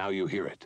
Now 0.00 0.08
you 0.08 0.26
hear 0.26 0.46
it. 0.46 0.64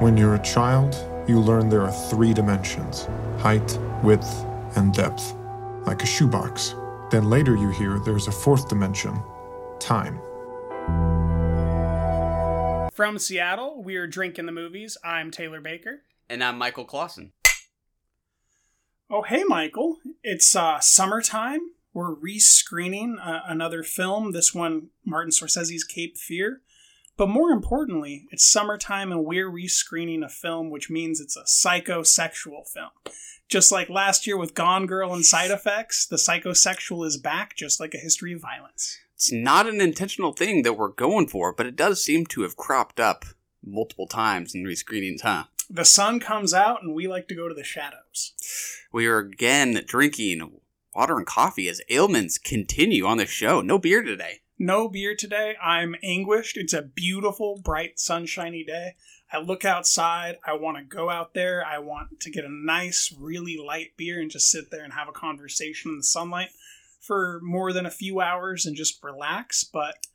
When 0.00 0.16
you're 0.16 0.36
a 0.36 0.42
child, 0.42 0.96
you 1.28 1.38
learn 1.38 1.68
there 1.68 1.82
are 1.82 1.92
three 1.92 2.32
dimensions 2.32 3.06
height, 3.40 3.78
width, 4.02 4.42
and 4.76 4.94
depth, 4.94 5.34
like 5.86 6.02
a 6.02 6.06
shoebox. 6.06 6.74
Then 7.10 7.28
later 7.28 7.54
you 7.56 7.68
hear 7.68 7.98
there's 7.98 8.26
a 8.26 8.32
fourth 8.32 8.70
dimension 8.70 9.22
time. 9.78 10.18
From 12.94 13.18
Seattle, 13.18 13.82
we're 13.82 14.06
drinking 14.06 14.46
the 14.46 14.52
movies. 14.52 14.96
I'm 15.04 15.30
Taylor 15.30 15.60
Baker. 15.60 16.04
And 16.30 16.42
I'm 16.42 16.56
Michael 16.56 16.86
Clausen. 16.86 17.32
Oh, 19.10 19.20
hey, 19.20 19.44
Michael. 19.44 19.98
It's 20.24 20.56
uh, 20.56 20.80
summertime. 20.80 21.60
We're 21.98 22.14
rescreening 22.14 23.16
uh, 23.20 23.40
another 23.48 23.82
film, 23.82 24.30
this 24.30 24.54
one, 24.54 24.90
Martin 25.04 25.32
Scorsese's 25.32 25.82
Cape 25.82 26.16
Fear. 26.16 26.60
But 27.16 27.28
more 27.28 27.50
importantly, 27.50 28.28
it's 28.30 28.46
summertime 28.46 29.10
and 29.10 29.24
we're 29.24 29.50
rescreening 29.50 30.24
a 30.24 30.28
film, 30.28 30.70
which 30.70 30.88
means 30.88 31.20
it's 31.20 31.36
a 31.36 31.42
psychosexual 31.42 32.68
film. 32.72 32.90
Just 33.48 33.72
like 33.72 33.90
last 33.90 34.28
year 34.28 34.36
with 34.36 34.54
Gone 34.54 34.86
Girl 34.86 35.12
and 35.12 35.24
Side 35.24 35.50
Effects, 35.50 36.06
the 36.06 36.14
psychosexual 36.14 37.04
is 37.04 37.16
back, 37.16 37.56
just 37.56 37.80
like 37.80 37.94
a 37.94 37.98
history 37.98 38.32
of 38.32 38.42
violence. 38.42 38.96
It's 39.16 39.32
not 39.32 39.66
an 39.66 39.80
intentional 39.80 40.32
thing 40.32 40.62
that 40.62 40.74
we're 40.74 40.90
going 40.90 41.26
for, 41.26 41.52
but 41.52 41.66
it 41.66 41.74
does 41.74 42.04
seem 42.04 42.26
to 42.26 42.42
have 42.42 42.56
cropped 42.56 43.00
up 43.00 43.24
multiple 43.66 44.06
times 44.06 44.54
in 44.54 44.62
rescreenings, 44.62 45.22
huh? 45.22 45.46
The 45.68 45.84
sun 45.84 46.20
comes 46.20 46.54
out 46.54 46.80
and 46.80 46.94
we 46.94 47.08
like 47.08 47.26
to 47.26 47.34
go 47.34 47.48
to 47.48 47.54
the 47.54 47.64
shadows. 47.64 48.34
We 48.92 49.08
are 49.08 49.18
again 49.18 49.82
drinking 49.84 50.60
water 50.94 51.16
and 51.16 51.26
coffee 51.26 51.68
as 51.68 51.80
ailments 51.90 52.38
continue 52.38 53.06
on 53.06 53.18
the 53.18 53.26
show. 53.26 53.60
No 53.60 53.78
beer 53.78 54.02
today. 54.02 54.40
No 54.58 54.88
beer 54.88 55.14
today. 55.14 55.54
I'm 55.62 55.94
anguished. 56.02 56.56
It's 56.56 56.72
a 56.72 56.82
beautiful, 56.82 57.60
bright, 57.62 57.98
sunshiny 57.98 58.64
day. 58.64 58.96
I 59.32 59.38
look 59.38 59.64
outside. 59.64 60.38
I 60.44 60.54
want 60.54 60.78
to 60.78 60.82
go 60.82 61.10
out 61.10 61.34
there. 61.34 61.64
I 61.64 61.78
want 61.78 62.20
to 62.20 62.30
get 62.30 62.44
a 62.44 62.50
nice, 62.50 63.14
really 63.16 63.56
light 63.56 63.96
beer 63.96 64.20
and 64.20 64.30
just 64.30 64.50
sit 64.50 64.70
there 64.70 64.82
and 64.82 64.94
have 64.94 65.08
a 65.08 65.12
conversation 65.12 65.92
in 65.92 65.98
the 65.98 66.04
sunlight 66.04 66.48
for 67.00 67.40
more 67.42 67.72
than 67.72 67.86
a 67.86 67.90
few 67.90 68.20
hours 68.20 68.66
and 68.66 68.74
just 68.74 69.02
relax. 69.04 69.64
But 69.64 70.06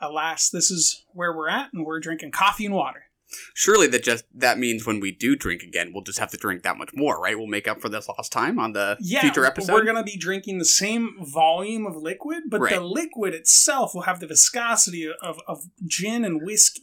alas, 0.00 0.50
this 0.50 0.70
is 0.70 1.04
where 1.12 1.32
we're 1.32 1.48
at, 1.48 1.72
and 1.72 1.84
we're 1.84 1.98
drinking 2.00 2.30
coffee 2.30 2.66
and 2.66 2.74
water. 2.74 3.04
Surely 3.54 3.86
that 3.88 4.02
just 4.02 4.24
that 4.34 4.58
means 4.58 4.86
when 4.86 5.00
we 5.00 5.12
do 5.12 5.36
drink 5.36 5.62
again, 5.62 5.90
we'll 5.92 6.02
just 6.02 6.18
have 6.18 6.30
to 6.30 6.36
drink 6.36 6.62
that 6.62 6.78
much 6.78 6.90
more, 6.94 7.20
right? 7.20 7.36
We'll 7.36 7.46
make 7.46 7.68
up 7.68 7.80
for 7.80 7.88
this 7.88 8.08
lost 8.08 8.32
time 8.32 8.58
on 8.58 8.72
the 8.72 8.96
Yeah, 9.00 9.20
future 9.20 9.44
episode. 9.44 9.72
we're 9.72 9.84
going 9.84 9.96
to 9.96 10.02
be 10.02 10.16
drinking 10.16 10.58
the 10.58 10.64
same 10.64 11.16
volume 11.20 11.84
of 11.86 11.96
liquid, 11.96 12.44
but 12.48 12.60
the 12.70 12.80
liquid 12.80 13.34
itself 13.34 13.94
will 13.94 14.02
have 14.02 14.20
the 14.20 14.26
viscosity 14.26 15.10
of, 15.22 15.38
of 15.46 15.64
gin 15.86 16.24
and 16.24 16.40
whiskey. 16.42 16.82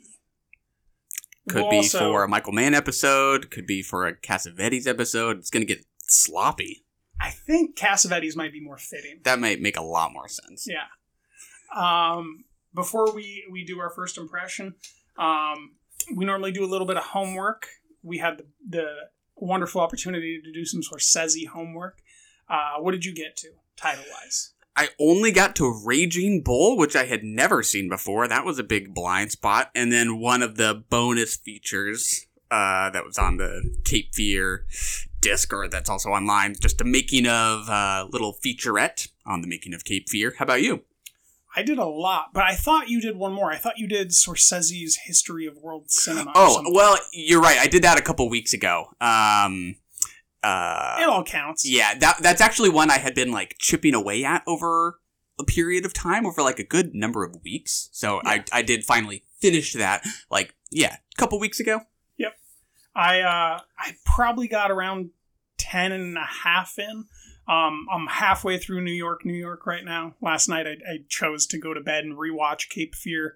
could 1.49 1.61
We'll 1.63 1.71
be 1.71 1.77
also- 1.77 2.11
for 2.11 2.23
a 2.23 2.27
Michael 2.27 2.53
Mann 2.53 2.73
episode, 2.73 3.49
could 3.51 3.65
be 3.67 3.81
for 3.81 4.05
a 4.05 4.15
Cassavetes 4.15 4.85
episode. 4.87 5.37
It's 5.39 5.49
gonna 5.49 5.65
get 5.65 5.83
sloppy. 6.07 6.85
I 7.19 7.31
think 7.31 7.75
Cassavetes 7.77 8.35
might 8.35 8.51
be 8.51 8.59
more 8.61 8.77
fitting. 8.77 9.21
That 9.23 9.39
might 9.39 9.61
make 9.61 9.77
a 9.77 9.83
lot 9.83 10.11
more 10.13 10.27
sense. 10.27 10.67
Yeah. 10.69 10.85
Um, 11.75 12.43
before 12.73 13.13
we 13.15 13.45
we 13.51 13.63
do 13.65 13.79
our 13.79 13.89
first 13.89 14.17
impression, 14.17 14.75
um, 15.17 15.75
we 16.13 16.25
normally 16.25 16.51
do 16.51 16.63
a 16.63 16.67
little 16.67 16.87
bit 16.87 16.97
of 16.97 17.03
homework. 17.03 17.67
We 18.03 18.19
had 18.19 18.37
the, 18.37 18.45
the 18.67 18.85
wonderful 19.35 19.81
opportunity 19.81 20.41
to 20.41 20.51
do 20.51 20.65
some 20.65 20.81
Scorsese 20.81 21.47
homework. 21.47 21.99
Uh, 22.49 22.75
what 22.79 22.91
did 22.91 23.05
you 23.05 23.13
get 23.13 23.35
to 23.37 23.49
title 23.75 24.03
wise? 24.11 24.53
I 24.75 24.89
only 24.99 25.31
got 25.31 25.55
to 25.55 25.81
Raging 25.85 26.41
Bull, 26.41 26.77
which 26.77 26.95
I 26.95 27.05
had 27.05 27.23
never 27.23 27.63
seen 27.63 27.87
before. 27.87 28.27
That 28.27 28.45
was 28.45 28.59
a 28.59 28.63
big 28.63 28.93
blind 28.93 29.31
spot. 29.31 29.71
And 29.73 29.91
then 29.91 30.19
one 30.19 30.43
of 30.43 30.57
the 30.57 30.83
bonus 30.89 31.37
features 31.37 32.27
uh, 32.51 32.89
that 32.89 33.05
was 33.05 33.17
on 33.17 33.37
the 33.37 33.73
Cape 33.85 34.13
Fear 34.13 34.65
disc, 35.21 35.51
or 35.53 35.67
that's 35.67 35.89
also 35.89 36.09
online, 36.09 36.55
just 36.59 36.81
a 36.81 36.83
making 36.83 37.25
of 37.25 37.69
uh, 37.69 38.07
little 38.11 38.33
featurette 38.45 39.07
on 39.25 39.41
the 39.41 39.47
making 39.47 39.73
of 39.73 39.85
Cape 39.85 40.09
Fear. 40.09 40.35
How 40.37 40.43
about 40.43 40.61
you? 40.61 40.83
I 41.55 41.63
did 41.63 41.77
a 41.77 41.85
lot, 41.85 42.31
but 42.33 42.43
I 42.43 42.55
thought 42.55 42.89
you 42.89 42.99
did 42.99 43.15
one 43.15 43.31
more. 43.33 43.51
I 43.51 43.57
thought 43.57 43.77
you 43.77 43.87
did 43.87 44.09
Scorsese's 44.09 44.97
History 45.05 45.45
of 45.45 45.57
World 45.57 45.89
Cinema. 45.89 46.31
Oh, 46.35 46.63
well, 46.73 46.97
you're 47.13 47.41
right. 47.41 47.57
I 47.57 47.67
did 47.67 47.83
that 47.83 47.97
a 47.97 48.01
couple 48.01 48.29
weeks 48.29 48.53
ago. 48.53 48.89
Um, 48.99 49.75
uh, 50.43 50.97
it 50.99 51.07
all 51.09 51.23
counts. 51.23 51.67
Yeah, 51.67 51.95
that 51.95 52.17
that's 52.21 52.41
actually 52.41 52.69
one 52.69 52.91
I 52.91 52.97
had 52.97 53.15
been 53.15 53.31
like 53.31 53.55
chipping 53.57 53.95
away 53.95 54.23
at 54.23 54.43
over 54.45 54.99
a 55.39 55.43
period 55.43 55.85
of 55.85 55.93
time, 55.93 56.25
over 56.25 56.41
like 56.41 56.59
a 56.59 56.63
good 56.63 56.93
number 56.93 57.23
of 57.23 57.41
weeks. 57.43 57.89
So 57.91 58.21
Yeah. 58.23 58.31
I 58.31 58.43
I 58.51 58.61
did 58.61 58.83
finally 58.83 59.23
finish 59.39 59.73
that 59.73 60.03
like 60.29 60.53
yeah, 60.69 60.97
a 61.13 61.15
couple 61.17 61.39
weeks 61.39 61.59
ago. 61.59 61.81
Yep. 62.17 62.33
I 62.95 63.21
uh, 63.21 63.61
I 63.79 63.95
probably 64.05 64.47
got 64.47 64.71
around 64.71 65.09
10 65.57 65.91
and 65.91 66.17
a 66.17 66.25
half 66.43 66.77
in. 66.77 67.05
Um, 67.47 67.87
I'm 67.91 68.07
halfway 68.07 68.57
through 68.57 68.81
New 68.83 68.91
York, 68.93 69.23
New 69.25 69.33
York 69.33 69.65
right 69.67 69.85
now. 69.85 70.15
Last 70.21 70.47
night 70.49 70.65
I, 70.67 70.71
I 70.91 70.97
chose 71.09 71.45
to 71.47 71.57
go 71.59 71.73
to 71.73 71.81
bed 71.81 72.03
and 72.03 72.17
rewatch 72.17 72.69
Cape 72.69 72.95
Fear 72.95 73.35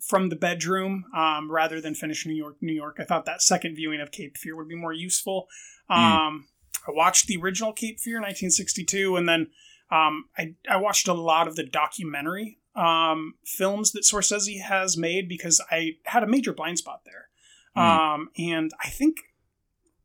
from 0.00 0.30
the 0.30 0.36
bedroom 0.36 1.04
um, 1.14 1.50
rather 1.52 1.78
than 1.80 1.94
finish 1.94 2.24
New 2.24 2.34
York, 2.34 2.56
New 2.62 2.72
York. 2.72 2.96
I 2.98 3.04
thought 3.04 3.26
that 3.26 3.42
second 3.42 3.74
viewing 3.74 4.00
of 4.00 4.10
Cape 4.12 4.38
Fear 4.38 4.56
would 4.56 4.68
be 4.68 4.76
more 4.76 4.94
useful. 4.94 5.46
Um, 5.90 6.46
I 6.88 6.92
watched 6.92 7.26
the 7.26 7.36
original 7.36 7.72
Cape 7.74 8.00
Fear, 8.00 8.14
1962, 8.16 9.16
and 9.16 9.28
then 9.28 9.48
um, 9.90 10.24
I, 10.38 10.54
I 10.68 10.76
watched 10.76 11.06
a 11.08 11.12
lot 11.12 11.46
of 11.48 11.56
the 11.56 11.64
documentary 11.64 12.58
um, 12.74 13.34
films 13.44 13.92
that 13.92 14.04
Scorsese 14.04 14.62
has 14.62 14.96
made 14.96 15.28
because 15.28 15.60
I 15.70 15.96
had 16.04 16.22
a 16.22 16.26
major 16.28 16.52
blind 16.54 16.78
spot 16.78 17.02
there. 17.04 17.28
Mm. 17.76 17.82
Um, 18.14 18.30
and 18.38 18.70
I 18.82 18.88
think 18.88 19.16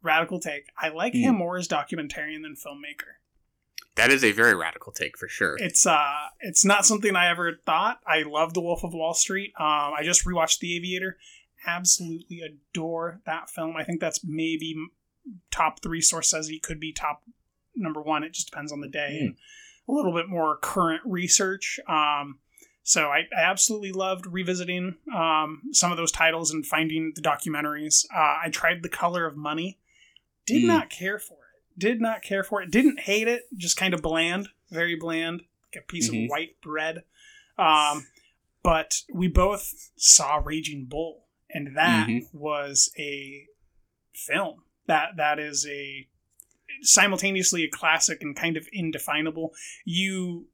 radical 0.01 0.39
take. 0.39 0.65
I 0.77 0.89
like 0.89 1.13
Mm. 1.13 1.21
him 1.21 1.35
more 1.35 1.57
as 1.57 1.67
documentarian 1.67 2.41
than 2.41 2.55
filmmaker. 2.55 3.15
That 3.95 4.11
is 4.11 4.23
a 4.23 4.31
very 4.33 4.53
radical 4.55 4.91
take 4.91 5.17
for 5.17 5.27
sure. 5.27 5.55
It's 5.59 5.85
uh, 5.85 6.13
it's 6.41 6.65
not 6.65 6.85
something 6.85 7.15
I 7.15 7.29
ever 7.29 7.53
thought. 7.65 7.99
I 8.05 8.23
love 8.23 8.53
The 8.53 8.61
Wolf 8.61 8.83
of 8.83 8.93
Wall 8.93 9.13
Street. 9.13 9.53
Um, 9.57 9.93
I 9.97 10.01
just 10.03 10.25
rewatched 10.25 10.59
The 10.59 10.75
Aviator. 10.75 11.17
Absolutely 11.65 12.41
adore 12.41 13.21
that 13.25 13.49
film. 13.49 13.75
I 13.77 13.83
think 13.83 13.99
that's 14.01 14.19
maybe 14.23 14.75
top 15.49 15.81
three 15.81 16.01
Scorsese. 16.01 16.61
Could 16.61 16.79
be 16.79 16.91
top 16.91 17.23
number 17.75 18.01
one. 18.01 18.23
It 18.23 18.33
just 18.33 18.49
depends 18.51 18.71
on 18.71 18.81
the 18.81 18.87
day 18.89 19.17
and 19.21 19.35
a 19.87 19.91
little 19.91 20.13
bit 20.13 20.27
more 20.29 20.57
current 20.61 21.01
research. 21.05 21.79
Um, 21.87 22.39
so 22.83 23.07
I, 23.07 23.21
I 23.35 23.43
absolutely 23.43 23.91
loved 23.93 24.27
revisiting 24.27 24.95
um, 25.15 25.61
some 25.71 25.91
of 25.91 25.97
those 25.97 26.11
titles 26.11 26.51
and 26.51 26.65
finding 26.65 27.13
the 27.15 27.21
documentaries. 27.21 28.05
Uh, 28.13 28.39
I 28.43 28.49
tried 28.51 28.83
The 28.83 28.89
Color 28.89 29.25
of 29.25 29.35
Money. 29.35 29.79
Did 30.45 30.63
Mm. 30.63 30.67
not 30.67 30.89
care 30.91 31.17
for 31.17 31.33
it. 31.33 31.39
Did 31.77 31.99
not 32.01 32.21
care 32.21 32.43
for 32.43 32.61
it. 32.61 32.71
Didn't 32.71 33.01
hate 33.01 33.27
it. 33.27 33.43
Just 33.55 33.77
kind 33.77 33.93
of 33.93 34.01
bland, 34.01 34.49
very 34.71 34.95
bland, 34.95 35.41
like 35.73 35.83
a 35.83 35.85
piece 35.85 36.09
Mhm. 36.09 36.25
of 36.25 36.29
white 36.29 36.59
bread. 36.61 37.03
Um, 37.57 38.07
but 38.63 39.01
we 39.13 39.27
both 39.27 39.91
saw 39.95 40.37
Raging 40.43 40.85
Bull, 40.85 41.27
and 41.49 41.75
that 41.75 42.07
Mhm. 42.07 42.33
was 42.33 42.91
a 42.97 43.47
film. 44.13 44.63
That 44.87 45.17
that 45.17 45.39
is 45.39 45.65
a 45.67 46.07
simultaneously 46.81 47.63
a 47.63 47.69
classic 47.69 48.21
and 48.21 48.35
kind 48.35 48.57
of 48.57 48.67
indefinable. 48.71 49.53
You 49.85 50.47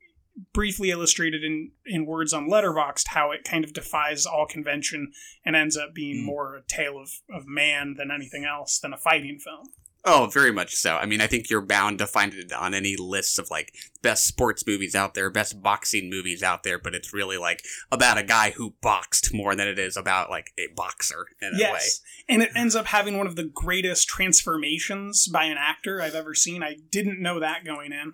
briefly 0.54 0.90
illustrated 0.92 1.44
in 1.44 1.72
in 1.86 2.06
words 2.06 2.32
on 2.34 2.48
Letterboxd 2.48 3.08
how 3.10 3.32
it 3.32 3.44
kind 3.44 3.64
of 3.66 3.74
defies 3.74 4.26
all 4.26 4.46
convention 4.46 5.12
and 5.44 5.56
ends 5.56 5.76
up 5.76 5.94
being 5.94 6.18
Mm. 6.24 6.26
more 6.26 6.56
a 6.56 6.62
tale 6.64 6.98
of, 7.00 7.12
of 7.30 7.46
man 7.48 7.96
than 7.96 8.12
anything 8.12 8.46
else 8.46 8.80
than 8.80 8.94
a 8.94 8.98
fighting 8.98 9.40
film. 9.40 9.74
Oh, 10.04 10.30
very 10.34 10.52
much 10.52 10.74
so. 10.74 10.96
I 10.96 11.06
mean, 11.06 11.22
I 11.22 11.28
think 11.28 11.50
you're 11.50 11.62
bound 11.62 12.00
to 12.00 12.08
find 12.08 12.34
it 12.34 12.52
on 12.52 12.74
any 12.74 12.96
lists 12.98 13.38
of 13.38 13.52
like 13.52 13.76
best 14.02 14.26
sports 14.26 14.66
movies 14.66 14.96
out 14.96 15.14
there, 15.14 15.30
best 15.30 15.62
boxing 15.62 16.10
movies 16.10 16.42
out 16.42 16.64
there, 16.64 16.80
but 16.80 16.96
it's 16.96 17.14
really 17.14 17.38
like 17.38 17.64
about 17.92 18.18
a 18.18 18.24
guy 18.24 18.52
who 18.52 18.74
boxed 18.82 19.32
more 19.32 19.56
than 19.56 19.68
it 19.68 19.78
is 19.78 19.96
about 19.96 20.32
like 20.32 20.54
a 20.58 20.74
boxer 20.76 21.28
in 21.40 21.50
a 21.50 21.52
way. 21.52 21.60
Yes. 21.60 22.02
And 22.28 22.42
it 22.42 22.50
ends 22.56 22.76
up 22.76 22.88
having 22.88 23.16
one 23.16 23.28
of 23.28 23.36
the 23.36 23.44
greatest 23.44 24.08
transformations 24.08 25.28
by 25.28 25.46
an 25.46 25.58
actor 25.60 26.02
I've 26.02 26.16
ever 26.16 26.34
seen. 26.34 26.64
I 26.64 26.78
didn't 26.90 27.22
know 27.22 27.40
that 27.40 27.64
going 27.64 27.92
in. 27.92 28.14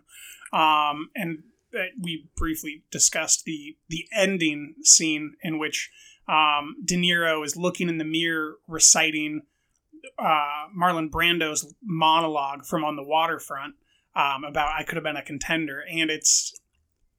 Um, 0.52 1.10
and 1.16 1.44
uh, 1.74 1.84
we 2.02 2.28
briefly 2.36 2.84
discussed 2.92 3.46
the 3.46 3.78
the 3.90 4.08
ending 4.14 4.76
scene 4.84 5.36
in 5.42 5.60
which 5.60 5.90
um, 6.28 6.76
De 6.84 6.96
Niro 6.96 7.46
is 7.46 7.56
looking 7.56 7.88
in 7.88 7.98
the 7.98 8.06
mirror 8.06 8.58
reciting 8.68 9.44
uh, 10.20 10.68
Marlon 10.78 11.10
Brando's 11.10 11.74
monologue 11.84 12.66
from 12.66 12.84
On 12.84 12.96
the 12.96 13.04
Waterfront 13.04 13.76
um, 14.16 14.44
about 14.44 14.74
I 14.78 14.84
could 14.84 14.96
have 14.96 15.04
been 15.04 15.16
a 15.18 15.24
contender, 15.24 15.84
and 15.90 16.10
it's 16.10 16.54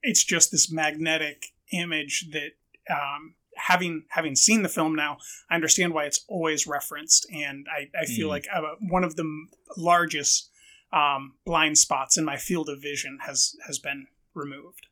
it's 0.01 0.23
just 0.23 0.51
this 0.51 0.71
magnetic 0.71 1.47
image 1.71 2.29
that 2.31 2.51
um, 2.93 3.35
having 3.55 4.05
having 4.09 4.35
seen 4.35 4.63
the 4.63 4.69
film 4.69 4.95
now, 4.95 5.17
I 5.49 5.55
understand 5.55 5.93
why 5.93 6.05
it's 6.05 6.23
always 6.27 6.65
referenced, 6.67 7.27
and 7.33 7.67
I, 7.69 7.89
I 7.99 8.05
feel 8.05 8.27
Mm. 8.27 8.31
like 8.31 8.47
uh, 8.53 8.61
one 8.81 9.03
of 9.03 9.15
the 9.15 9.25
largest 9.77 10.49
um, 10.91 11.35
blind 11.45 11.77
spots 11.77 12.17
in 12.17 12.25
my 12.25 12.37
field 12.37 12.69
of 12.69 12.81
vision 12.81 13.19
has 13.21 13.55
has 13.67 13.79
been 13.79 14.07
removed. 14.33 14.87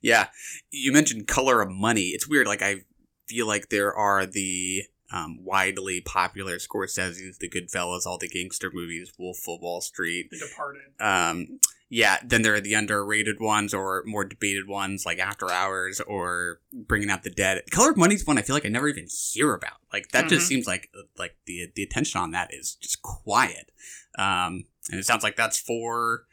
Yeah, 0.00 0.28
you 0.70 0.92
mentioned 0.92 1.26
Color 1.26 1.62
of 1.62 1.70
Money. 1.70 2.08
It's 2.08 2.28
weird. 2.28 2.46
Like 2.46 2.62
I 2.62 2.82
feel 3.28 3.46
like 3.46 3.68
there 3.68 3.94
are 3.94 4.26
the 4.26 4.82
um, 5.12 5.38
widely 5.44 6.00
popular 6.00 6.56
Scorsese's, 6.56 7.38
the 7.38 7.48
Goodfellas, 7.50 8.06
all 8.06 8.18
the 8.18 8.28
gangster 8.28 8.70
movies, 8.72 9.12
Wolf 9.18 9.38
of 9.48 9.60
Wall 9.60 9.80
Street. 9.80 10.28
The 10.30 10.38
Departed. 10.38 10.82
Um, 11.00 11.60
yeah, 11.88 12.16
then 12.24 12.40
there 12.40 12.54
are 12.54 12.60
the 12.60 12.72
underrated 12.72 13.38
ones 13.38 13.74
or 13.74 14.02
more 14.06 14.24
debated 14.24 14.66
ones 14.66 15.04
like 15.04 15.18
After 15.18 15.50
Hours 15.50 16.00
or 16.00 16.60
Bringing 16.72 17.10
Out 17.10 17.22
the 17.22 17.30
Dead. 17.30 17.60
Color 17.70 17.90
of 17.90 17.96
Money's 17.98 18.26
one 18.26 18.38
I 18.38 18.42
feel 18.42 18.56
like 18.56 18.64
I 18.64 18.70
never 18.70 18.88
even 18.88 19.06
hear 19.32 19.52
about. 19.52 19.74
Like 19.92 20.08
that 20.12 20.28
just 20.30 20.46
Mhm. 20.46 20.48
seems 20.48 20.66
like 20.66 20.88
like 21.18 21.36
the 21.44 21.70
the 21.74 21.82
attention 21.82 22.18
on 22.20 22.30
that 22.30 22.48
is 22.54 22.76
just 22.76 23.02
quiet. 23.02 23.70
Um, 24.18 24.64
and 24.90 24.98
it 25.00 25.04
sounds 25.04 25.22
like 25.22 25.36
that's 25.36 25.60
for 25.60 26.24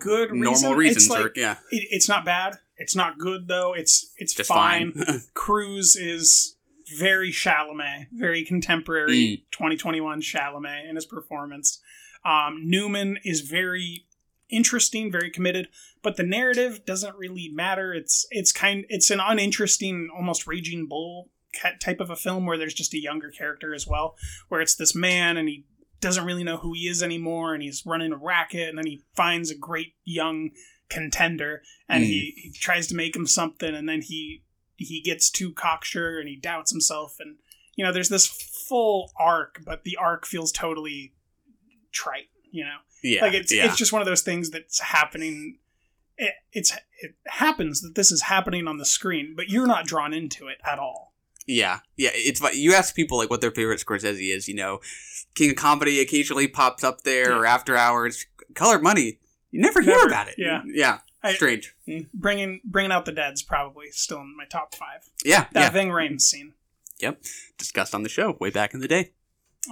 Good 0.00 0.30
normal 0.32 0.74
reason. 0.74 0.76
reasons. 0.76 1.10
Like- 1.10 1.24
or, 1.26 1.32
yeah, 1.36 1.58
It, 1.70 1.86
it's 1.90 2.08
not 2.08 2.24
bad. 2.24 2.56
It's 2.78 2.96
not 2.96 3.18
good 3.18 3.46
though. 3.46 3.74
It's 3.74 4.10
it's 4.16 4.32
just 4.32 4.48
fine. 4.48 4.92
fine. 4.92 5.20
Cruz 5.34 5.96
is 5.96 6.53
very 6.98 7.30
Chalamet, 7.30 8.06
very 8.12 8.42
Mm. 8.42 8.46
contemporary 8.46 9.44
2021 9.50 10.20
Chalamet 10.20 10.88
in 10.88 10.96
his 10.96 11.06
performance. 11.06 11.80
Um, 12.24 12.62
Newman 12.64 13.18
is 13.24 13.40
very 13.42 14.06
interesting, 14.50 15.10
very 15.10 15.30
committed, 15.30 15.68
but 16.02 16.16
the 16.16 16.22
narrative 16.22 16.84
doesn't 16.86 17.16
really 17.16 17.48
matter. 17.48 17.92
It's 17.92 18.26
it's 18.30 18.52
kind 18.52 18.84
it's 18.88 19.10
an 19.10 19.20
uninteresting, 19.20 20.08
almost 20.14 20.46
raging 20.46 20.86
bull 20.86 21.30
type 21.80 22.00
of 22.00 22.10
a 22.10 22.16
film 22.16 22.46
where 22.46 22.58
there's 22.58 22.74
just 22.74 22.94
a 22.94 23.00
younger 23.00 23.30
character 23.30 23.74
as 23.74 23.86
well, 23.86 24.16
where 24.48 24.60
it's 24.60 24.74
this 24.74 24.94
man 24.94 25.36
and 25.36 25.48
he 25.48 25.64
doesn't 26.00 26.24
really 26.26 26.44
know 26.44 26.56
who 26.58 26.72
he 26.74 26.88
is 26.88 27.02
anymore 27.02 27.54
and 27.54 27.62
he's 27.62 27.84
running 27.86 28.12
a 28.12 28.16
racket 28.16 28.68
and 28.68 28.76
then 28.76 28.86
he 28.86 29.02
finds 29.14 29.50
a 29.50 29.56
great 29.56 29.94
young 30.04 30.50
contender 30.90 31.62
and 31.88 32.04
he, 32.04 32.34
he 32.36 32.52
tries 32.52 32.86
to 32.88 32.94
make 32.94 33.16
him 33.16 33.26
something 33.26 33.74
and 33.74 33.88
then 33.88 34.02
he 34.02 34.42
he 34.76 35.00
gets 35.00 35.30
too 35.30 35.52
cocksure 35.52 36.18
and 36.18 36.28
he 36.28 36.36
doubts 36.36 36.70
himself 36.70 37.16
and 37.20 37.36
you 37.76 37.84
know 37.84 37.92
there's 37.92 38.08
this 38.08 38.26
full 38.26 39.10
arc 39.18 39.60
but 39.64 39.84
the 39.84 39.96
arc 39.96 40.26
feels 40.26 40.52
totally 40.52 41.12
trite 41.92 42.28
you 42.50 42.64
know 42.64 42.78
yeah, 43.02 43.20
like 43.20 43.34
it's 43.34 43.52
yeah. 43.52 43.66
it's 43.66 43.76
just 43.76 43.92
one 43.92 44.02
of 44.02 44.06
those 44.06 44.22
things 44.22 44.50
that's 44.50 44.80
happening 44.80 45.58
it, 46.16 46.32
it's 46.52 46.72
it 47.00 47.14
happens 47.26 47.80
that 47.82 47.94
this 47.94 48.10
is 48.10 48.22
happening 48.22 48.66
on 48.66 48.78
the 48.78 48.84
screen 48.84 49.34
but 49.36 49.48
you're 49.48 49.66
not 49.66 49.86
drawn 49.86 50.12
into 50.12 50.48
it 50.48 50.58
at 50.64 50.78
all 50.78 51.14
Yeah, 51.46 51.80
yeah. 51.96 52.10
It's 52.14 52.40
you 52.56 52.72
ask 52.74 52.94
people 52.94 53.18
like 53.18 53.28
what 53.28 53.40
their 53.42 53.50
favorite 53.50 53.78
Scorsese 53.84 54.34
is. 54.34 54.48
You 54.48 54.54
know, 54.54 54.80
King 55.34 55.50
of 55.50 55.56
Comedy 55.56 56.00
occasionally 56.00 56.48
pops 56.48 56.82
up 56.82 57.02
there, 57.02 57.36
or 57.36 57.44
After 57.44 57.76
Hours. 57.76 58.24
Color 58.54 58.78
Money, 58.78 59.18
you 59.50 59.60
never 59.60 59.82
hear 59.82 59.94
Never, 59.94 60.06
about 60.08 60.28
it. 60.28 60.36
yeah. 60.38 60.62
yeah. 60.64 60.98
I- 61.24 61.34
Strange. 61.34 61.74
bringing 62.12 62.60
bringing 62.64 62.92
out 62.92 63.04
the 63.06 63.12
dead's 63.12 63.42
probably 63.42 63.90
still 63.90 64.20
in 64.20 64.36
my 64.36 64.44
top 64.44 64.74
five 64.74 65.08
Yeah, 65.24 65.46
that 65.52 65.60
yeah. 65.60 65.70
Ving 65.70 65.88
Rhames 65.88 66.20
scene 66.20 66.52
Yep, 67.00 67.22
Discussed 67.58 67.94
on 67.94 68.02
the 68.04 68.08
show 68.08 68.36
way 68.40 68.50
back 68.50 68.72
in 68.74 68.80
the 68.80 68.86
day. 68.88 69.12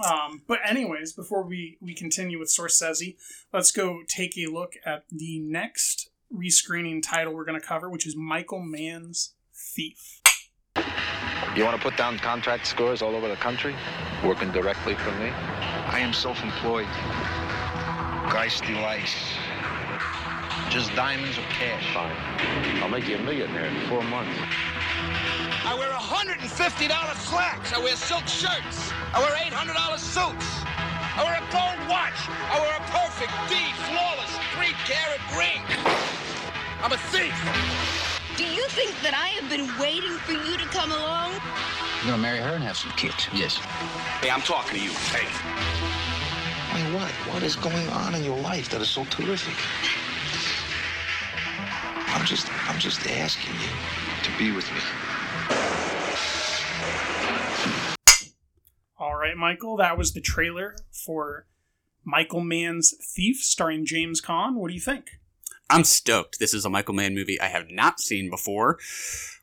Um, 0.03 0.41
but 0.47 0.59
anyways, 0.65 1.13
before 1.13 1.43
we 1.43 1.77
we 1.79 1.93
continue 1.93 2.39
with 2.39 2.49
Scorsese, 2.49 3.15
let's 3.53 3.71
go 3.71 4.01
take 4.07 4.37
a 4.37 4.47
look 4.47 4.73
at 4.85 5.05
the 5.11 5.39
next 5.39 6.09
rescreening 6.33 7.01
title 7.01 7.33
we're 7.33 7.45
going 7.45 7.59
to 7.59 7.65
cover, 7.65 7.89
which 7.89 8.07
is 8.07 8.15
Michael 8.15 8.59
Mann's 8.61 9.35
Thief. 9.55 10.19
You 11.55 11.63
want 11.63 11.77
to 11.77 11.81
put 11.81 11.95
down 11.95 12.17
contract 12.17 12.65
scores 12.65 13.03
all 13.03 13.15
over 13.15 13.27
the 13.27 13.35
country? 13.35 13.75
Working 14.25 14.51
directly 14.51 14.95
for 14.95 15.11
me? 15.11 15.27
I 15.29 15.99
am 15.99 16.11
self-employed. 16.11 16.87
Geisty 18.33 18.73
lice. 18.81 19.35
Just 20.73 20.95
diamonds 20.95 21.37
or 21.37 21.45
cash. 21.53 21.85
Fine. 21.93 22.17
I'll 22.81 22.89
make 22.89 23.07
you 23.07 23.17
a 23.17 23.21
millionaire 23.21 23.65
in 23.65 23.79
four 23.85 24.01
months. 24.01 24.33
I 25.69 25.75
wear 25.77 25.91
$150 25.91 26.49
slacks. 26.49 27.71
I 27.71 27.77
wear 27.77 27.95
silk 27.95 28.25
shirts. 28.25 28.89
I 29.13 29.21
wear 29.21 29.37
$800 29.37 29.69
suits. 30.01 30.49
I 31.13 31.21
wear 31.21 31.37
a 31.37 31.45
gold 31.53 31.77
watch. 31.85 32.17
I 32.49 32.57
wear 32.57 32.73
a 32.73 32.85
perfect 32.89 33.29
D, 33.45 33.53
flawless, 33.85 34.33
three 34.57 34.73
carat 34.89 35.21
ring. 35.37 35.61
I'm 36.81 36.91
a 36.91 36.97
thief. 37.13 37.37
Do 38.35 38.43
you 38.43 38.65
think 38.69 38.99
that 39.05 39.13
I 39.13 39.27
have 39.37 39.47
been 39.53 39.69
waiting 39.77 40.17
for 40.25 40.33
you 40.33 40.57
to 40.57 40.65
come 40.73 40.91
along? 40.91 41.33
You're 42.01 42.17
gonna 42.17 42.17
marry 42.17 42.39
her 42.39 42.55
and 42.55 42.63
have 42.63 42.77
some 42.77 42.89
kids. 42.93 43.29
Yes. 43.31 43.57
Hey, 44.25 44.31
I'm 44.31 44.41
talking 44.41 44.79
to 44.79 44.83
you. 44.83 44.89
Hey. 45.13 45.29
I 46.73 46.81
mean, 46.81 46.95
what? 46.95 47.11
What 47.29 47.43
is 47.43 47.55
going 47.55 47.87
on 47.89 48.15
in 48.15 48.23
your 48.23 48.39
life 48.39 48.69
that 48.69 48.81
is 48.81 48.89
so 48.89 49.05
terrific? 49.05 49.53
I'm 52.13 52.25
just, 52.25 52.47
I'm 52.69 52.79
just 52.79 53.05
asking 53.07 53.55
you 53.55 53.69
to 54.23 54.37
be 54.37 54.51
with 54.55 54.71
me. 54.71 54.79
All 58.99 59.15
right, 59.15 59.35
Michael, 59.35 59.77
that 59.77 59.97
was 59.97 60.13
the 60.13 60.21
trailer 60.21 60.75
for 60.91 61.47
Michael 62.05 62.41
Mann's 62.41 62.93
Thief, 63.15 63.37
starring 63.37 63.85
James 63.85 64.21
Caan. 64.21 64.55
What 64.55 64.67
do 64.67 64.75
you 64.75 64.79
think? 64.79 65.19
I'm 65.69 65.83
stoked. 65.83 66.37
This 66.39 66.53
is 66.53 66.65
a 66.65 66.69
Michael 66.69 66.93
Mann 66.93 67.15
movie 67.15 67.41
I 67.41 67.47
have 67.47 67.71
not 67.71 67.99
seen 67.99 68.29
before. 68.29 68.77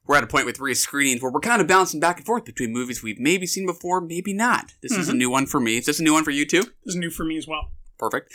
We're 0.06 0.16
at 0.16 0.24
a 0.24 0.28
point 0.28 0.46
with 0.46 0.60
re-screenings 0.60 1.20
where 1.20 1.30
we're 1.30 1.40
kind 1.40 1.60
of 1.60 1.66
bouncing 1.66 1.98
back 1.98 2.18
and 2.18 2.26
forth 2.26 2.44
between 2.44 2.72
movies 2.72 3.02
we've 3.02 3.18
maybe 3.18 3.46
seen 3.46 3.66
before, 3.66 4.00
maybe 4.00 4.32
not. 4.32 4.74
This 4.80 4.92
is 4.92 5.08
a 5.08 5.10
mm-hmm. 5.10 5.18
new 5.18 5.30
one 5.30 5.46
for 5.46 5.58
me. 5.58 5.78
Is 5.78 5.86
this 5.86 5.98
a 5.98 6.04
new 6.04 6.12
one 6.12 6.24
for 6.24 6.30
you 6.30 6.46
too? 6.46 6.62
This 6.84 6.94
is 6.94 6.96
new 6.96 7.10
for 7.10 7.24
me 7.24 7.36
as 7.36 7.48
well. 7.48 7.72
Perfect. 7.98 8.32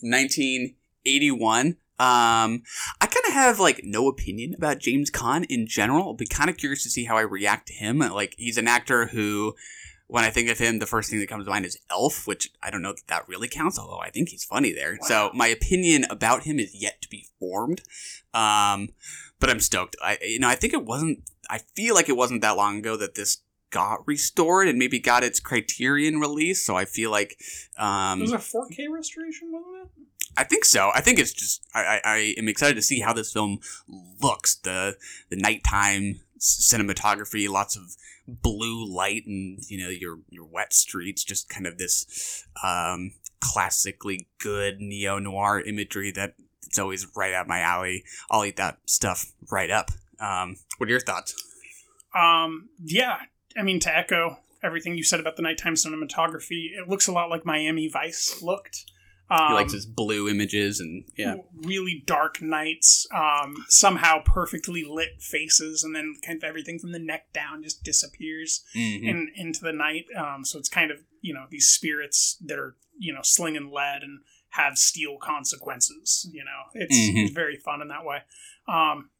1981. 0.00 1.76
Um, 2.00 2.62
I 3.00 3.06
kind 3.06 3.26
of 3.26 3.32
have 3.32 3.58
like 3.58 3.80
no 3.82 4.08
opinion 4.08 4.54
about 4.54 4.78
James 4.78 5.10
Caan 5.10 5.44
in 5.48 5.66
general. 5.66 6.04
I'll 6.04 6.14
be 6.14 6.26
kind 6.26 6.48
of 6.48 6.56
curious 6.56 6.82
to 6.84 6.90
see 6.90 7.04
how 7.04 7.16
I 7.16 7.22
react 7.22 7.66
to 7.68 7.74
him. 7.74 7.98
Like 7.98 8.34
he's 8.38 8.56
an 8.56 8.68
actor 8.68 9.06
who, 9.06 9.56
when 10.06 10.24
I 10.24 10.30
think 10.30 10.48
of 10.48 10.58
him, 10.58 10.78
the 10.78 10.86
first 10.86 11.10
thing 11.10 11.18
that 11.18 11.28
comes 11.28 11.44
to 11.44 11.50
mind 11.50 11.66
is 11.66 11.78
Elf, 11.90 12.26
which 12.26 12.50
I 12.62 12.70
don't 12.70 12.82
know 12.82 12.92
that 12.92 13.08
that 13.08 13.28
really 13.28 13.48
counts. 13.48 13.78
Although 13.78 13.98
I 14.00 14.10
think 14.10 14.28
he's 14.28 14.44
funny 14.44 14.72
there. 14.72 14.98
So 15.02 15.30
my 15.34 15.48
opinion 15.48 16.04
about 16.08 16.44
him 16.44 16.58
is 16.58 16.74
yet 16.74 17.02
to 17.02 17.08
be 17.08 17.26
formed. 17.40 17.82
Um, 18.32 18.90
but 19.40 19.50
I'm 19.50 19.60
stoked. 19.60 19.96
I 20.02 20.18
you 20.22 20.38
know 20.38 20.48
I 20.48 20.54
think 20.54 20.72
it 20.72 20.84
wasn't. 20.84 21.28
I 21.50 21.58
feel 21.58 21.94
like 21.94 22.08
it 22.08 22.16
wasn't 22.16 22.42
that 22.42 22.56
long 22.56 22.78
ago 22.78 22.96
that 22.96 23.14
this 23.14 23.38
got 23.70 24.06
restored 24.06 24.68
and 24.68 24.78
maybe 24.78 24.98
got 24.98 25.24
its 25.24 25.40
Criterion 25.40 26.20
release. 26.20 26.64
So 26.64 26.76
I 26.76 26.84
feel 26.84 27.10
like 27.10 27.38
um, 27.76 28.20
it 28.20 28.30
was 28.30 28.32
a 28.32 28.38
4K 28.38 28.86
restoration, 28.90 29.50
wasn't 29.52 29.76
it? 29.82 29.97
I 30.38 30.44
think 30.44 30.64
so. 30.64 30.92
I 30.94 31.00
think 31.00 31.18
it's 31.18 31.32
just 31.32 31.66
I, 31.74 31.80
I, 31.80 32.00
I 32.04 32.34
am 32.38 32.48
excited 32.48 32.76
to 32.76 32.82
see 32.82 33.00
how 33.00 33.12
this 33.12 33.32
film 33.32 33.58
looks. 34.22 34.54
The 34.54 34.96
the 35.30 35.36
nighttime 35.36 36.20
cinematography, 36.38 37.48
lots 37.48 37.76
of 37.76 37.96
blue 38.28 38.86
light, 38.86 39.24
and 39.26 39.58
you 39.68 39.82
know 39.82 39.90
your 39.90 40.20
your 40.30 40.44
wet 40.44 40.72
streets. 40.72 41.24
Just 41.24 41.48
kind 41.48 41.66
of 41.66 41.76
this 41.76 42.46
um, 42.62 43.14
classically 43.40 44.28
good 44.38 44.80
neo 44.80 45.18
noir 45.18 45.60
imagery 45.60 46.12
that 46.12 46.34
it's 46.68 46.78
always 46.78 47.04
right 47.16 47.34
out 47.34 47.48
my 47.48 47.58
alley. 47.58 48.04
I'll 48.30 48.44
eat 48.44 48.56
that 48.56 48.78
stuff 48.86 49.32
right 49.50 49.72
up. 49.72 49.90
Um, 50.20 50.56
what 50.76 50.88
are 50.88 50.92
your 50.92 51.00
thoughts? 51.00 51.34
Um, 52.14 52.68
yeah, 52.84 53.18
I 53.56 53.62
mean, 53.62 53.80
to 53.80 53.96
echo 53.96 54.38
everything 54.62 54.96
you 54.96 55.02
said 55.02 55.18
about 55.18 55.34
the 55.36 55.42
nighttime 55.42 55.74
cinematography, 55.74 56.78
it 56.78 56.88
looks 56.88 57.08
a 57.08 57.12
lot 57.12 57.28
like 57.28 57.44
Miami 57.44 57.88
Vice 57.88 58.40
looked. 58.40 58.84
Um, 59.30 59.48
He 59.48 59.54
likes 59.54 59.72
his 59.74 59.84
blue 59.86 60.28
images 60.28 60.80
and 60.80 61.04
yeah. 61.16 61.36
really 61.54 62.02
dark 62.06 62.40
nights, 62.40 63.06
um, 63.14 63.54
somehow 63.68 64.22
perfectly 64.24 64.84
lit 64.84 65.20
faces, 65.20 65.84
and 65.84 65.94
then 65.94 66.14
kind 66.24 66.38
of 66.38 66.44
everything 66.44 66.78
from 66.78 66.92
the 66.92 66.98
neck 66.98 67.32
down 67.34 67.62
just 67.62 67.82
disappears 67.84 68.64
Mhm. 68.74 69.02
in, 69.08 69.32
into 69.36 69.60
the 69.60 69.72
night. 69.72 70.06
Um, 70.16 70.44
so 70.44 70.58
it's 70.58 70.68
kind 70.70 70.90
of 70.90 70.98
you 71.20 71.34
know 71.34 71.46
these 71.50 71.68
spirits 71.68 72.36
that 72.46 72.58
are 72.58 72.76
you 72.98 73.12
know 73.12 73.22
slinging 73.22 73.70
lead 73.70 74.02
and 74.02 74.20
have 74.50 74.78
steel 74.78 75.18
consequences. 75.18 76.26
You 76.32 76.44
know, 76.44 76.62
it's, 76.74 76.96
Mhm. 76.96 77.24
it's 77.24 77.34
very 77.34 77.56
fun 77.56 77.82
in 77.82 77.88
that 77.88 78.04
way. 78.04 78.22
Um, 78.66 79.10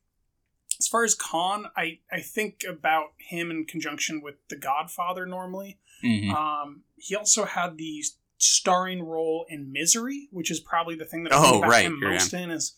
as 0.79 0.87
far 0.89 1.05
as 1.05 1.15
Caan, 1.15 1.71
I 1.77 1.99
I 2.11 2.21
think 2.23 2.65
about 2.67 3.13
him 3.19 3.51
in 3.51 3.67
conjunction 3.67 4.23
with 4.23 4.37
The 4.49 4.57
Godfather 4.57 5.27
normally. 5.27 5.79
Mhm. 6.03 6.33
Um, 6.33 6.85
he 6.97 7.15
also 7.17 7.45
had 7.45 7.77
the 7.77 8.05
starring 8.39 9.03
role 9.03 9.45
in 9.49 9.73
Misery, 9.73 10.29
which 10.31 10.51
is 10.51 10.61
probably 10.61 10.95
the 10.95 11.05
thing 11.05 11.25
that 11.25 11.33
I 11.33 11.37
Oh, 11.39 11.51
think 11.53 11.67
right, 11.67 11.85
him 11.85 12.01
most 12.01 12.33
in 12.33 12.51
is 12.51 12.77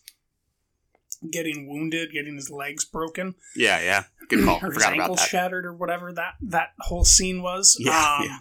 getting 1.29 1.67
wounded, 1.69 2.11
getting 2.11 2.35
his 2.35 2.49
legs 2.49 2.83
broken, 2.83 3.35
Yeah, 3.55 3.79
yeah. 3.81 4.03
Good 4.27 4.43
call. 4.43 4.57
or 4.63 4.67
his 4.71 4.75
Forgot 4.75 4.93
about 4.93 5.01
ankles 5.03 5.19
that. 5.19 5.29
shattered, 5.29 5.65
or 5.65 5.73
whatever 5.73 6.11
that 6.13 6.33
that 6.41 6.69
whole 6.79 7.05
scene 7.05 7.41
was. 7.41 7.77
Yeah, 7.79 8.15
um, 8.19 8.25
yeah. 8.25 8.37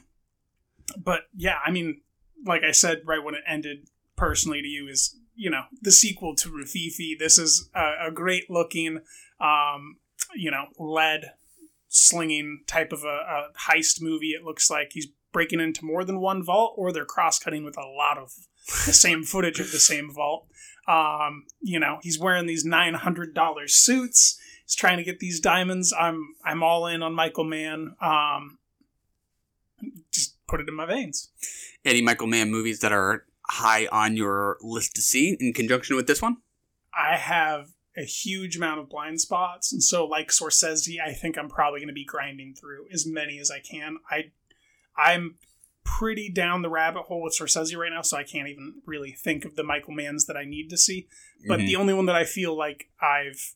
But 0.96 1.20
yeah, 1.36 1.58
I 1.64 1.70
mean, 1.70 2.00
like 2.46 2.62
I 2.64 2.72
said 2.72 3.02
right 3.04 3.22
when 3.22 3.34
it 3.34 3.42
ended, 3.46 3.88
personally 4.16 4.60
to 4.62 4.68
you 4.68 4.88
is 4.88 5.16
you 5.34 5.50
know 5.50 5.64
the 5.82 5.92
sequel 5.92 6.34
to 6.36 6.48
Rififi. 6.48 7.18
This 7.18 7.38
is 7.38 7.68
a, 7.74 8.08
a 8.08 8.10
great 8.10 8.48
looking, 8.50 9.00
um, 9.40 9.96
you 10.34 10.50
know, 10.50 10.66
lead 10.78 11.32
slinging 11.88 12.60
type 12.66 12.92
of 12.92 13.02
a, 13.04 13.08
a 13.08 13.48
heist 13.68 14.00
movie. 14.00 14.30
It 14.30 14.44
looks 14.44 14.70
like 14.70 14.92
he's 14.92 15.08
breaking 15.32 15.60
into 15.60 15.84
more 15.84 16.04
than 16.04 16.20
one 16.20 16.42
vault, 16.42 16.74
or 16.76 16.92
they're 16.92 17.04
cross 17.04 17.38
cutting 17.38 17.64
with 17.64 17.76
a 17.76 17.86
lot 17.86 18.18
of 18.18 18.32
the 18.86 18.92
same 18.92 19.22
footage 19.22 19.60
of 19.60 19.72
the 19.72 19.78
same 19.78 20.12
vault. 20.12 20.46
Um, 20.88 21.44
you 21.60 21.78
know, 21.78 21.98
he's 22.02 22.18
wearing 22.18 22.46
these 22.46 22.64
nine 22.64 22.94
hundred 22.94 23.34
dollar 23.34 23.68
suits. 23.68 24.38
He's 24.64 24.74
trying 24.74 24.98
to 24.98 25.04
get 25.04 25.20
these 25.20 25.40
diamonds. 25.40 25.92
I'm 25.98 26.34
I'm 26.44 26.62
all 26.62 26.86
in 26.86 27.02
on 27.02 27.14
Michael 27.14 27.44
Mann. 27.44 27.94
Um, 28.00 28.58
just 30.12 30.36
put 30.46 30.60
it 30.60 30.68
in 30.68 30.74
my 30.74 30.86
veins. 30.86 31.30
Any 31.84 32.02
Michael 32.02 32.26
Mann 32.26 32.50
movies 32.50 32.80
that 32.80 32.92
are 32.92 33.24
high 33.48 33.86
on 33.90 34.16
your 34.16 34.58
list 34.60 34.94
to 34.96 35.02
see 35.02 35.36
in 35.40 35.52
conjunction 35.52 35.96
with 35.96 36.06
this 36.06 36.22
one? 36.22 36.38
I 36.94 37.16
have 37.16 37.70
a 37.96 38.04
huge 38.04 38.56
amount 38.56 38.80
of 38.80 38.88
blind 38.88 39.20
spots, 39.20 39.72
and 39.72 39.82
so 39.82 40.06
like 40.06 40.28
Scorsese, 40.28 41.00
I 41.04 41.12
think 41.12 41.36
I'm 41.36 41.48
probably 41.48 41.80
going 41.80 41.88
to 41.88 41.94
be 41.94 42.04
grinding 42.04 42.54
through 42.54 42.86
as 42.92 43.06
many 43.06 43.38
as 43.38 43.50
I 43.50 43.58
can. 43.60 43.98
I 44.10 44.30
I'm 45.02 45.36
pretty 45.84 46.30
down 46.30 46.62
the 46.62 46.68
rabbit 46.68 47.02
hole 47.04 47.22
with 47.22 47.36
Scorsese 47.38 47.76
right 47.76 47.90
now, 47.90 48.02
so 48.02 48.16
I 48.16 48.22
can't 48.22 48.48
even 48.48 48.74
really 48.86 49.12
think 49.12 49.44
of 49.44 49.56
the 49.56 49.62
Michael 49.64 49.94
Manns 49.94 50.26
that 50.26 50.36
I 50.36 50.44
need 50.44 50.68
to 50.70 50.76
see. 50.76 51.08
But 51.46 51.60
Mhm. 51.60 51.66
the 51.66 51.76
only 51.76 51.94
one 51.94 52.06
that 52.06 52.16
I 52.16 52.24
feel 52.24 52.56
like 52.56 52.90
I've 53.00 53.54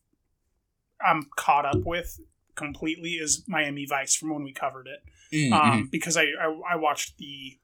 I'm 1.04 1.28
caught 1.36 1.66
up 1.66 1.84
with 1.84 2.18
completely 2.54 3.14
is 3.14 3.44
Miami 3.46 3.84
Vice 3.84 4.14
from 4.16 4.32
when 4.32 4.42
we 4.44 4.52
covered 4.52 4.86
it, 4.86 5.02
Mm, 5.32 5.52
um, 5.52 5.88
because 5.90 6.16
I, 6.16 6.22
I 6.40 6.60
I 6.72 6.76
watched 6.76 7.18
the 7.18 7.58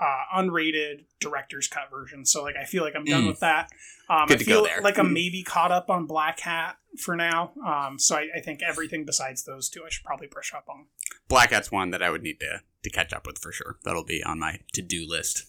uh, 0.00 0.24
unrated 0.40 1.04
director's 1.20 1.68
cut 1.68 1.88
version, 1.90 2.24
so 2.26 2.42
like 2.42 2.56
I 2.56 2.64
feel 2.64 2.82
like 2.82 2.94
I'm 2.96 3.04
done 3.04 3.24
Mm. 3.24 3.28
with 3.28 3.40
that. 3.40 3.70
Um, 4.08 4.26
I 4.28 4.36
feel 4.36 4.66
like 4.82 4.98
I'm 4.98 5.10
Mm. 5.10 5.12
maybe 5.12 5.42
caught 5.44 5.70
up 5.70 5.88
on 5.88 6.06
Black 6.06 6.40
Hat 6.40 6.76
for 7.00 7.14
now. 7.16 7.52
Um, 7.64 7.98
so 7.98 8.16
I, 8.16 8.28
I 8.36 8.40
think 8.40 8.60
everything 8.62 9.04
besides 9.04 9.44
those 9.44 9.68
two 9.68 9.84
I 9.84 9.88
should 9.90 10.04
probably 10.04 10.26
brush 10.26 10.52
up 10.52 10.68
on. 10.68 10.86
Black 11.28 11.50
Hat's 11.50 11.70
one 11.72 11.90
that 11.90 12.02
I 12.02 12.10
would 12.10 12.22
need 12.22 12.40
to, 12.40 12.60
to 12.82 12.90
catch 12.90 13.12
up 13.12 13.26
with 13.26 13.38
for 13.38 13.52
sure. 13.52 13.78
That'll 13.84 14.04
be 14.04 14.22
on 14.22 14.38
my 14.38 14.60
to 14.74 14.82
do 14.82 15.06
list. 15.08 15.44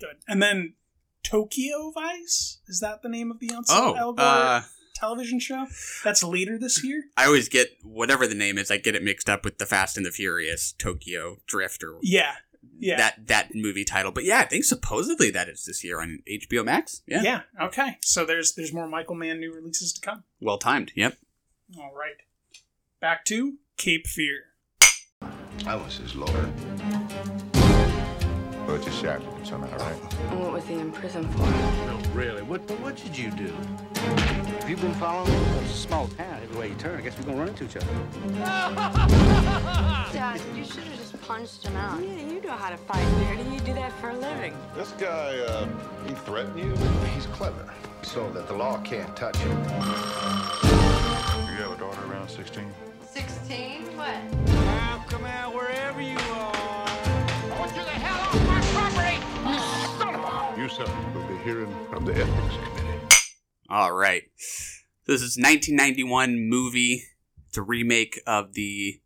Good. 0.00 0.16
And 0.28 0.42
then 0.42 0.74
Tokyo 1.22 1.90
Vice 1.92 2.58
is 2.66 2.80
that 2.80 3.02
the 3.02 3.08
name 3.08 3.30
of 3.30 3.38
the 3.38 3.52
Ansel 3.54 3.94
Oh, 3.98 4.14
uh, 4.16 4.62
television 4.94 5.38
show? 5.38 5.66
That's 6.02 6.22
later 6.22 6.58
this 6.58 6.82
year. 6.82 7.04
I 7.16 7.26
always 7.26 7.48
get 7.48 7.68
whatever 7.82 8.26
the 8.26 8.34
name 8.34 8.58
is. 8.58 8.70
I 8.70 8.78
get 8.78 8.94
it 8.94 9.02
mixed 9.04 9.28
up 9.28 9.44
with 9.44 9.58
the 9.58 9.66
Fast 9.66 9.96
and 9.96 10.04
the 10.06 10.10
Furious 10.10 10.72
Tokyo 10.72 11.36
Drift 11.46 11.84
or 11.84 11.98
Yeah, 12.02 12.32
yeah, 12.78 12.96
that 12.96 13.26
that 13.28 13.48
movie 13.54 13.84
title. 13.84 14.10
But 14.12 14.24
yeah, 14.24 14.38
I 14.40 14.44
think 14.46 14.64
supposedly 14.64 15.30
that 15.30 15.48
is 15.48 15.64
this 15.64 15.84
year 15.84 16.00
on 16.00 16.20
HBO 16.28 16.64
Max. 16.64 17.02
Yeah, 17.06 17.22
yeah. 17.22 17.40
Okay, 17.60 17.98
so 18.02 18.24
there's 18.24 18.54
there's 18.54 18.72
more 18.72 18.88
Michael 18.88 19.14
Mann 19.14 19.38
new 19.40 19.52
releases 19.54 19.92
to 19.92 20.00
come. 20.00 20.24
well 20.40 20.58
timed. 20.58 20.92
Yep. 20.94 21.16
All 21.78 21.92
right, 21.94 22.16
back 23.00 23.24
to 23.26 23.58
Cape 23.76 24.06
Fear. 24.06 24.44
I 25.66 25.76
was 25.76 25.98
his 25.98 26.14
lawyer. 26.16 26.50
But 28.66 28.84
you 28.86 28.92
shot 28.92 29.20
him 29.20 29.44
somehow, 29.44 29.76
right? 29.78 29.96
What 30.34 30.52
was 30.52 30.64
he 30.64 30.74
in 30.74 30.92
prison 30.92 31.28
for? 31.32 31.38
No, 31.38 32.00
really. 32.12 32.42
What 32.42 32.60
what 32.80 32.96
did 32.96 33.16
you 33.16 33.30
do? 33.30 33.52
Have 34.60 34.70
you 34.70 34.76
been 34.76 34.94
following 34.94 35.30
me? 35.30 35.38
It's 35.62 35.72
a 35.72 35.76
small 35.76 36.08
town. 36.08 36.40
Everywhere 36.42 36.66
you 36.66 36.74
turn, 36.76 36.98
I 36.98 37.02
guess 37.02 37.18
we're 37.18 37.24
gonna 37.24 37.38
run 37.38 37.48
into 37.48 37.64
each 37.64 37.76
other. 37.76 37.86
Dad, 40.12 40.40
you 40.56 40.64
should 40.64 40.84
have 40.84 40.96
just 40.98 41.20
punched 41.22 41.66
him 41.66 41.76
out. 41.76 42.00
Yeah, 42.02 42.26
you 42.26 42.40
know 42.40 42.52
how 42.52 42.70
to 42.70 42.76
fight, 42.76 43.04
Beardy. 43.18 43.42
You 43.50 43.60
do 43.60 43.74
that 43.74 43.92
for 44.00 44.10
a 44.10 44.16
living. 44.16 44.54
This 44.74 44.92
guy, 44.92 45.38
uh, 45.40 45.66
he 46.06 46.14
threatened 46.14 46.58
you? 46.58 46.74
He's 47.14 47.26
clever, 47.26 47.72
so 48.02 48.30
that 48.30 48.46
the 48.46 48.54
law 48.54 48.78
can't 48.82 49.14
touch 49.16 49.36
him. 49.36 49.50
You 49.50 49.56
have 51.66 51.72
a 51.72 51.76
daughter 51.78 52.04
around 52.10 52.28
16? 52.28 52.72
16? 53.04 53.96
What? 53.96 54.39
Of 60.78 60.78
a... 60.78 60.82
You, 60.82 60.86
sir, 60.86 60.94
will 61.14 61.26
be 61.26 61.36
hearing 61.42 61.74
from 61.90 62.04
the 62.04 62.12
Ethics 62.12 62.56
Committee. 62.64 63.16
All 63.68 63.92
right. 63.92 64.22
This 65.06 65.22
is 65.22 65.36
1991 65.36 66.48
movie. 66.48 67.04
It's 67.48 67.58
a 67.58 67.62
remake 67.62 68.20
of 68.26 68.54
the 68.54 69.00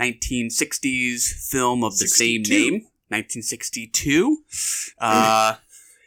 1960s 0.00 1.24
film 1.50 1.84
of 1.84 1.98
the 1.98 2.06
62. 2.06 2.44
same 2.44 2.72
name, 2.72 2.72
1962. 3.08 4.38
Uh, 4.98 5.54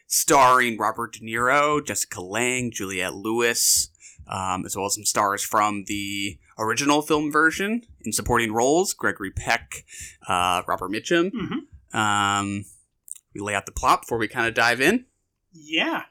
starring 0.07 0.77
Robert 0.77 1.13
De 1.13 1.19
Niro, 1.19 1.85
Jessica 1.85 2.21
Lange, 2.21 2.71
Juliette 2.71 3.13
Lewis, 3.15 3.89
um, 4.27 4.65
as 4.65 4.75
well 4.75 4.87
as 4.87 4.95
some 4.95 5.05
stars 5.05 5.43
from 5.43 5.83
the 5.85 6.39
original 6.57 7.01
film 7.01 7.31
version 7.31 7.83
in 8.03 8.11
supporting 8.11 8.51
roles: 8.53 8.93
Gregory 8.93 9.31
Peck, 9.31 9.85
uh, 10.27 10.63
Robert 10.67 10.91
Mitchum. 10.91 11.31
Mhm. 11.31 11.97
Um, 11.97 12.65
we 13.35 13.41
lay 13.41 13.53
out 13.53 13.67
the 13.67 13.71
plot 13.71 14.01
before 14.01 14.17
we 14.17 14.27
kind 14.27 14.47
of 14.47 14.55
dive 14.55 14.81
in. 14.81 15.05
Yeah, 15.53 16.03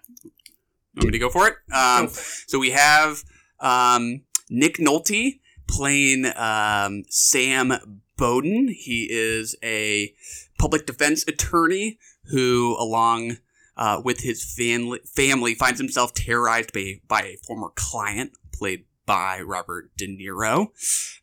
Want 0.97 1.07
me 1.07 1.11
to 1.13 1.19
go 1.19 1.29
for 1.29 1.49
it? 1.49 1.55
Um, 1.75 2.07
Go 2.07 2.13
so 2.13 2.59
we 2.59 2.71
have 2.71 3.25
um, 3.59 4.23
Nick 4.49 4.77
Nolte 4.77 5.41
playing 5.67 6.27
um, 6.37 7.03
Sam 7.09 8.01
Bowden. 8.17 8.69
He 8.69 9.09
is 9.11 9.57
a 9.63 10.15
public 10.59 10.87
defense 10.87 11.25
attorney 11.27 11.99
who, 12.27 12.77
along 12.79 13.39
uh, 13.77 14.01
with 14.05 14.21
his 14.21 14.45
family, 14.45 15.01
family, 15.05 15.55
finds 15.55 15.81
himself 15.81 16.15
terrorized 16.15 16.73
by, 16.73 17.01
by 17.09 17.23
a 17.23 17.37
former 17.45 17.71
client 17.75 18.33
played 18.53 18.85
by 19.05 19.41
Robert 19.41 19.91
De 19.97 20.07
Niro, 20.07 20.69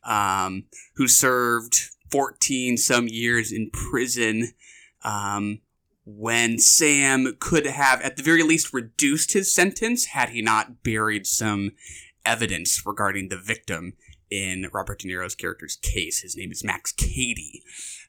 um, 0.04 0.64
who 0.96 1.08
served 1.08 1.90
14 2.10 2.76
some 2.76 3.08
years 3.08 3.50
in 3.50 3.70
prison. 3.70 4.52
Um, 5.02 5.60
when 6.16 6.58
Sam 6.58 7.36
could 7.40 7.66
have, 7.66 8.00
at 8.02 8.16
the 8.16 8.22
very 8.22 8.42
least, 8.42 8.72
reduced 8.72 9.32
his 9.32 9.52
sentence 9.52 10.06
had 10.06 10.30
he 10.30 10.42
not 10.42 10.82
buried 10.82 11.26
some 11.26 11.72
evidence 12.24 12.84
regarding 12.86 13.28
the 13.28 13.36
victim 13.36 13.94
in 14.30 14.68
Robert 14.72 15.00
De 15.00 15.08
Niro's 15.08 15.34
character's 15.34 15.76
case. 15.76 16.20
His 16.20 16.36
name 16.36 16.50
is 16.52 16.64
Max 16.64 16.92
Cady. 16.92 17.62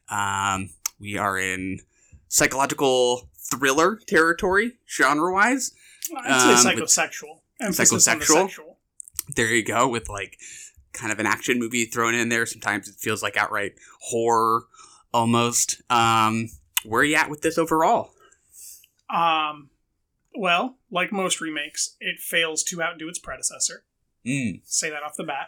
Um, 0.10 0.70
we 1.00 1.18
are 1.18 1.38
in 1.38 1.80
psychological 2.28 3.30
thriller 3.38 4.00
territory, 4.08 4.74
genre 4.90 5.32
wise. 5.34 5.72
I'd 6.26 6.62
say 6.62 6.70
Um, 6.70 6.76
with- 6.76 6.90
psychosexual. 6.90 7.40
The 7.60 7.68
Psychosexual? 7.68 8.76
There 9.36 9.54
you 9.54 9.64
go, 9.64 9.88
with 9.88 10.10
like 10.10 10.38
kind 10.92 11.12
of 11.14 11.20
an 11.20 11.26
action 11.26 11.60
movie 11.60 11.86
thrown 11.86 12.14
in 12.14 12.30
there. 12.30 12.46
Sometimes 12.46 12.90
it 12.90 12.96
feels 13.00 13.24
like 13.24 13.38
outright 13.38 13.74
horror 14.02 14.66
almost. 15.14 15.82
Um, 15.90 16.50
where 16.86 17.02
are 17.02 17.06
you 17.06 17.16
at 17.16 17.30
with 17.30 17.42
this 17.42 17.58
overall? 17.58 18.12
Um, 19.10 19.70
well, 20.36 20.78
like 20.92 21.12
most 21.12 21.40
remakes, 21.42 21.96
it 22.00 22.20
fails 22.20 22.64
to 22.64 22.82
outdo 22.82 23.08
its 23.08 23.20
predecessor. 23.20 23.84
Mm. 24.26 24.62
Say 24.66 24.90
that 24.90 25.04
off 25.04 25.16
the 25.16 25.24
bat. 25.24 25.48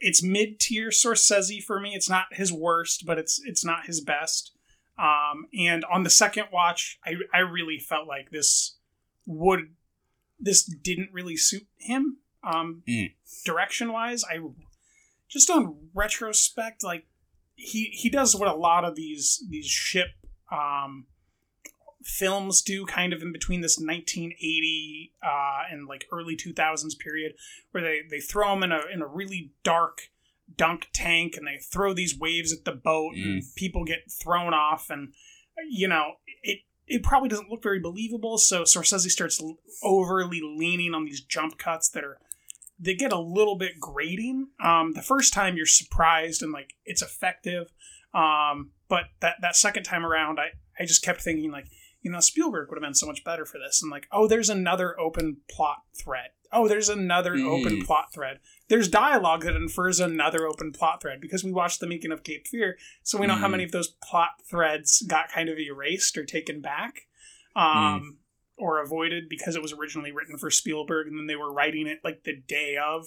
It's 0.00 0.22
mid 0.22 0.58
tier 0.58 0.88
Scorsese 0.90 1.62
for 1.62 1.78
me. 1.78 1.94
It's 1.94 2.10
not 2.10 2.26
his 2.32 2.52
worst, 2.52 3.04
but 3.06 3.18
it's 3.18 3.40
it's 3.44 3.64
not 3.64 3.86
his 3.86 4.00
best. 4.00 4.52
Um, 4.98 5.46
and 5.58 5.84
on 5.84 6.02
the 6.02 6.10
second 6.10 6.46
watch, 6.52 6.98
I 7.04 7.14
I 7.32 7.38
really 7.38 7.78
felt 7.78 8.08
like 8.08 8.30
this 8.30 8.76
would 9.26 9.74
this 10.40 10.64
didn't 10.64 11.10
really 11.12 11.36
suit 11.36 11.66
him. 11.76 12.16
Um, 12.42 12.82
Mm. 12.88 13.14
direction 13.44 13.92
wise, 13.92 14.24
I 14.24 14.38
just 15.28 15.48
on 15.48 15.88
retrospect, 15.94 16.82
like 16.82 17.06
he 17.54 17.84
he 17.92 18.10
does 18.10 18.34
what 18.34 18.48
a 18.48 18.54
lot 18.54 18.84
of 18.84 18.96
these 18.96 19.44
these 19.48 19.66
ship 19.66 20.08
um 20.52 21.06
films 22.04 22.62
do 22.62 22.84
kind 22.84 23.12
of 23.12 23.22
in 23.22 23.32
between 23.32 23.60
this 23.60 23.78
1980 23.78 25.12
uh, 25.22 25.62
and 25.70 25.86
like 25.86 26.06
early 26.12 26.36
2000s 26.36 26.98
period 26.98 27.32
where 27.70 27.82
they, 27.82 28.00
they 28.10 28.20
throw 28.20 28.50
them 28.50 28.62
in 28.64 28.72
a, 28.72 28.80
in 28.92 29.02
a 29.02 29.06
really 29.06 29.52
dark 29.62 30.10
dunk 30.56 30.88
tank 30.92 31.36
and 31.36 31.46
they 31.46 31.58
throw 31.58 31.94
these 31.94 32.18
waves 32.18 32.52
at 32.52 32.64
the 32.64 32.72
boat 32.72 33.14
and 33.14 33.42
people 33.54 33.84
get 33.84 34.10
thrown 34.10 34.52
off 34.52 34.90
and 34.90 35.14
you 35.70 35.88
know 35.88 36.14
it 36.42 36.58
it 36.86 37.02
probably 37.02 37.28
doesn't 37.28 37.48
look 37.48 37.62
very 37.62 37.78
believable 37.78 38.36
so 38.36 38.62
Scorsese 38.62 39.08
starts 39.08 39.40
overly 39.82 40.40
leaning 40.42 40.94
on 40.94 41.04
these 41.04 41.22
jump 41.22 41.56
cuts 41.56 41.88
that 41.90 42.04
are 42.04 42.18
they 42.78 42.94
get 42.94 43.12
a 43.12 43.18
little 43.18 43.56
bit 43.56 43.78
grating. 43.78 44.48
Um, 44.62 44.92
the 44.94 45.02
first 45.02 45.32
time 45.32 45.56
you're 45.56 45.66
surprised 45.66 46.42
and 46.42 46.52
like 46.52 46.74
it's 46.84 47.00
effective 47.00 47.72
um, 48.14 48.70
but 48.88 49.04
that 49.20 49.36
that 49.40 49.56
second 49.56 49.84
time 49.84 50.04
around 50.04 50.38
I 50.38 50.48
I 50.78 50.84
just 50.84 51.02
kept 51.04 51.20
thinking 51.22 51.50
like 51.50 51.66
you 52.04 52.10
know, 52.10 52.18
Spielberg 52.18 52.68
would 52.68 52.76
have 52.76 52.82
been 52.82 52.96
so 52.96 53.06
much 53.06 53.22
better 53.22 53.46
for 53.46 53.58
this. 53.58 53.80
And 53.80 53.88
like, 53.88 54.08
oh, 54.10 54.26
there's 54.26 54.50
another 54.50 54.98
open 54.98 55.36
plot 55.48 55.82
thread. 55.96 56.30
Oh, 56.50 56.66
there's 56.66 56.88
another 56.88 57.36
Mm. 57.36 57.46
open 57.46 57.82
plot 57.86 58.12
thread. 58.12 58.40
There's 58.66 58.88
dialogue 58.88 59.44
that 59.44 59.54
infers 59.54 60.00
another 60.00 60.44
open 60.44 60.72
plot 60.72 61.00
thread 61.00 61.20
because 61.20 61.44
we 61.44 61.52
watched 61.52 61.78
the 61.78 61.86
making 61.86 62.10
of 62.10 62.24
Cape 62.24 62.48
Fear, 62.48 62.76
so 63.04 63.18
we 63.18 63.28
know 63.28 63.36
how 63.36 63.46
Mm. 63.46 63.52
many 63.52 63.62
of 63.62 63.70
those 63.70 63.86
plot 64.02 64.30
threads 64.44 65.02
got 65.06 65.30
kind 65.30 65.48
of 65.48 65.60
erased 65.60 66.18
or 66.18 66.24
taken 66.24 66.60
back, 66.60 67.06
um, 67.54 68.18
or 68.56 68.80
avoided 68.82 69.28
because 69.28 69.54
it 69.54 69.62
was 69.62 69.72
originally 69.72 70.10
written 70.10 70.36
for 70.36 70.50
Spielberg, 70.50 71.06
and 71.06 71.16
then 71.16 71.28
they 71.28 71.36
were 71.36 71.52
writing 71.52 71.86
it 71.86 72.00
like 72.02 72.24
the 72.24 72.34
day 72.34 72.76
of, 72.76 73.06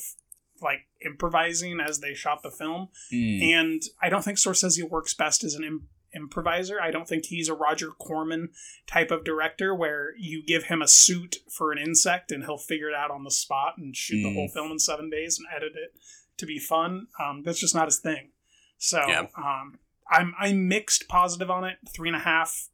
like 0.66 0.82
improvising 1.06 1.80
as 1.80 2.00
they 2.02 2.14
shot 2.14 2.44
the 2.44 2.52
film. 2.52 2.90
Mm. 3.14 3.42
And 3.54 3.82
I 4.02 4.10
don't 4.10 4.24
think 4.24 4.38
Scorsese 4.38 4.84
works 4.90 5.14
best 5.14 5.44
as 5.46 5.54
an 5.56 5.64
Im- 5.64 5.88
improviser. 6.14 6.82
I 6.82 6.92
don't 6.92 7.08
think 7.08 7.26
he's 7.28 7.48
a 7.48 7.54
Roger 7.54 7.92
Corman 7.92 8.50
type 8.88 9.12
of 9.12 9.24
director 9.24 9.74
where 9.74 10.14
you 10.18 10.44
give 10.46 10.66
him 10.66 10.82
a 10.82 10.88
suit 10.88 11.38
for 11.50 11.72
an 11.72 11.78
insect 11.78 12.32
and 12.32 12.44
he'll 12.44 12.58
figure 12.58 12.90
it 12.90 12.96
out 12.96 13.12
on 13.12 13.24
the 13.24 13.32
spot 13.32 13.76
and 13.78 13.96
shoot 13.96 14.24
the 14.24 14.30
Mm. 14.30 14.34
whole 14.36 14.50
film 14.50 14.72
in 14.72 14.80
seven 14.80 15.10
days 15.10 15.38
and 15.40 15.48
edit 15.56 15.74
it 15.76 15.94
to 16.38 16.46
be 16.46 16.60
fun. 16.60 17.08
Um, 17.24 17.44
that's 17.44 17.60
just 17.60 17.76
not 17.76 17.86
his 17.88 18.00
thing. 18.00 18.32
So 18.78 19.02
Yeah. 19.08 19.28
um, 19.38 19.80
I'm 20.12 20.34
I'm 20.40 20.68
mixed 20.68 21.08
positive 21.08 21.50
on 21.50 21.64
it. 21.64 21.78
Three 21.96 22.10
and 22.10 22.16
a 22.16 22.20
half, 22.20 22.70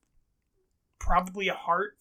probably 1.00 1.48
a 1.48 1.54
heart. 1.54 1.98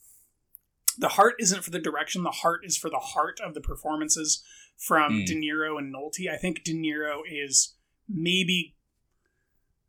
The 0.98 1.08
heart 1.08 1.36
isn't 1.38 1.62
for 1.64 1.70
the 1.70 1.78
direction. 1.78 2.22
The 2.24 2.30
heart 2.30 2.62
is 2.64 2.76
for 2.76 2.90
the 2.90 2.98
heart 2.98 3.40
of 3.40 3.54
the 3.54 3.60
performances 3.60 4.42
from 4.80 5.12
Mm. 5.12 5.26
De 5.26 5.34
Niro 5.34 5.78
and 5.78 5.94
Nolte. 5.94 6.28
I 6.32 6.36
think 6.38 6.64
De 6.64 6.72
Niro 6.72 7.20
is 7.30 7.74
maybe 8.08 8.74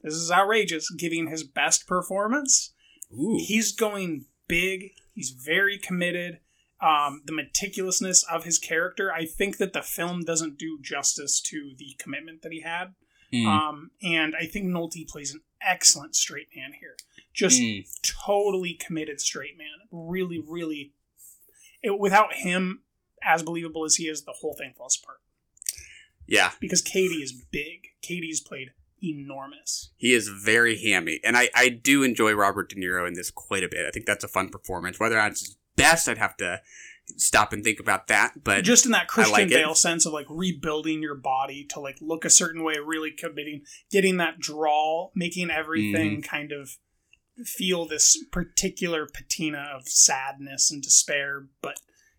this 0.04 0.14
is 0.14 0.30
outrageous, 0.32 0.90
giving 0.92 1.28
his 1.28 1.44
best 1.44 1.88
performance. 1.88 2.74
Ooh. 3.14 3.38
He's 3.40 3.72
going 3.72 4.26
big. 4.48 4.92
He's 5.14 5.30
very 5.30 5.78
committed. 5.78 6.40
Um, 6.82 7.22
the 7.26 7.32
meticulousness 7.34 8.24
of 8.30 8.44
his 8.44 8.58
character, 8.58 9.14
I 9.14 9.26
think 9.26 9.58
that 9.58 9.74
the 9.74 9.84
film 9.84 10.24
doesn't 10.24 10.58
do 10.58 10.80
justice 10.82 11.40
to 11.42 11.74
the 11.78 11.96
commitment 12.00 12.42
that 12.42 12.52
he 12.52 12.62
had. 12.62 12.96
Mm. 13.32 13.46
Um, 13.46 13.92
and 14.02 14.36
I 14.36 14.46
think 14.48 14.66
Nolte 14.66 15.08
plays 15.08 15.32
an 15.34 15.42
excellent 15.62 16.16
straight 16.16 16.48
man 16.56 16.74
here. 16.80 16.98
Just 17.34 17.62
Mm. 17.62 17.86
totally 18.26 18.74
committed 18.74 19.22
straight 19.22 19.58
man. 19.58 19.88
Really, 19.92 20.40
really. 20.40 20.94
It, 21.84 21.98
without 22.00 22.34
him, 22.34 22.82
as 23.24 23.44
believable 23.44 23.86
as 23.86 23.96
he 23.96 24.06
is, 24.08 24.24
the 24.24 24.34
whole 24.42 24.54
thing 24.54 24.74
falls 24.78 25.00
apart. 25.02 25.20
Yeah, 26.28 26.52
Because 26.60 26.82
Cady 26.82 27.16
is 27.16 27.34
big. 27.52 27.88
Cady's 28.02 28.40
played 28.40 28.72
enormous. 29.04 29.90
he 29.98 30.14
is 30.14 30.28
very 30.30 30.78
hammy, 30.78 31.20
and 31.24 31.36
I 31.36 31.50
I 31.56 31.70
do 31.70 32.04
enjoy 32.04 32.34
Robert 32.34 32.70
De 32.70 32.76
Niro 32.76 33.08
in 33.08 33.16
this 33.16 33.32
quite 33.32 33.64
a 33.64 33.68
bit. 33.70 33.86
I 33.86 33.90
think 33.92 34.06
that's 34.06 34.24
a 34.24 34.28
fun 34.28 34.50
performance. 34.50 35.00
Whether 35.00 35.16
or 35.18 35.22
not 35.24 35.32
it's 35.32 35.42
his 35.42 35.58
best, 35.76 36.08
I'd 36.08 36.18
have 36.20 36.38
to 36.38 36.62
stop 37.18 37.52
and 37.52 37.64
think 37.64 37.80
about 37.80 38.08
that. 38.08 38.44
But 38.44 38.64
just 38.64 38.86
in 38.86 38.92
that 38.92 39.08
Christian 39.08 39.34
like 39.34 39.48
it. 39.52 39.56
Bale 39.56 39.74
sense 39.76 40.06
of 40.06 40.14
like 40.14 40.28
rebuilding 40.30 41.02
your 41.02 41.16
body 41.16 41.66
to 41.72 41.80
like 41.80 41.98
look 42.00 42.24
a 42.26 42.30
certain 42.30 42.64
way, 42.64 42.76
really 42.78 43.12
committing, 43.12 43.64
getting 43.92 44.18
that 44.18 44.40
drawl, 44.40 45.12
making 45.16 45.50
everything 45.50 46.12
Mm-hmm. 46.18 46.22
kind 46.22 46.52
of 46.52 46.78
feel 47.46 47.86
this 47.88 48.24
particular 48.32 49.08
patina 49.12 49.68
of 49.76 49.88
sadness 49.88 50.70
and 50.70 50.84
despair, 50.84 51.48
but 51.62 51.78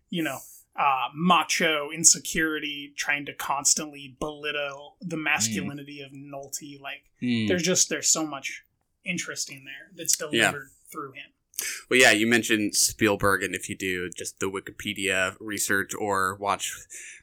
you 0.09 0.21
know, 0.21 0.39
uh, 0.75 1.07
macho 1.13 1.89
insecurity, 1.93 2.93
trying 2.97 3.25
to 3.25 3.33
constantly 3.33 4.15
belittle 4.19 4.95
the 5.01 5.17
masculinity 5.17 6.01
of 6.01 6.11
Nolte. 6.11 6.79
Like, 6.81 7.03
Mm. 7.21 7.47
there's 7.47 7.63
just 7.63 7.89
there's 7.89 8.09
so 8.09 8.25
much 8.25 8.63
interesting 9.05 9.65
there 9.65 9.91
that's 9.95 10.17
delivered 10.17 10.69
through 10.91 11.11
him. 11.13 11.31
Well, 11.89 11.99
yeah, 11.99 12.11
you 12.11 12.25
mentioned 12.27 12.75
Spielberg, 12.75 13.43
and 13.43 13.53
if 13.53 13.69
you 13.69 13.75
do 13.77 14.09
just 14.09 14.39
the 14.39 14.47
Wikipedia 14.49 15.35
research 15.39 15.93
or 15.97 16.35
watch, 16.35 16.73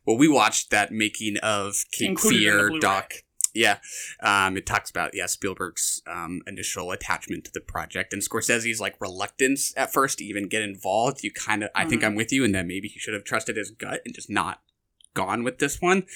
well, 0.07 0.17
we 0.17 0.29
watched 0.29 0.71
that 0.71 0.93
making 0.93 1.37
of 1.39 1.85
King 1.91 2.11
Included 2.11 2.39
Fear 2.39 2.79
doc. 2.81 3.13
Yeah, 3.55 3.79
um, 4.23 4.57
it 4.57 4.65
talks 4.67 4.91
about 4.91 5.15
yeah 5.15 5.27
Spielberg's 5.27 6.03
um, 6.07 6.41
initial 6.47 6.93
attachment 6.93 7.45
to 7.47 7.53
the 7.53 7.61
project 7.61 8.13
and 8.13 8.23
Scorsese's 8.23 8.81
like 8.81 9.01
reluctance 9.01 9.75
at 9.77 9.93
first 9.93 10.19
to 10.19 10.25
even 10.25 10.49
get 10.49 10.63
involved. 10.63 11.25
You 11.25 11.33
kind 11.33 11.65
of, 11.65 11.71
I 11.75 11.85
think 11.85 12.03
Mhm. 12.03 12.07
I'm 12.07 12.15
with 12.15 12.33
you 12.33 12.45
in 12.45 12.53
that 12.53 12.67
maybe 12.67 12.89
he 12.89 12.99
should 13.01 13.15
have 13.15 13.25
trusted 13.25 13.57
his 13.57 13.71
gut 13.71 14.03
and 14.05 14.15
just 14.15 14.31
not 14.31 14.63
gone 15.15 15.43
with 15.43 15.59
this 15.59 15.81
one. 15.81 16.07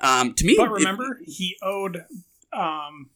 Um, 0.00 0.34
to 0.34 0.44
me, 0.44 0.54
But 0.56 0.66
it- 0.66 0.72
remember, 0.72 1.20
he 1.24 1.56
owed, 1.62 2.04
um, 2.52 3.10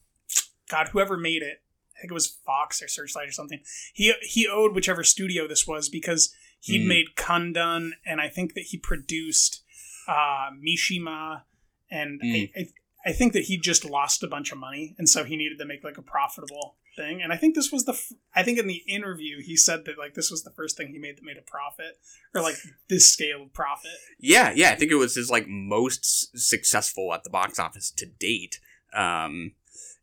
God, 0.71 0.89
whoever 0.89 1.17
made 1.19 1.43
it, 1.43 1.63
I 1.97 2.01
think 2.01 2.11
it 2.11 2.15
was 2.15 2.27
Fox 2.27 2.83
or 2.83 2.89
Searchlight 2.89 3.29
or 3.29 3.33
something. 3.33 3.61
He 3.93 4.13
he 4.23 4.47
owed 4.49 4.75
whichever 4.75 5.03
studio 5.05 5.47
this 5.47 5.67
was 5.67 5.89
because 5.89 6.35
he'd 6.61 6.83
Mm. 6.85 6.89
made 6.89 7.07
Kundun, 7.17 7.91
and 8.07 8.21
I 8.21 8.29
think 8.29 8.55
that 8.55 8.65
he 8.65 8.79
produced 8.79 9.63
uh, 10.09 10.51
Mishima, 10.65 11.43
and 11.91 12.21
Mm. 12.23 12.51
I, 12.57 12.61
I, 12.61 12.69
I 13.07 13.13
think 13.13 13.35
that 13.35 13.45
he 13.45 13.57
just 13.57 13.85
lost 13.85 14.25
a 14.25 14.27
bunch 14.27 14.51
of 14.51 14.59
money, 14.59 14.97
and 14.99 15.09
so 15.09 15.23
he 15.23 15.37
needed 15.37 15.59
to 15.61 15.65
make 15.65 15.85
like 15.85 15.97
a 15.97 16.03
profitable 16.03 16.75
thing. 16.97 17.23
And 17.23 17.33
I 17.33 17.37
think 17.37 17.55
this 17.55 17.71
was 17.71 17.85
the, 17.85 17.93
f- 17.93 18.13
I 18.35 18.43
think 18.43 18.59
in 18.59 18.67
the 18.67 18.83
interview 18.89 19.41
he 19.41 19.57
said 19.57 19.85
that 19.85 19.97
like 19.97 20.15
this 20.15 20.29
was 20.29 20.43
the 20.43 20.51
first 20.51 20.77
thing 20.77 20.89
he 20.89 20.99
made 20.99 21.17
that 21.17 21.25
made 21.25 21.37
a 21.37 21.43
profit, 21.43 22.01
or 22.35 22.43
like 22.43 22.57
this 22.89 23.09
scale 23.09 23.45
of 23.45 23.55
profit. 23.55 23.93
Yeah, 24.19 24.53
yeah, 24.55 24.71
I 24.71 24.75
think 24.75 24.91
it 24.91 24.97
was 24.97 25.15
his 25.15 25.31
like 25.31 25.47
most 25.47 26.37
successful 26.37 27.15
at 27.15 27.23
the 27.23 27.31
box 27.31 27.61
office 27.61 27.93
to 27.93 28.07
date. 28.07 28.59
Um, 28.93 29.53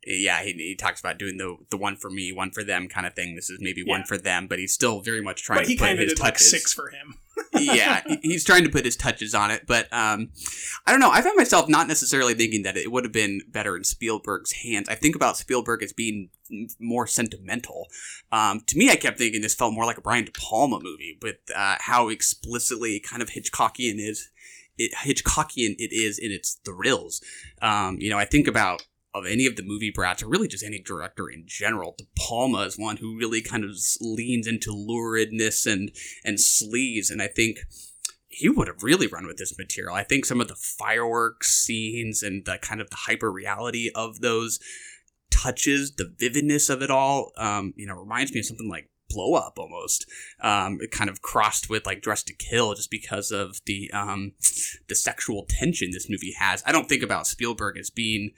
yeah, 0.06 0.42
he, 0.42 0.52
he 0.52 0.74
talks 0.74 1.00
about 1.00 1.18
doing 1.18 1.36
the 1.36 1.56
the 1.70 1.76
one 1.76 1.96
for 1.96 2.08
me, 2.08 2.32
one 2.32 2.52
for 2.52 2.64
them 2.64 2.88
kind 2.88 3.06
of 3.06 3.14
thing. 3.14 3.34
This 3.34 3.50
is 3.50 3.58
maybe 3.60 3.84
one 3.84 4.04
for 4.04 4.16
them, 4.16 4.46
but 4.46 4.58
he's 4.58 4.72
still 4.72 5.02
very 5.02 5.20
much 5.20 5.42
trying 5.42 5.60
But 5.60 5.68
he 5.68 5.76
to 5.76 5.84
put 5.84 5.98
his 5.98 6.14
did 6.14 6.20
like 6.20 6.38
six 6.38 6.72
for 6.72 6.88
him. 6.88 7.16
Yeah, 7.54 8.02
he's 8.22 8.44
trying 8.44 8.64
to 8.64 8.70
put 8.70 8.84
his 8.84 8.96
touches 8.96 9.34
on 9.34 9.50
it, 9.50 9.66
but 9.66 9.92
um, 9.92 10.30
I 10.86 10.90
don't 10.90 11.00
know. 11.00 11.10
I 11.10 11.22
found 11.22 11.36
myself 11.36 11.68
not 11.68 11.88
necessarily 11.88 12.34
thinking 12.34 12.62
that 12.62 12.76
it 12.76 12.90
would 12.90 13.04
have 13.04 13.12
been 13.12 13.40
better 13.48 13.76
in 13.76 13.84
Spielberg's 13.84 14.52
hands. 14.52 14.88
I 14.88 14.94
think 14.94 15.16
about 15.16 15.36
Spielberg 15.36 15.82
as 15.82 15.92
being 15.92 16.30
more 16.78 17.06
sentimental. 17.06 17.88
Um, 18.30 18.60
to 18.66 18.78
me, 18.78 18.90
I 18.90 18.96
kept 18.96 19.18
thinking 19.18 19.42
this 19.42 19.54
felt 19.54 19.74
more 19.74 19.86
like 19.86 19.98
a 19.98 20.02
Brian 20.02 20.24
De 20.24 20.32
Palma 20.32 20.78
movie, 20.80 21.18
with 21.22 21.36
uh, 21.54 21.76
how 21.80 22.08
explicitly 22.08 23.00
kind 23.00 23.22
of 23.22 23.30
Hitchcockian 23.30 23.98
is. 23.98 24.30
It, 24.76 24.92
Hitchcockian 24.92 25.76
it 25.78 25.92
is 25.92 26.18
in 26.18 26.32
its 26.32 26.58
thrills. 26.64 27.22
Um, 27.62 27.98
you 28.00 28.10
know, 28.10 28.18
I 28.18 28.24
think 28.24 28.48
about 28.48 28.84
of 29.14 29.26
any 29.26 29.46
of 29.46 29.56
the 29.56 29.62
movie 29.62 29.92
brats, 29.94 30.22
or 30.22 30.28
really 30.28 30.48
just 30.48 30.64
any 30.64 30.80
director 30.80 31.28
in 31.28 31.44
general. 31.46 31.94
De 31.96 32.04
Palma 32.18 32.62
is 32.62 32.78
one 32.78 32.96
who 32.96 33.16
really 33.16 33.40
kind 33.40 33.64
of 33.64 33.70
leans 34.00 34.46
into 34.46 34.70
luridness 34.70 35.70
and 35.70 35.92
and 36.24 36.38
sleaze, 36.38 37.10
and 37.10 37.22
I 37.22 37.28
think 37.28 37.58
he 38.28 38.48
would 38.48 38.68
have 38.68 38.82
really 38.82 39.06
run 39.06 39.26
with 39.26 39.36
this 39.36 39.56
material. 39.56 39.94
I 39.94 40.02
think 40.02 40.24
some 40.24 40.40
of 40.40 40.48
the 40.48 40.56
fireworks 40.56 41.54
scenes 41.54 42.22
and 42.22 42.44
the 42.44 42.58
kind 42.58 42.80
of 42.80 42.90
the 42.90 42.96
hyper 42.96 43.30
reality 43.30 43.90
of 43.94 44.20
those 44.20 44.58
touches, 45.30 45.94
the 45.94 46.12
vividness 46.18 46.68
of 46.68 46.82
it 46.82 46.90
all, 46.90 47.32
um, 47.36 47.72
you 47.76 47.86
know, 47.86 47.94
reminds 47.94 48.32
me 48.32 48.40
of 48.40 48.46
something 48.46 48.68
like 48.68 48.90
Blow 49.10 49.34
Up 49.34 49.58
almost. 49.58 50.06
Um, 50.40 50.78
it 50.80 50.90
kind 50.90 51.08
of 51.08 51.22
crossed 51.22 51.70
with 51.70 51.86
like 51.86 52.02
Dressed 52.02 52.26
to 52.28 52.34
Kill 52.34 52.74
just 52.74 52.90
because 52.90 53.30
of 53.30 53.60
the 53.66 53.90
um, 53.92 54.32
the 54.88 54.94
sexual 54.94 55.46
tension 55.48 55.90
this 55.92 56.10
movie 56.10 56.34
has. 56.38 56.62
I 56.66 56.72
don't 56.72 56.88
think 56.88 57.02
about 57.02 57.26
Spielberg 57.26 57.78
as 57.78 57.90
being 57.90 58.32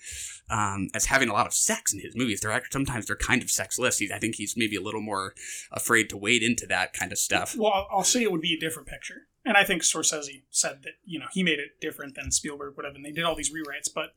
um, 0.50 0.88
as 0.94 1.06
having 1.06 1.28
a 1.28 1.32
lot 1.32 1.46
of 1.46 1.54
sex 1.54 1.92
in 1.92 2.00
his 2.00 2.14
movies. 2.16 2.40
They're 2.40 2.52
actually, 2.52 2.70
sometimes 2.72 3.06
they're 3.06 3.16
kind 3.16 3.42
of 3.42 3.50
sexless. 3.50 3.98
He's, 3.98 4.12
I 4.12 4.18
think 4.18 4.37
he's 4.37 4.56
maybe 4.56 4.76
a 4.76 4.80
little 4.80 5.00
more 5.00 5.35
afraid 5.72 6.09
to 6.11 6.16
wade 6.16 6.42
into 6.42 6.66
that 6.66 6.92
kind 6.92 7.11
of 7.12 7.18
stuff. 7.18 7.56
Well, 7.56 7.87
I'll- 7.90 8.04
say 8.04 8.22
it 8.22 8.30
would 8.30 8.40
be 8.40 8.54
a 8.54 8.61
different 8.61 8.87
picture. 8.88 9.26
And 9.44 9.56
I 9.56 9.64
think 9.64 9.82
Scorsese 9.82 10.42
said 10.50 10.82
that, 10.82 10.94
you 11.04 11.18
know, 11.20 11.26
he 11.32 11.42
made 11.42 11.59
it 11.61 11.80
different 11.80 12.14
than 12.16 12.30
Spielberg 12.32 12.76
would 12.76 12.85
have, 12.85 12.94
and 12.96 13.04
they 13.04 13.12
did 13.12 13.24
all 13.24 13.35
these 13.37 13.52
rewrites. 13.52 13.88
But 13.94 14.14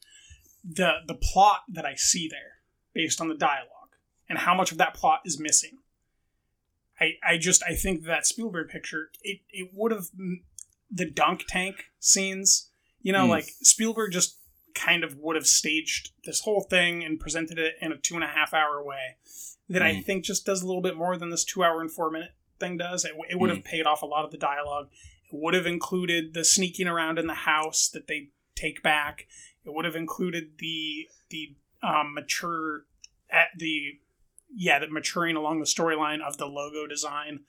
the 0.63 0.98
the 1.08 1.13
plot 1.13 1.62
that 1.70 1.86
I 1.86 1.94
see 1.96 2.28
there, 2.28 2.62
based 2.94 3.22
on 3.22 3.28
the 3.30 3.36
dialogue, 3.36 3.96
and 4.28 4.39
how 4.39 4.56
much 4.56 4.72
of 4.72 4.80
that 4.80 4.96
plot 4.96 5.22
is 5.26 5.39
missing, 5.39 5.78
I, 7.00 7.13
I 7.24 7.38
just 7.38 7.62
I 7.63 7.76
think 7.76 8.06
that 8.06 8.26
Spielberg 8.26 8.70
picture 8.70 9.12
it, 9.22 9.42
it 9.52 9.70
would 9.74 9.92
have 9.92 10.06
the 10.92 11.06
dunk 11.10 11.46
tank 11.48 11.92
scenes, 12.00 12.70
you 13.02 13.13
know, 13.13 13.26
Mm. 13.28 13.30
like 13.30 13.46
Spielberg 13.62 14.12
just 14.12 14.38
kind 14.80 15.04
of 15.04 15.18
would 15.18 15.36
have 15.36 15.48
staged 15.48 16.12
this 16.26 16.42
whole 16.42 16.62
thing 16.62 17.04
and 17.04 17.20
presented 17.20 17.58
it 17.60 17.76
in 17.82 17.92
a 17.92 17.98
two 17.98 18.15
and 18.15 18.24
a 18.24 18.28
half 18.28 18.54
hour 18.54 18.84
way 18.84 19.15
that 19.68 19.82
I 19.82 19.94
Mm. 19.94 20.06
think 20.06 20.26
just 20.26 20.46
does 20.46 20.62
a 20.62 20.65
little 20.68 20.82
bit 20.82 20.96
more 20.96 21.18
than 21.18 21.30
this 21.30 21.44
two 21.44 21.63
hour 21.63 21.82
and 21.82 21.92
four 21.92 22.10
minute 22.10 22.32
thing 22.60 22.78
does. 22.78 23.06
It, 23.06 23.12
it 23.30 23.39
would 23.39 23.50
have 23.50 23.63
paid 23.63 23.86
off 23.86 24.02
a 24.02 24.06
lot 24.06 24.26
of 24.26 24.32
the 24.32 24.38
dialogue. 24.38 24.89
It 25.32 25.36
would 25.39 25.54
have 25.54 25.65
included 25.68 26.34
the 26.34 26.44
sneaking 26.44 26.88
around 26.88 27.20
in 27.20 27.28
the 27.28 27.34
house 27.34 27.88
that 27.89 28.08
they 28.08 28.30
take 28.56 28.82
back. 28.82 29.28
It 29.65 29.74
would 29.74 29.86
have 29.86 29.96
included 29.96 30.58
the 30.60 31.08
the 31.30 31.56
um, 31.84 32.13
mature 32.15 32.86
at 33.30 33.50
the 33.58 34.00
yeah 34.54 34.80
the 34.80 34.88
maturing 34.89 35.36
along 35.36 35.60
the 35.60 35.65
storyline 35.65 36.22
of 36.22 36.38
the 36.38 36.48
logo 36.48 36.88
design. 36.88 37.42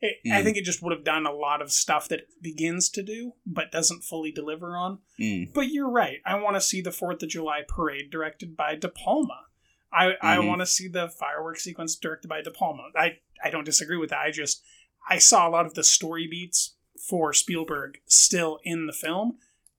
It, 0.00 0.18
I 0.30 0.40
Mm. 0.40 0.44
think 0.44 0.56
it 0.58 0.64
just 0.64 0.82
would 0.82 0.92
have 0.92 1.04
done 1.04 1.24
a 1.26 1.32
lot 1.32 1.62
of 1.62 1.72
stuff 1.72 2.08
that 2.08 2.20
it 2.20 2.42
begins 2.42 2.90
to 2.90 3.02
do 3.02 3.32
but 3.46 3.72
doesn't 3.72 4.04
fully 4.04 4.30
deliver 4.30 4.76
on. 4.76 4.98
Mm. 5.18 5.52
But 5.54 5.68
you're 5.68 5.88
right. 5.90 6.18
I 6.26 6.34
want 6.38 6.56
to 6.56 6.60
see 6.60 6.80
the 6.82 6.92
Fourth 6.92 7.22
of 7.22 7.28
July 7.30 7.62
parade 7.66 8.10
directed 8.10 8.56
by 8.56 8.74
De 8.76 8.88
Palma. 8.90 9.46
I, 9.92 10.14
I 10.20 10.36
Mhm. 10.36 10.48
want 10.48 10.60
to 10.60 10.66
see 10.66 10.88
the 10.88 11.08
fireworks 11.08 11.64
sequence 11.64 11.96
directed 11.96 12.28
by 12.28 12.42
De 12.42 12.50
Palma. 12.50 12.90
I, 12.94 13.20
I 13.42 13.48
don't 13.50 13.64
disagree 13.64 13.96
with 13.96 14.10
that. 14.10 14.18
I 14.20 14.30
just 14.30 14.62
I 15.08 15.18
saw 15.18 15.48
a 15.48 15.50
lot 15.50 15.64
of 15.66 15.74
the 15.74 15.84
story 15.84 16.26
beats 16.26 16.74
for 17.08 17.32
Spielberg 17.32 18.00
still 18.06 18.58
in 18.64 18.86
the 18.86 18.92
film, 18.92 19.38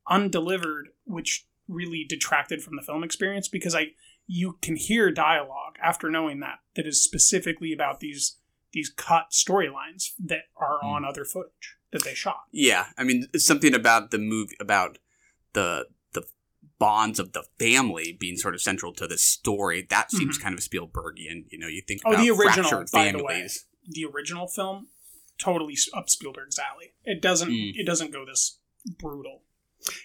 undelivered, 0.10 0.90
which 1.06 1.46
really 1.68 2.06
detracted 2.08 2.64
from 2.64 2.76
the 2.78 2.82
film 2.82 3.04
experience 3.04 3.48
because 3.48 3.76
I 3.76 3.88
you 4.26 4.58
can 4.62 4.76
hear 4.76 5.12
dialogue 5.12 5.76
after 5.82 6.10
knowing 6.10 6.40
that 6.40 6.60
that 6.76 6.88
is 6.88 7.04
specifically 7.04 7.72
about 7.74 8.00
these 8.00 8.38
these 8.74 8.90
cut 8.90 9.32
storylines 9.32 10.12
that 10.24 10.44
are 10.56 10.84
on 10.84 11.06
other 11.06 11.26
footage 11.26 11.78
that 11.92 12.04
they 12.04 12.14
shot. 12.14 12.44
Yeah, 12.52 12.88
I 12.98 13.04
mean, 13.04 13.28
something 13.36 13.74
about 13.74 14.12
the 14.12 14.18
movie 14.18 14.56
about 14.60 14.98
the 15.54 15.88
the 16.14 16.24
bonds 16.80 17.20
of 17.20 17.34
the 17.34 17.44
family 17.60 18.16
being 18.20 18.38
sort 18.38 18.54
of 18.54 18.62
central 18.62 18.94
to 18.94 19.08
the 19.08 19.18
story. 19.18 19.86
That 19.90 20.12
seems 20.12 20.38
kind 20.38 20.54
of 20.54 20.62
Spielbergian. 20.62 21.46
You 21.50 21.60
know, 21.60 21.68
you 21.68 21.82
think 21.88 22.02
Mm-hmm. 22.02 22.08
Oh, 22.08 22.14
about 22.14 22.24
the 22.24 22.32
original, 22.32 22.86
by 22.92 23.12
the 23.12 23.24
way. 23.24 23.48
The 23.90 24.06
original 24.06 24.48
film, 24.48 24.88
totally 25.38 25.78
up 25.94 26.10
Spielberg's 26.10 26.60
alley. 26.60 26.94
It 27.06 27.22
doesn't. 27.22 27.50
Mm. 27.50 27.72
It 27.76 27.86
doesn't 27.86 28.12
go 28.12 28.26
this 28.26 28.60
brutal. 29.00 29.44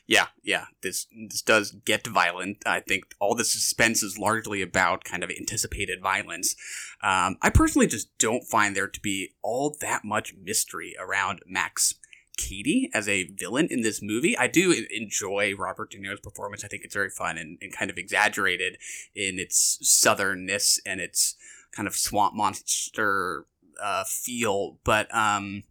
Yeah, 0.07 0.27
yeah. 0.43 0.67
This 0.83 1.07
this 1.29 1.43
does 1.43 1.73
get 1.85 2.07
violent. 2.07 2.63
I 2.67 2.81
think 2.81 3.05
all 3.21 3.35
the 3.35 3.45
suspense 3.45 4.03
is 4.03 4.19
largely 4.19 4.63
about 4.63 5.05
kind 5.05 5.25
of 5.25 5.31
anticipated 5.31 6.01
violence. 6.03 6.55
Um, 7.03 7.37
I 7.43 7.51
personally 7.51 7.87
just 7.87 8.17
don't 8.19 8.45
find 8.45 8.77
there 8.77 8.89
to 8.89 9.01
be 9.01 9.35
all 9.43 9.77
that 9.81 10.05
much 10.05 10.35
mystery 10.41 10.95
around 11.01 11.41
Max 11.47 11.95
Cady 12.37 12.91
as 12.95 13.09
a 13.09 13.25
villain 13.25 13.69
in 13.71 13.83
this 13.83 14.01
movie. 14.03 14.37
I 14.37 14.47
do 14.47 14.85
enjoy 14.91 15.55
Robert 15.57 15.91
De 15.91 15.99
Niro's 15.99 16.21
performance. 16.21 16.65
I 16.65 16.69
think 16.69 16.85
it's 16.85 16.95
very 16.95 17.11
fun 17.11 17.37
and, 17.39 17.59
and 17.61 17.73
kind 17.73 17.91
of 17.91 17.99
exaggerated 17.99 18.79
in 19.15 19.39
its 19.39 19.79
southernness 19.83 20.79
and 20.87 21.01
its 21.01 21.37
kind 21.73 21.87
of 21.87 21.95
swamp 21.95 22.35
monster 22.35 23.47
uh, 23.83 24.05
feel. 24.05 24.79
But 24.85 25.15
um, 25.15 25.65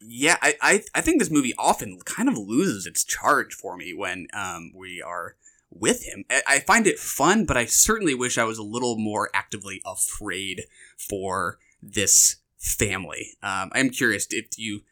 yeah, 0.00 0.36
I, 0.42 0.54
I 0.60 0.82
I 0.94 1.00
think 1.00 1.18
this 1.18 1.30
movie 1.30 1.54
often 1.58 1.98
kind 2.04 2.28
of 2.28 2.36
loses 2.36 2.86
its 2.86 3.04
charge 3.04 3.54
for 3.54 3.76
me 3.76 3.92
when 3.94 4.28
um, 4.34 4.72
we 4.74 5.00
are 5.02 5.36
with 5.70 6.04
him. 6.04 6.24
I, 6.30 6.42
I 6.46 6.58
find 6.60 6.86
it 6.86 6.98
fun, 6.98 7.44
but 7.44 7.56
I 7.56 7.66
certainly 7.66 8.14
wish 8.14 8.38
I 8.38 8.44
was 8.44 8.58
a 8.58 8.62
little 8.62 8.96
more 8.98 9.30
actively 9.34 9.80
afraid 9.84 10.64
for 10.96 11.58
this 11.82 12.36
family. 12.58 13.36
Um, 13.42 13.70
I'm 13.72 13.90
curious 13.90 14.26
if 14.30 14.58
you 14.58 14.82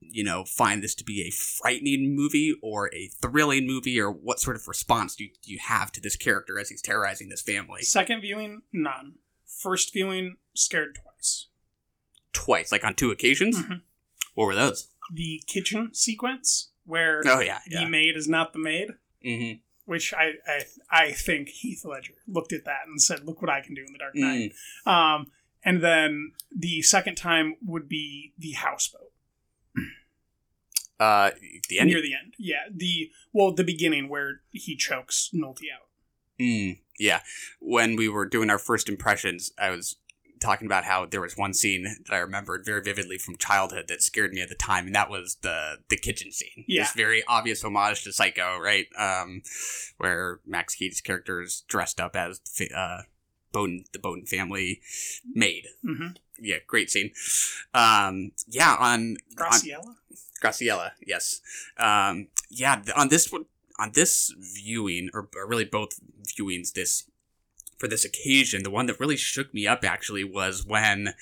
you 0.00 0.22
know 0.22 0.44
find 0.44 0.82
this 0.82 0.94
to 0.96 1.04
be 1.04 1.22
a 1.22 1.30
frightening 1.30 2.14
movie 2.14 2.54
or 2.62 2.94
a 2.94 3.08
thrilling 3.20 3.66
movie, 3.66 3.98
or 4.00 4.10
what 4.10 4.38
sort 4.40 4.56
of 4.56 4.68
response 4.68 5.16
do 5.16 5.24
you, 5.24 5.30
do 5.42 5.50
you 5.52 5.58
have 5.58 5.90
to 5.92 6.00
this 6.00 6.16
character 6.16 6.58
as 6.58 6.68
he's 6.68 6.82
terrorizing 6.82 7.28
this 7.28 7.42
family 7.42 7.82
Second 7.82 8.20
viewing, 8.20 8.62
none. 8.72 9.14
First 9.46 9.92
viewing, 9.92 10.36
scared 10.54 10.98
twice. 11.02 11.46
twice, 12.32 12.70
like 12.72 12.84
on 12.84 12.94
two 12.94 13.10
occasions? 13.10 13.56
Mhm. 13.58 13.80
What 14.34 14.46
were 14.46 14.54
those? 14.54 14.88
The 15.12 15.42
kitchen 15.46 15.90
sequence 15.94 16.70
where 16.84 17.22
Oh 17.26 17.40
yeah, 17.40 17.60
the 17.66 17.80
yeah. 17.80 17.88
maid 17.88 18.16
is 18.16 18.28
not 18.28 18.52
the 18.52 18.58
maid, 18.58 18.90
Mm-hmm. 19.24 19.58
which 19.86 20.12
I, 20.14 20.32
I 20.46 20.62
I 20.90 21.12
think 21.12 21.48
Heath 21.48 21.82
Ledger 21.84 22.14
looked 22.28 22.52
at 22.52 22.64
that 22.64 22.86
and 22.86 23.00
said, 23.00 23.24
"Look 23.24 23.40
what 23.40 23.50
I 23.50 23.60
can 23.60 23.74
do 23.74 23.84
in 23.86 23.92
the 23.92 23.98
Dark 23.98 24.14
Knight." 24.14 24.52
Mm. 24.86 24.90
Um, 24.92 25.26
and 25.64 25.82
then 25.82 26.32
the 26.54 26.82
second 26.82 27.14
time 27.16 27.56
would 27.64 27.88
be 27.88 28.34
the 28.38 28.52
houseboat 28.52 29.12
Uh, 31.00 31.30
the 31.68 31.78
end. 31.80 31.90
near 31.90 32.00
the 32.00 32.14
end. 32.14 32.34
Yeah, 32.38 32.64
the 32.74 33.10
well, 33.32 33.52
the 33.52 33.64
beginning 33.64 34.08
where 34.08 34.42
he 34.52 34.76
chokes 34.76 35.30
Nolte 35.34 35.64
out. 35.74 35.88
Mm, 36.40 36.80
yeah. 36.98 37.20
When 37.60 37.96
we 37.96 38.08
were 38.08 38.26
doing 38.26 38.48
our 38.50 38.58
first 38.58 38.88
impressions, 38.88 39.52
I 39.58 39.70
was 39.70 39.96
talking 40.44 40.66
about 40.66 40.84
how 40.84 41.06
there 41.06 41.20
was 41.20 41.36
one 41.36 41.54
scene 41.54 41.84
that 42.06 42.14
I 42.14 42.18
remembered 42.18 42.64
very 42.64 42.82
vividly 42.82 43.18
from 43.18 43.36
childhood 43.36 43.86
that 43.88 44.02
scared 44.02 44.32
me 44.32 44.40
at 44.40 44.48
the 44.48 44.54
time, 44.54 44.86
and 44.86 44.94
that 44.94 45.10
was 45.10 45.38
the 45.42 45.78
the 45.88 45.96
kitchen 45.96 46.30
scene. 46.30 46.64
Yeah. 46.68 46.82
This 46.82 46.92
very 46.92 47.24
obvious 47.26 47.64
homage 47.64 48.04
to 48.04 48.12
Psycho, 48.12 48.58
right? 48.58 48.86
Um, 48.98 49.42
where 49.98 50.40
Max 50.46 50.74
Keaton's 50.74 51.00
character 51.00 51.40
is 51.40 51.64
dressed 51.66 52.00
up 52.00 52.14
as 52.14 52.40
uh, 52.74 53.02
Bowden, 53.52 53.84
the 53.92 53.98
Bowden 53.98 54.26
family 54.26 54.80
maid. 55.34 55.64
Mm-hmm. 55.84 56.08
Yeah, 56.40 56.56
great 56.66 56.90
scene. 56.90 57.12
Um, 57.72 58.32
yeah, 58.46 58.76
on 58.78 59.16
on, 59.38 59.50
Graciela. 59.50 59.94
Graciela, 60.42 60.90
yes. 61.06 61.40
Um, 61.78 62.28
yeah, 62.50 62.82
on 62.96 63.08
this 63.08 63.32
one, 63.32 63.46
on 63.78 63.92
this 63.94 64.34
viewing, 64.38 65.08
or, 65.14 65.28
or 65.34 65.46
really 65.46 65.64
both 65.64 66.00
viewings, 66.22 66.72
this 66.72 67.08
for 67.78 67.88
this 67.88 68.04
occasion, 68.04 68.62
the 68.62 68.70
one 68.70 68.86
that 68.86 69.00
really 69.00 69.16
shook 69.16 69.52
me 69.52 69.66
up 69.66 69.84
actually 69.84 70.24
was 70.24 70.64
when 70.64 71.14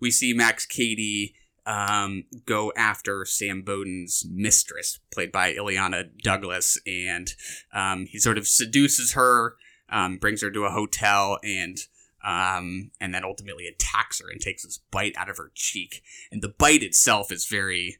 we 0.00 0.10
see 0.10 0.32
Max 0.32 0.66
Cady 0.66 1.34
um, 1.66 2.24
go 2.44 2.72
after 2.76 3.24
Sam 3.24 3.62
Bowden's 3.62 4.24
mistress, 4.30 5.00
played 5.12 5.32
by 5.32 5.52
Illeana 5.52 6.08
Douglas, 6.22 6.78
and 6.86 7.34
um, 7.72 8.06
he 8.06 8.18
sort 8.18 8.38
of 8.38 8.46
seduces 8.46 9.12
her, 9.14 9.56
um, 9.88 10.18
brings 10.18 10.42
her 10.42 10.50
to 10.50 10.64
a 10.64 10.70
hotel, 10.70 11.38
and 11.42 11.76
um, 12.24 12.90
and 13.00 13.14
then 13.14 13.24
ultimately 13.24 13.66
attacks 13.68 14.20
her 14.20 14.28
and 14.28 14.40
takes 14.40 14.64
this 14.64 14.80
bite 14.90 15.14
out 15.16 15.28
of 15.28 15.36
her 15.36 15.52
cheek. 15.54 16.02
And 16.32 16.42
the 16.42 16.48
bite 16.48 16.82
itself 16.82 17.30
is 17.30 17.46
very 17.46 17.98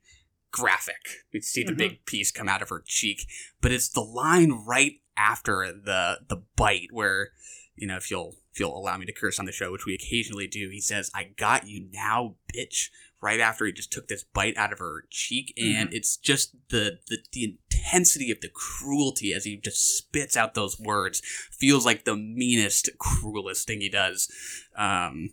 graphic. 0.51 1.25
You 1.31 1.41
see 1.43 1.63
the 1.63 1.73
Mhm. 1.73 1.79
big 1.79 2.07
piece 2.07 2.33
come 2.33 2.49
out 2.49 2.63
of 2.63 2.71
her 2.71 2.83
cheek, 2.85 3.29
but 3.61 3.71
it's 3.71 3.89
the 3.89 4.01
line 4.01 4.51
right 4.51 5.01
after 5.17 5.73
the 5.73 6.21
the 6.29 6.43
bite 6.57 6.89
where 6.91 7.31
you 7.77 7.87
know 7.87 7.97
if 7.97 8.11
you'll 8.11 8.37
if 8.53 8.61
you'll 8.61 8.77
allow 8.77 8.97
me 8.97 9.07
to 9.07 9.13
curse 9.13 9.39
on 9.39 9.47
the 9.47 9.53
show, 9.53 9.73
which 9.73 9.87
we 9.87 9.95
occasionally 9.95 10.47
do, 10.47 10.69
he 10.71 10.81
says, 10.81 11.11
"I 11.15 11.31
got 11.37 11.67
you 11.67 11.89
now, 11.93 12.37
bitch." 12.55 12.91
Right 13.23 13.41
after 13.41 13.65
he 13.65 13.73
just 13.73 13.91
took 13.91 14.09
this 14.09 14.25
bite 14.25 14.59
out 14.59 14.75
of 14.75 14.79
her 14.79 15.05
cheek, 15.11 15.55
and 15.57 15.93
it's 15.93 16.19
just 16.19 16.55
the, 16.69 16.99
the 17.09 17.19
the 17.33 17.57
intensity 17.87 18.31
of 18.31 18.41
the 18.41 18.51
cruelty 18.53 19.33
as 19.33 19.45
he 19.45 19.57
just 19.57 19.97
spits 19.97 20.37
out 20.37 20.55
those 20.55 20.79
words 20.79 21.23
feels 21.51 21.87
like 21.87 22.05
the 22.05 22.15
meanest, 22.15 22.91
cruelest 22.99 23.67
thing 23.67 23.81
he 23.81 23.89
does. 23.89 24.31
Um, 24.77 25.31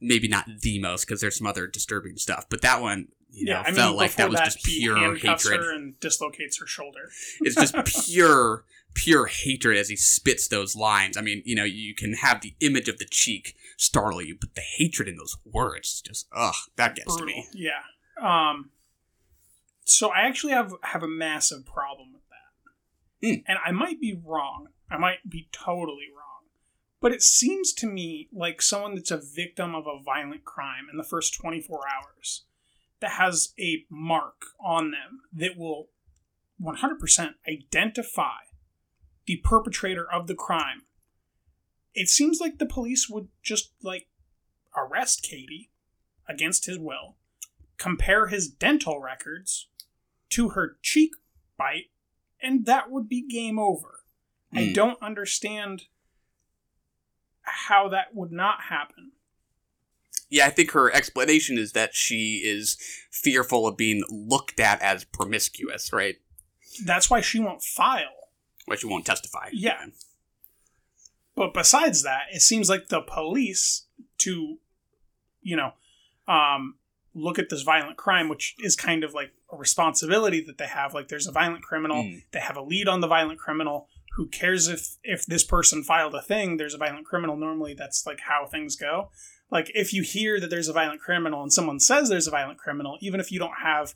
maybe 0.00 0.28
not 0.28 0.46
the 0.62 0.78
most 0.80 1.06
because 1.06 1.20
there's 1.20 1.38
some 1.38 1.46
other 1.46 1.66
disturbing 1.66 2.16
stuff, 2.16 2.46
but 2.48 2.62
that 2.62 2.80
one, 2.80 3.08
you 3.30 3.46
know, 3.46 3.52
yeah, 3.52 3.62
I 3.62 3.66
mean, 3.66 3.76
felt 3.76 3.96
like 3.96 4.14
that 4.14 4.30
was 4.30 4.40
just 4.40 4.66
he 4.66 4.80
pure 4.80 5.16
hatred. 5.16 5.60
her 5.60 5.74
and 5.74 5.98
dislocates 6.00 6.58
her 6.58 6.66
shoulder. 6.66 7.10
It's 7.40 7.54
just 7.54 7.74
pure, 8.06 8.64
pure 8.94 9.26
hatred 9.26 9.76
as 9.76 9.88
he 9.88 9.96
spits 9.96 10.48
those 10.48 10.76
lines. 10.76 11.16
I 11.16 11.20
mean, 11.20 11.42
you 11.44 11.54
know, 11.54 11.64
you 11.64 11.94
can 11.94 12.14
have 12.14 12.40
the 12.40 12.54
image 12.60 12.88
of 12.88 12.98
the 12.98 13.04
cheek 13.04 13.54
startle 13.76 14.22
you, 14.22 14.36
but 14.38 14.54
the 14.54 14.62
hatred 14.62 15.08
in 15.08 15.16
those 15.16 15.36
words, 15.44 16.00
just 16.00 16.26
ugh, 16.32 16.54
that 16.76 16.96
gets 16.96 17.16
to 17.16 17.24
me. 17.24 17.46
Yeah. 17.54 17.82
Um. 18.20 18.70
So 19.84 20.10
I 20.10 20.20
actually 20.20 20.52
have 20.52 20.74
have 20.82 21.02
a 21.02 21.08
massive 21.08 21.64
problem 21.66 22.12
with 22.12 22.22
that, 22.28 23.26
Hmm. 23.26 23.40
and 23.46 23.58
I 23.64 23.72
might 23.72 24.00
be 24.00 24.14
wrong. 24.24 24.68
I 24.90 24.98
might 24.98 25.28
be 25.28 25.48
totally 25.52 26.08
wrong, 26.14 26.48
but 27.00 27.12
it 27.12 27.22
seems 27.22 27.72
to 27.74 27.86
me 27.86 28.28
like 28.32 28.60
someone 28.60 28.94
that's 28.94 29.10
a 29.10 29.16
victim 29.18 29.74
of 29.74 29.86
a 29.86 30.02
violent 30.02 30.44
crime 30.44 30.86
in 30.90 30.98
the 30.98 31.04
first 31.04 31.34
twenty 31.34 31.60
four 31.60 31.82
hours 31.88 32.44
that 33.00 33.12
has 33.12 33.54
a 33.58 33.84
mark 33.88 34.46
on 34.62 34.90
them 34.90 35.22
that 35.32 35.56
will 35.56 35.88
one 36.58 36.76
hundred 36.76 36.98
percent 37.00 37.36
identify 37.48 38.36
the 39.30 39.36
perpetrator 39.44 40.10
of 40.10 40.26
the 40.26 40.34
crime. 40.34 40.82
It 41.94 42.08
seems 42.08 42.40
like 42.40 42.58
the 42.58 42.66
police 42.66 43.08
would 43.08 43.28
just 43.44 43.70
like 43.80 44.08
arrest 44.76 45.22
Cady 45.22 45.70
against 46.28 46.66
his 46.66 46.80
will, 46.80 47.16
compare 47.78 48.26
his 48.26 48.48
dental 48.48 48.98
records 49.00 49.68
to 50.30 50.50
her 50.50 50.78
cheek 50.82 51.12
bite, 51.56 51.90
and 52.42 52.66
that 52.66 52.90
would 52.90 53.08
be 53.08 53.22
game 53.22 53.56
over. 53.58 54.00
I 54.52 54.62
Mm. 54.62 54.74
don't 54.74 55.00
understand 55.02 55.84
how 57.42 57.88
that 57.88 58.12
would 58.12 58.32
not 58.32 58.62
happen. 58.62 59.12
Yeah, 60.28 60.46
I 60.46 60.50
think 60.50 60.72
her 60.72 60.92
explanation 60.92 61.56
is 61.56 61.70
that 61.72 61.94
she 61.94 62.42
is 62.44 62.76
fearful 63.12 63.68
of 63.68 63.76
being 63.76 64.02
looked 64.08 64.58
at 64.58 64.82
as 64.82 65.04
promiscuous, 65.04 65.92
right? 65.92 66.20
That's 66.84 67.08
why 67.08 67.20
she 67.20 67.38
won't 67.38 67.62
file. 67.62 68.19
Why 68.70 68.76
she 68.76 68.86
won't 68.86 69.04
testify. 69.04 69.48
Yeah. 69.52 69.86
But 71.34 71.52
besides 71.52 72.04
that, 72.04 72.26
it 72.32 72.40
seems 72.40 72.70
like 72.70 72.86
the 72.86 73.00
police 73.00 73.86
to, 74.18 74.58
you 75.42 75.56
know, 75.56 75.72
um, 76.28 76.76
look 77.12 77.40
at 77.40 77.48
this 77.50 77.62
violent 77.62 77.96
crime, 77.96 78.28
which 78.28 78.54
is 78.60 78.76
kind 78.76 79.02
of 79.02 79.12
like 79.12 79.32
a 79.52 79.56
responsibility 79.56 80.40
that 80.46 80.58
they 80.58 80.68
have. 80.68 80.94
Like, 80.94 81.08
there's 81.08 81.26
a 81.26 81.32
violent 81.32 81.64
criminal. 81.64 82.04
Mm. 82.04 82.22
They 82.30 82.38
have 82.38 82.56
a 82.56 82.62
lead 82.62 82.86
on 82.86 83.00
the 83.00 83.08
violent 83.08 83.40
criminal. 83.40 83.88
Who 84.16 84.28
cares 84.28 84.68
if 84.68 84.96
if 85.02 85.26
this 85.26 85.42
person 85.42 85.82
filed 85.82 86.14
a 86.14 86.22
thing? 86.22 86.56
There's 86.56 86.74
a 86.74 86.78
violent 86.78 87.06
criminal. 87.06 87.36
Normally, 87.36 87.74
that's 87.74 88.06
like 88.06 88.20
how 88.20 88.46
things 88.46 88.76
go. 88.76 89.10
Like, 89.50 89.72
if 89.74 89.92
you 89.92 90.02
hear 90.04 90.38
that 90.38 90.50
there's 90.50 90.68
a 90.68 90.72
violent 90.72 91.00
criminal 91.00 91.42
and 91.42 91.52
someone 91.52 91.80
says 91.80 92.08
there's 92.08 92.28
a 92.28 92.30
violent 92.30 92.60
criminal, 92.60 92.98
even 93.00 93.18
if 93.18 93.32
you 93.32 93.40
don't 93.40 93.58
have 93.64 93.94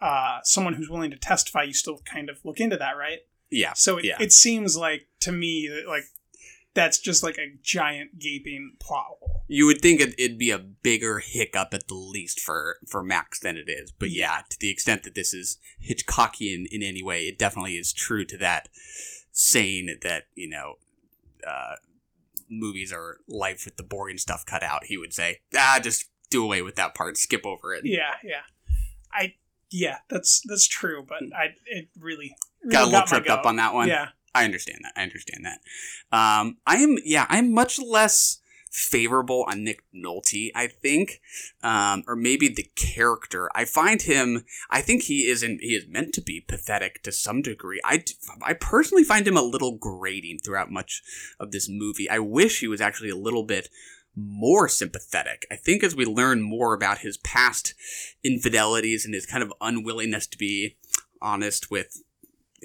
uh, 0.00 0.38
someone 0.44 0.74
who's 0.74 0.88
willing 0.88 1.10
to 1.10 1.18
testify, 1.18 1.64
you 1.64 1.74
still 1.74 1.98
kind 2.06 2.30
of 2.30 2.38
look 2.42 2.60
into 2.60 2.78
that, 2.78 2.96
right? 2.96 3.20
Yeah. 3.54 3.72
So 3.74 3.98
it, 3.98 4.04
yeah. 4.04 4.16
it 4.20 4.32
seems 4.32 4.76
like 4.76 5.06
to 5.20 5.32
me 5.32 5.68
that 5.68 5.88
like 5.88 6.04
that's 6.74 6.98
just 6.98 7.22
like 7.22 7.38
a 7.38 7.56
giant 7.62 8.18
gaping 8.18 8.72
plot 8.80 9.06
hole. 9.06 9.44
You 9.46 9.66
would 9.66 9.80
think 9.80 10.00
it, 10.00 10.14
it'd 10.18 10.38
be 10.38 10.50
a 10.50 10.58
bigger 10.58 11.20
hiccup 11.20 11.72
at 11.72 11.86
the 11.86 11.94
least 11.94 12.40
for, 12.40 12.78
for 12.88 13.02
Max 13.02 13.38
than 13.38 13.56
it 13.56 13.68
is. 13.68 13.92
But 13.92 14.10
yeah, 14.10 14.40
to 14.50 14.58
the 14.58 14.70
extent 14.70 15.04
that 15.04 15.14
this 15.14 15.32
is 15.32 15.58
Hitchcockian 15.80 16.66
in 16.70 16.82
any 16.82 17.02
way, 17.02 17.22
it 17.22 17.38
definitely 17.38 17.76
is 17.76 17.92
true 17.92 18.24
to 18.24 18.36
that 18.38 18.68
saying 19.30 19.98
that, 20.02 20.24
you 20.34 20.48
know, 20.48 20.74
uh, 21.46 21.76
movies 22.50 22.92
are 22.92 23.18
life 23.28 23.64
with 23.64 23.76
the 23.76 23.82
boring 23.84 24.18
stuff 24.18 24.44
cut 24.44 24.64
out. 24.64 24.84
He 24.86 24.98
would 24.98 25.12
say, 25.12 25.42
ah, 25.56 25.78
just 25.80 26.06
do 26.30 26.42
away 26.42 26.62
with 26.62 26.74
that 26.74 26.94
part, 26.94 27.16
skip 27.16 27.46
over 27.46 27.72
it. 27.72 27.82
Yeah, 27.84 28.14
yeah. 28.24 28.42
I 29.12 29.34
yeah, 29.70 29.98
that's 30.08 30.40
that's 30.46 30.66
true, 30.68 31.04
but 31.06 31.22
I 31.36 31.54
it 31.66 31.88
really, 31.98 32.36
really 32.36 32.36
Got 32.70 32.82
a 32.82 32.84
little 32.86 33.00
my 33.00 33.06
tripped 33.06 33.28
up 33.28 33.46
on 33.46 33.56
that 33.56 33.74
one. 33.74 33.88
Yeah. 33.88 34.08
I 34.34 34.44
understand 34.44 34.80
that. 34.82 34.92
I 34.96 35.02
understand 35.02 35.44
that. 35.44 35.60
Um, 36.10 36.56
I 36.66 36.76
am, 36.76 36.96
yeah, 37.04 37.26
I'm 37.28 37.52
much 37.52 37.78
less 37.78 38.40
favorable 38.74 39.44
on 39.48 39.62
Nick 39.62 39.84
Nolte, 39.94 40.50
I 40.52 40.66
think, 40.66 41.20
um, 41.62 42.02
or 42.08 42.16
maybe 42.16 42.48
the 42.48 42.68
character. 42.74 43.48
I 43.54 43.64
find 43.64 44.02
him. 44.02 44.44
I 44.68 44.80
think 44.80 45.04
he 45.04 45.28
is 45.28 45.44
in, 45.44 45.60
he 45.60 45.76
is 45.76 45.86
meant 45.86 46.12
to 46.14 46.20
be 46.20 46.40
pathetic 46.40 47.00
to 47.04 47.12
some 47.12 47.40
degree. 47.40 47.80
I 47.84 48.02
I 48.42 48.54
personally 48.54 49.04
find 49.04 49.28
him 49.28 49.36
a 49.36 49.42
little 49.42 49.78
grating 49.78 50.40
throughout 50.40 50.72
much 50.72 51.02
of 51.38 51.52
this 51.52 51.68
movie. 51.70 52.10
I 52.10 52.18
wish 52.18 52.58
he 52.58 52.66
was 52.66 52.80
actually 52.80 53.10
a 53.10 53.16
little 53.16 53.44
bit 53.44 53.68
more 54.16 54.68
sympathetic. 54.68 55.46
I 55.50 55.56
think 55.56 55.84
as 55.84 55.94
we 55.94 56.04
learn 56.04 56.42
more 56.42 56.74
about 56.74 56.98
his 56.98 57.16
past 57.18 57.74
infidelities 58.24 59.04
and 59.04 59.14
his 59.14 59.26
kind 59.26 59.42
of 59.42 59.52
unwillingness 59.60 60.26
to 60.28 60.38
be 60.38 60.76
honest 61.20 61.70
with 61.70 62.02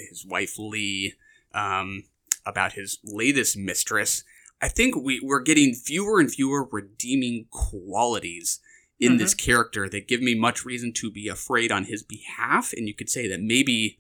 his 0.08 0.26
wife 0.26 0.58
Leigh 0.58 1.14
um, 1.54 2.04
about 2.46 2.74
his 2.74 3.00
latest 3.04 3.58
mistress, 3.58 4.24
I 4.62 4.68
think 4.68 4.96
we, 4.96 5.20
we're 5.22 5.42
getting 5.42 5.74
fewer 5.74 6.20
and 6.20 6.32
fewer 6.32 6.68
redeeming 6.70 7.46
qualities 7.50 8.60
in 9.00 9.14
mm-hmm. 9.14 9.18
this 9.20 9.34
character 9.34 9.88
that 9.90 10.08
give 10.08 10.22
me 10.22 10.36
much 10.36 10.66
reason 10.66 10.92
to 10.94 11.12
be 11.12 11.28
afraid 11.28 11.72
on 11.72 11.86
his 11.86 12.04
behalf. 12.04 12.74
And 12.74 12.88
you 12.88 12.94
could 12.94 13.10
say 13.10 13.28
that 13.30 13.42
maybe, 13.42 13.98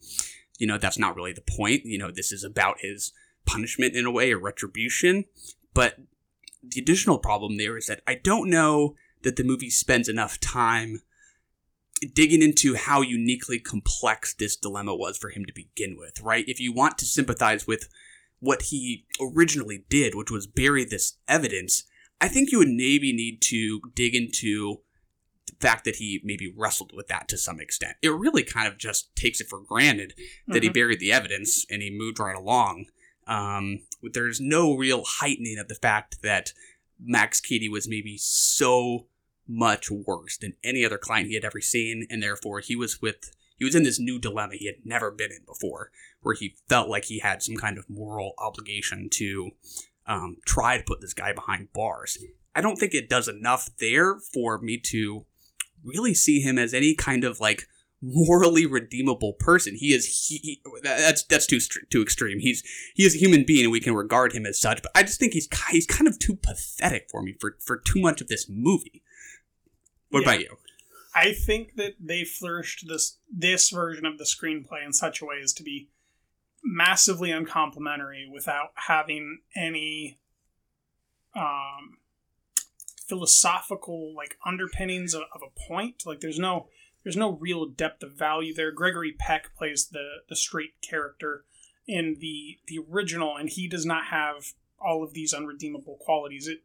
you 0.57 0.67
know, 0.67 0.77
that's 0.77 0.99
not 0.99 1.15
really 1.15 1.33
the 1.33 1.41
point. 1.41 1.85
You 1.85 1.97
know, 1.97 2.11
this 2.11 2.31
is 2.31 2.43
about 2.43 2.81
his 2.81 3.13
punishment 3.45 3.95
in 3.95 4.05
a 4.05 4.11
way 4.11 4.33
or 4.33 4.39
retribution. 4.39 5.25
But 5.73 5.95
the 6.61 6.81
additional 6.81 7.19
problem 7.19 7.57
there 7.57 7.77
is 7.77 7.87
that 7.87 8.01
I 8.05 8.15
don't 8.15 8.49
know 8.49 8.95
that 9.23 9.37
the 9.37 9.43
movie 9.43 9.69
spends 9.69 10.09
enough 10.09 10.39
time 10.39 11.01
digging 12.13 12.41
into 12.41 12.75
how 12.75 13.01
uniquely 13.01 13.59
complex 13.59 14.33
this 14.33 14.55
dilemma 14.55 14.95
was 14.95 15.17
for 15.17 15.29
him 15.29 15.45
to 15.45 15.53
begin 15.53 15.97
with, 15.97 16.21
right? 16.21 16.45
If 16.47 16.59
you 16.59 16.73
want 16.73 16.97
to 16.99 17.05
sympathize 17.05 17.67
with 17.67 17.89
what 18.39 18.63
he 18.63 19.05
originally 19.19 19.83
did, 19.89 20.15
which 20.15 20.31
was 20.31 20.47
bury 20.47 20.85
this 20.85 21.17
evidence, 21.27 21.83
I 22.21 22.27
think 22.27 22.51
you 22.51 22.57
would 22.59 22.69
maybe 22.69 23.13
need 23.13 23.41
to 23.43 23.81
dig 23.93 24.15
into 24.15 24.81
the 25.45 25.55
fact 25.59 25.85
that 25.85 25.97
he 25.97 26.21
maybe 26.23 26.53
wrestled 26.55 26.91
with 26.93 27.07
that 27.07 27.27
to 27.29 27.37
some 27.37 27.59
extent. 27.59 27.97
It 28.01 28.09
really 28.09 28.43
kind 28.43 28.67
of 28.67 28.77
just 28.77 29.15
takes 29.15 29.41
it 29.41 29.47
for 29.47 29.59
granted 29.59 30.13
that 30.47 30.55
mm-hmm. 30.55 30.63
he 30.63 30.69
buried 30.69 30.99
the 30.99 31.11
evidence 31.11 31.65
and 31.69 31.81
he 31.81 31.89
moved 31.89 32.19
right 32.19 32.35
along. 32.35 32.85
Um, 33.27 33.81
there's 34.01 34.39
no 34.39 34.73
real 34.73 35.03
heightening 35.05 35.59
of 35.59 35.67
the 35.67 35.75
fact 35.75 36.21
that 36.23 36.53
Max 36.99 37.39
Cady 37.39 37.69
was 37.69 37.87
maybe 37.87 38.17
so 38.17 39.05
much 39.49 39.89
worse 39.89 40.37
than 40.37 40.53
any 40.63 40.85
other 40.85 40.99
client 40.99 41.27
he 41.27 41.33
had 41.33 41.43
ever 41.43 41.59
seen, 41.59 42.05
and 42.09 42.21
therefore 42.21 42.59
he 42.59 42.75
was 42.75 43.01
with 43.01 43.31
he 43.57 43.65
was 43.65 43.75
in 43.75 43.83
this 43.83 43.99
new 43.99 44.19
dilemma 44.19 44.53
he 44.55 44.67
had 44.67 44.85
never 44.85 45.11
been 45.11 45.31
in 45.31 45.43
before, 45.45 45.91
where 46.21 46.35
he 46.35 46.55
felt 46.69 46.87
like 46.87 47.05
he 47.05 47.19
had 47.19 47.43
some 47.43 47.55
kind 47.55 47.77
of 47.77 47.89
moral 47.89 48.33
obligation 48.37 49.09
to 49.11 49.51
um, 50.07 50.37
try 50.45 50.77
to 50.77 50.83
put 50.83 51.01
this 51.01 51.13
guy 51.13 51.33
behind 51.33 51.73
bars. 51.73 52.17
I 52.55 52.61
don't 52.61 52.77
think 52.77 52.93
it 52.93 53.09
does 53.09 53.27
enough 53.27 53.69
there 53.79 54.19
for 54.33 54.59
me 54.59 54.77
to 54.85 55.25
really 55.83 56.13
see 56.13 56.39
him 56.41 56.57
as 56.57 56.73
any 56.73 56.95
kind 56.95 57.23
of 57.23 57.39
like 57.39 57.67
morally 58.01 58.65
redeemable 58.65 59.33
person. 59.33 59.75
He 59.75 59.93
is 59.93 60.27
he, 60.27 60.37
he, 60.37 60.61
that's 60.81 61.23
that's 61.23 61.45
too 61.45 61.59
too 61.89 62.01
extreme. 62.01 62.39
He's 62.39 62.63
he 62.95 63.05
is 63.05 63.15
a 63.15 63.19
human 63.19 63.43
being 63.45 63.65
and 63.65 63.71
we 63.71 63.79
can 63.79 63.93
regard 63.93 64.33
him 64.33 64.45
as 64.45 64.59
such. 64.59 64.81
But 64.81 64.91
I 64.95 65.03
just 65.03 65.19
think 65.19 65.33
he's 65.33 65.47
he's 65.69 65.85
kind 65.85 66.07
of 66.07 66.17
too 66.17 66.35
pathetic 66.35 67.07
for 67.11 67.21
me 67.21 67.35
for 67.39 67.57
for 67.65 67.77
too 67.77 67.99
much 67.99 68.21
of 68.21 68.27
this 68.27 68.47
movie. 68.49 69.03
What 70.09 70.21
yeah. 70.23 70.29
about 70.29 70.39
you? 70.41 70.57
I 71.15 71.33
think 71.33 71.75
that 71.75 71.95
they 71.99 72.23
flourished 72.23 72.87
this 72.87 73.17
this 73.31 73.69
version 73.69 74.05
of 74.05 74.17
the 74.17 74.23
screenplay 74.23 74.85
in 74.85 74.93
such 74.93 75.21
a 75.21 75.25
way 75.25 75.39
as 75.43 75.53
to 75.53 75.63
be 75.63 75.89
massively 76.63 77.31
uncomplimentary 77.31 78.29
without 78.31 78.71
having 78.75 79.39
any 79.55 80.19
um, 81.35 81.97
philosophical 83.07 84.13
like 84.15 84.37
underpinnings 84.45 85.13
of, 85.13 85.23
of, 85.33 85.41
a 85.41 85.67
point. 85.67 86.03
Like 86.05 86.19
there's 86.19 86.39
no 86.39 86.67
there's 87.03 87.17
no 87.17 87.31
real 87.31 87.65
depth 87.65 88.03
of 88.03 88.13
value 88.13 88.53
there. 88.53 88.71
Gregory 88.71 89.13
Peck 89.17 89.55
plays 89.55 89.87
the 89.87 90.21
the 90.29 90.35
straight 90.35 90.81
character 90.81 91.43
in 91.87 92.17
the 92.19 92.59
the 92.67 92.79
original, 92.89 93.35
and 93.35 93.49
he 93.49 93.67
does 93.67 93.85
not 93.85 94.05
have 94.05 94.53
all 94.79 95.03
of 95.03 95.13
these 95.13 95.33
unredeemable 95.33 95.97
qualities. 95.99 96.47
It 96.47 96.59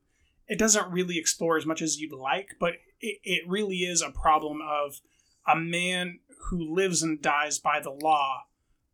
it 0.46 0.58
doesn't 0.58 0.90
really 0.90 1.18
explore 1.18 1.56
as 1.56 1.64
much 1.64 1.80
as 1.80 1.98
you'd 1.98 2.12
like, 2.12 2.56
but 2.60 2.74
it, 3.04 3.18
it 3.22 3.48
really 3.48 3.78
is 3.78 4.00
a 4.00 4.10
problem 4.10 4.60
of 4.62 5.00
a 5.46 5.56
man 5.56 6.20
who 6.48 6.74
lives 6.74 7.02
and 7.02 7.20
dies 7.20 7.58
by 7.58 7.80
the 7.80 7.90
law 7.90 8.44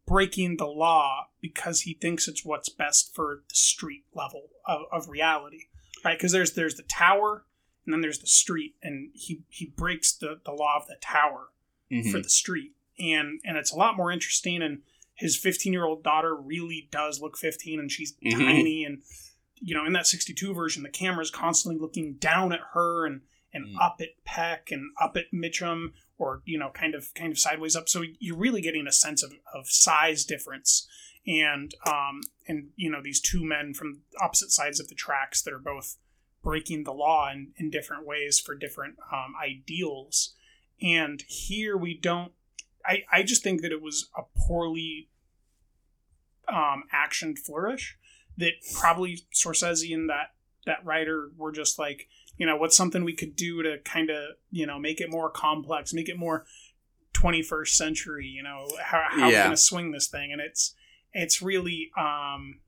breaking 0.06 0.56
the 0.56 0.66
law 0.66 1.28
because 1.40 1.82
he 1.82 1.94
thinks 1.94 2.26
it's 2.26 2.44
what's 2.44 2.68
best 2.68 3.14
for 3.14 3.42
the 3.48 3.54
street 3.54 4.04
level 4.12 4.48
of, 4.66 4.82
of 4.90 5.08
reality 5.08 5.66
right 6.04 6.18
because 6.18 6.32
there's 6.32 6.54
there's 6.54 6.74
the 6.74 6.82
tower 6.84 7.44
and 7.86 7.94
then 7.94 8.00
there's 8.00 8.18
the 8.18 8.26
street 8.26 8.74
and 8.82 9.10
he 9.14 9.42
he 9.48 9.66
breaks 9.66 10.12
the, 10.12 10.40
the 10.44 10.50
law 10.50 10.76
of 10.76 10.88
the 10.88 10.96
tower 11.00 11.48
mm-hmm. 11.92 12.10
for 12.10 12.18
the 12.18 12.28
street 12.28 12.72
and 12.98 13.40
and 13.44 13.56
it's 13.56 13.72
a 13.72 13.76
lot 13.76 13.96
more 13.96 14.10
interesting 14.10 14.62
and 14.62 14.80
his 15.14 15.36
15 15.36 15.72
year 15.72 15.84
old 15.84 16.02
daughter 16.02 16.34
really 16.34 16.88
does 16.90 17.20
look 17.20 17.36
15 17.38 17.78
and 17.78 17.92
she's 17.92 18.14
mm-hmm. 18.14 18.36
tiny 18.36 18.84
and 18.84 19.02
you 19.60 19.76
know 19.76 19.86
in 19.86 19.92
that 19.92 20.08
62 20.08 20.52
version 20.52 20.82
the 20.82 20.88
camera 20.88 21.22
is 21.22 21.30
constantly 21.30 21.80
looking 21.80 22.14
down 22.14 22.52
at 22.52 22.60
her 22.72 23.06
and 23.06 23.20
and 23.52 23.66
mm. 23.66 23.80
up 23.80 23.96
at 24.00 24.08
Peck 24.24 24.68
and 24.70 24.90
up 25.00 25.16
at 25.16 25.32
Mitchum 25.32 25.92
or 26.18 26.42
you 26.44 26.58
know 26.58 26.70
kind 26.70 26.94
of 26.94 27.12
kind 27.14 27.32
of 27.32 27.38
sideways 27.38 27.76
up. 27.76 27.88
So 27.88 28.02
you're 28.18 28.36
really 28.36 28.60
getting 28.60 28.86
a 28.86 28.92
sense 28.92 29.22
of, 29.22 29.32
of 29.54 29.68
size 29.68 30.24
difference. 30.24 30.86
And 31.26 31.74
um 31.86 32.20
and 32.48 32.68
you 32.76 32.90
know 32.90 33.02
these 33.02 33.20
two 33.20 33.44
men 33.44 33.74
from 33.74 34.02
opposite 34.20 34.50
sides 34.50 34.80
of 34.80 34.88
the 34.88 34.94
tracks 34.94 35.42
that 35.42 35.52
are 35.52 35.58
both 35.58 35.96
breaking 36.42 36.84
the 36.84 36.92
law 36.92 37.30
in, 37.30 37.52
in 37.56 37.68
different 37.68 38.06
ways 38.06 38.40
for 38.40 38.54
different 38.54 38.94
um, 39.12 39.34
ideals. 39.42 40.34
And 40.80 41.22
here 41.28 41.76
we 41.76 41.94
don't 41.94 42.32
I, 42.84 43.02
I 43.12 43.22
just 43.22 43.42
think 43.42 43.62
that 43.62 43.72
it 43.72 43.82
was 43.82 44.08
a 44.16 44.22
poorly 44.38 45.08
um, 46.48 46.84
actioned 46.94 47.38
flourish 47.38 47.96
that 48.38 48.52
probably 48.74 49.20
Scorsese 49.34 49.94
and 49.94 50.08
that 50.08 50.32
that 50.66 50.84
writer 50.84 51.30
were 51.36 51.52
just 51.52 51.78
like 51.78 52.08
you 52.40 52.46
know 52.46 52.56
what's 52.56 52.76
something 52.76 53.04
we 53.04 53.12
could 53.12 53.36
do 53.36 53.62
to 53.62 53.76
kind 53.84 54.08
of 54.08 54.30
you 54.50 54.66
know 54.66 54.78
make 54.78 54.98
it 54.98 55.10
more 55.10 55.28
complex 55.28 55.92
make 55.92 56.08
it 56.08 56.18
more 56.18 56.46
21st 57.12 57.68
century 57.68 58.26
you 58.26 58.42
know 58.42 58.66
how, 58.82 59.04
how 59.10 59.28
yeah. 59.28 59.42
going 59.42 59.50
to 59.50 59.56
swing 59.56 59.92
this 59.92 60.08
thing. 60.08 60.32
And 60.32 60.40
it's 60.40 60.74
it's 61.12 61.42
really 61.42 61.90
um 61.98 62.60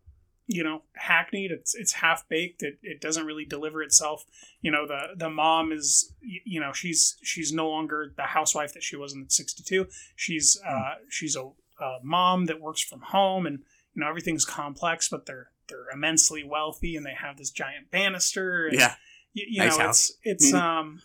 you 0.46 0.62
know 0.62 0.82
hackneyed. 0.94 1.50
It's 1.50 1.74
it's 1.74 1.94
half 1.94 2.28
baked 2.28 2.62
it, 2.62 2.78
it 2.82 3.00
doesn't 3.00 3.24
really 3.24 3.46
deliver 3.46 3.82
itself. 3.82 4.26
You 4.60 4.70
know 4.70 4.86
the 4.86 5.14
the 5.16 5.30
mom 5.30 5.72
is 5.72 6.12
you 6.20 6.60
know 6.60 6.72
she's 6.74 7.16
she's 7.22 7.50
no 7.50 7.70
longer 7.70 8.12
the 8.14 8.24
housewife 8.24 8.74
that 8.74 8.82
she 8.82 8.96
was 8.96 9.14
in 9.14 9.30
62 9.30 9.86
she's 10.16 10.60
uh 10.66 10.70
hmm. 10.70 11.04
she's 11.08 11.34
a, 11.34 11.44
a 11.82 11.98
mom 12.02 12.44
that 12.46 12.60
works 12.60 12.82
from 12.82 13.00
home 13.00 13.46
and 13.46 13.60
you 13.94 14.02
know 14.02 14.08
everything's 14.08 14.44
complex 14.44 15.08
but 15.08 15.24
they're 15.24 15.48
they're 15.68 15.88
immensely 15.92 16.44
wealthy 16.44 16.96
and 16.96 17.06
they 17.06 17.14
have 17.14 17.38
this 17.38 17.50
giant 17.50 17.90
banister 17.90 18.66
and, 18.66 18.78
yeah 18.78 18.96
you, 19.32 19.46
you 19.48 19.58
nice 19.60 19.78
know, 19.78 19.84
house. 19.84 20.10
it's 20.24 20.44
it's 20.44 20.52
mm-hmm. 20.52 20.64
um, 20.64 21.02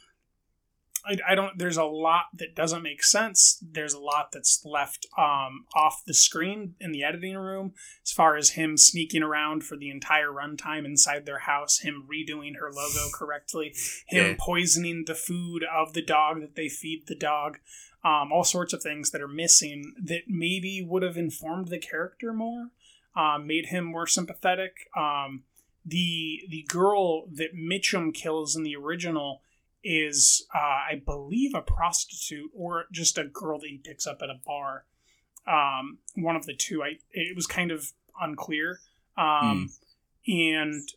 I, 1.06 1.18
I 1.30 1.36
don't. 1.36 1.58
There's 1.58 1.78
a 1.78 1.86
lot 1.86 2.26
that 2.36 2.56
doesn't 2.56 2.84
make 2.84 3.04
sense. 3.04 3.62
There's 3.62 3.94
a 3.94 4.00
lot 4.00 4.32
that's 4.34 4.62
left 4.66 5.08
um 5.18 5.66
off 5.76 6.04
the 6.06 6.14
screen 6.14 6.76
in 6.80 6.92
the 6.92 7.04
editing 7.04 7.38
room, 7.38 7.74
as 8.04 8.12
far 8.12 8.36
as 8.36 8.52
him 8.52 8.78
sneaking 8.78 9.24
around 9.24 9.64
for 9.64 9.78
the 9.78 9.90
entire 9.90 10.30
runtime 10.30 10.86
inside 10.86 11.26
their 11.26 11.40
house, 11.40 11.80
him 11.80 12.08
redoing 12.12 12.58
her 12.60 12.72
logo 12.72 13.10
correctly, 13.14 13.74
him 14.08 14.32
yeah. 14.32 14.36
poisoning 14.40 15.06
the 15.06 15.16
food 15.16 15.64
of 15.64 15.94
the 15.94 16.04
dog 16.04 16.42
that 16.42 16.56
they 16.56 16.70
feed 16.70 17.04
the 17.08 17.16
dog. 17.16 17.60
Um, 18.04 18.32
all 18.32 18.44
sorts 18.44 18.74
of 18.74 18.84
things 18.84 19.12
that 19.12 19.22
are 19.22 19.28
missing 19.28 19.94
that 20.02 20.24
maybe 20.28 20.86
would 20.88 21.04
have 21.04 21.18
informed 21.18 21.68
the 21.68 21.80
character 21.80 22.32
more, 22.32 22.70
um, 23.16 23.48
made 23.48 23.68
him 23.68 23.84
more 23.86 24.08
sympathetic. 24.08 24.88
Um, 24.96 25.44
the 25.88 26.42
the 26.50 26.66
girl 26.68 27.28
that 27.28 27.56
Mitchum 27.56 28.14
kills 28.14 28.56
in 28.56 28.64
the 28.64 28.76
original 28.76 29.42
is, 29.84 30.46
uh, 30.54 30.58
I 30.58 31.02
believe, 31.06 31.54
a 31.56 31.62
prostitute 31.62 32.52
or 32.54 32.86
just 32.92 33.18
a 33.18 33.24
girl 33.24 33.60
that 33.60 33.68
he 33.68 33.78
picks 33.78 34.06
up 34.06 34.20
at 34.22 34.30
a 34.30 34.40
bar. 34.46 34.86
Um, 35.48 36.00
one 36.16 36.36
of 36.36 36.46
the 36.46 36.56
two. 36.56 36.84
I 36.84 36.98
it 37.12 37.36
was 37.36 37.48
kind 37.48 37.72
of 37.72 37.94
unclear, 38.22 38.80
um, 39.18 39.70
mm. 40.28 40.62
and 40.62 40.90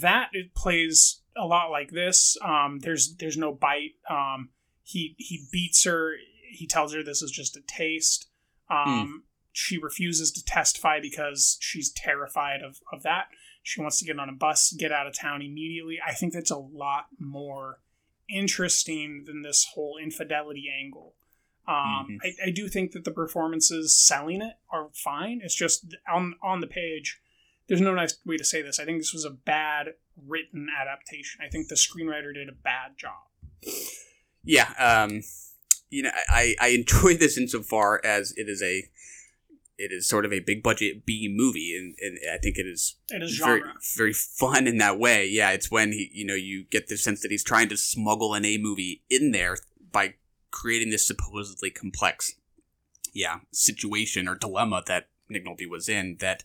that 0.00 0.30
it 0.32 0.54
plays 0.54 1.20
a 1.36 1.44
lot 1.44 1.70
like 1.70 1.90
this. 1.90 2.38
Um, 2.42 2.78
there's 2.80 3.16
there's 3.16 3.36
no 3.36 3.52
bite. 3.52 3.96
Um, 4.08 4.48
he 4.82 5.14
he 5.18 5.46
beats 5.52 5.84
her. 5.84 6.14
He 6.50 6.66
tells 6.66 6.94
her 6.94 7.02
this 7.02 7.20
is 7.20 7.30
just 7.30 7.54
a 7.56 7.60
taste. 7.66 8.30
Um, 8.70 8.86
mm. 8.86 9.28
She 9.52 9.76
refuses 9.76 10.30
to 10.32 10.44
testify 10.44 11.00
because 11.00 11.58
she's 11.60 11.90
terrified 11.90 12.62
of, 12.62 12.78
of 12.92 13.02
that. 13.02 13.26
She 13.68 13.82
wants 13.82 13.98
to 13.98 14.06
get 14.06 14.18
on 14.18 14.30
a 14.30 14.32
bus, 14.32 14.72
get 14.72 14.92
out 14.92 15.06
of 15.06 15.14
town 15.14 15.42
immediately. 15.42 15.98
I 16.04 16.14
think 16.14 16.32
that's 16.32 16.50
a 16.50 16.56
lot 16.56 17.08
more 17.18 17.80
interesting 18.26 19.24
than 19.26 19.42
this 19.42 19.66
whole 19.74 19.98
infidelity 20.02 20.72
angle. 20.74 21.16
Um, 21.66 22.18
I, 22.24 22.46
I 22.46 22.50
do 22.50 22.66
think 22.66 22.92
that 22.92 23.04
the 23.04 23.10
performances 23.10 23.94
selling 23.94 24.40
it 24.40 24.54
are 24.72 24.88
fine. 24.94 25.42
It's 25.44 25.54
just 25.54 25.94
on 26.10 26.36
on 26.42 26.62
the 26.62 26.66
page. 26.66 27.20
There's 27.68 27.82
no 27.82 27.92
nice 27.92 28.16
way 28.24 28.38
to 28.38 28.44
say 28.44 28.62
this. 28.62 28.80
I 28.80 28.86
think 28.86 29.00
this 29.00 29.12
was 29.12 29.26
a 29.26 29.30
bad 29.30 29.88
written 30.26 30.68
adaptation. 30.74 31.42
I 31.46 31.50
think 31.50 31.68
the 31.68 31.74
screenwriter 31.74 32.32
did 32.32 32.48
a 32.48 32.52
bad 32.52 32.96
job. 32.96 33.74
Yeah, 34.42 34.72
um, 34.78 35.20
you 35.90 36.04
know, 36.04 36.10
I, 36.30 36.54
I 36.58 36.68
enjoy 36.68 37.18
this 37.18 37.36
insofar 37.36 38.00
as 38.02 38.32
it 38.38 38.48
is 38.48 38.62
a 38.62 38.88
it 39.78 39.92
is 39.92 40.08
sort 40.08 40.24
of 40.26 40.32
a 40.32 40.40
big 40.40 40.62
budget 40.62 41.06
B 41.06 41.32
movie, 41.32 41.76
and, 41.76 41.94
and 42.00 42.18
I 42.32 42.38
think 42.38 42.58
it 42.58 42.66
is 42.66 42.96
It 43.10 43.22
is 43.22 43.38
very 43.38 43.60
genre. 43.60 43.74
very 43.96 44.12
fun 44.12 44.66
in 44.66 44.78
that 44.78 44.98
way. 44.98 45.26
Yeah, 45.26 45.50
it's 45.52 45.70
when 45.70 45.92
he 45.92 46.10
you 46.12 46.26
know 46.26 46.34
you 46.34 46.64
get 46.70 46.88
the 46.88 46.96
sense 46.96 47.22
that 47.22 47.30
he's 47.30 47.44
trying 47.44 47.68
to 47.70 47.76
smuggle 47.76 48.34
an 48.34 48.44
A 48.44 48.58
movie 48.58 49.02
in 49.08 49.30
there 49.30 49.56
by 49.92 50.14
creating 50.50 50.90
this 50.90 51.06
supposedly 51.06 51.70
complex 51.70 52.34
yeah 53.14 53.38
situation 53.52 54.28
or 54.28 54.34
dilemma 54.34 54.82
that 54.86 55.08
Nick 55.30 55.44
Nolte 55.46 55.68
was 55.68 55.88
in. 55.88 56.16
That 56.20 56.44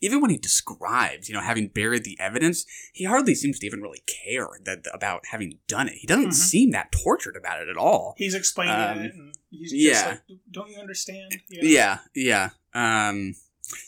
even 0.00 0.20
when 0.20 0.30
he 0.30 0.38
describes 0.38 1.28
you 1.28 1.34
know 1.34 1.40
having 1.40 1.68
buried 1.68 2.04
the 2.04 2.16
evidence, 2.20 2.64
he 2.92 3.04
hardly 3.04 3.34
seems 3.34 3.58
to 3.58 3.66
even 3.66 3.80
really 3.80 4.02
care 4.06 4.48
that 4.64 4.84
about 4.92 5.26
having 5.30 5.58
done 5.66 5.88
it. 5.88 5.94
He 5.94 6.06
doesn't 6.06 6.30
Mhm. 6.30 6.34
seem 6.34 6.70
that 6.72 6.92
tortured 6.92 7.36
about 7.36 7.60
it 7.62 7.68
at 7.68 7.76
all. 7.76 8.14
He's 8.18 8.34
explaining 8.34 8.74
Um, 8.74 8.98
it, 9.00 9.14
and 9.14 9.34
he's 9.50 9.72
yeah. 9.72 9.92
just 9.92 10.06
like, 10.06 10.38
"Don't 10.50 10.70
you 10.70 10.78
understand?" 10.78 11.40
You 11.48 11.62
know? 11.62 11.68
Yeah, 11.68 11.98
yeah, 12.14 12.50
um, 12.74 13.34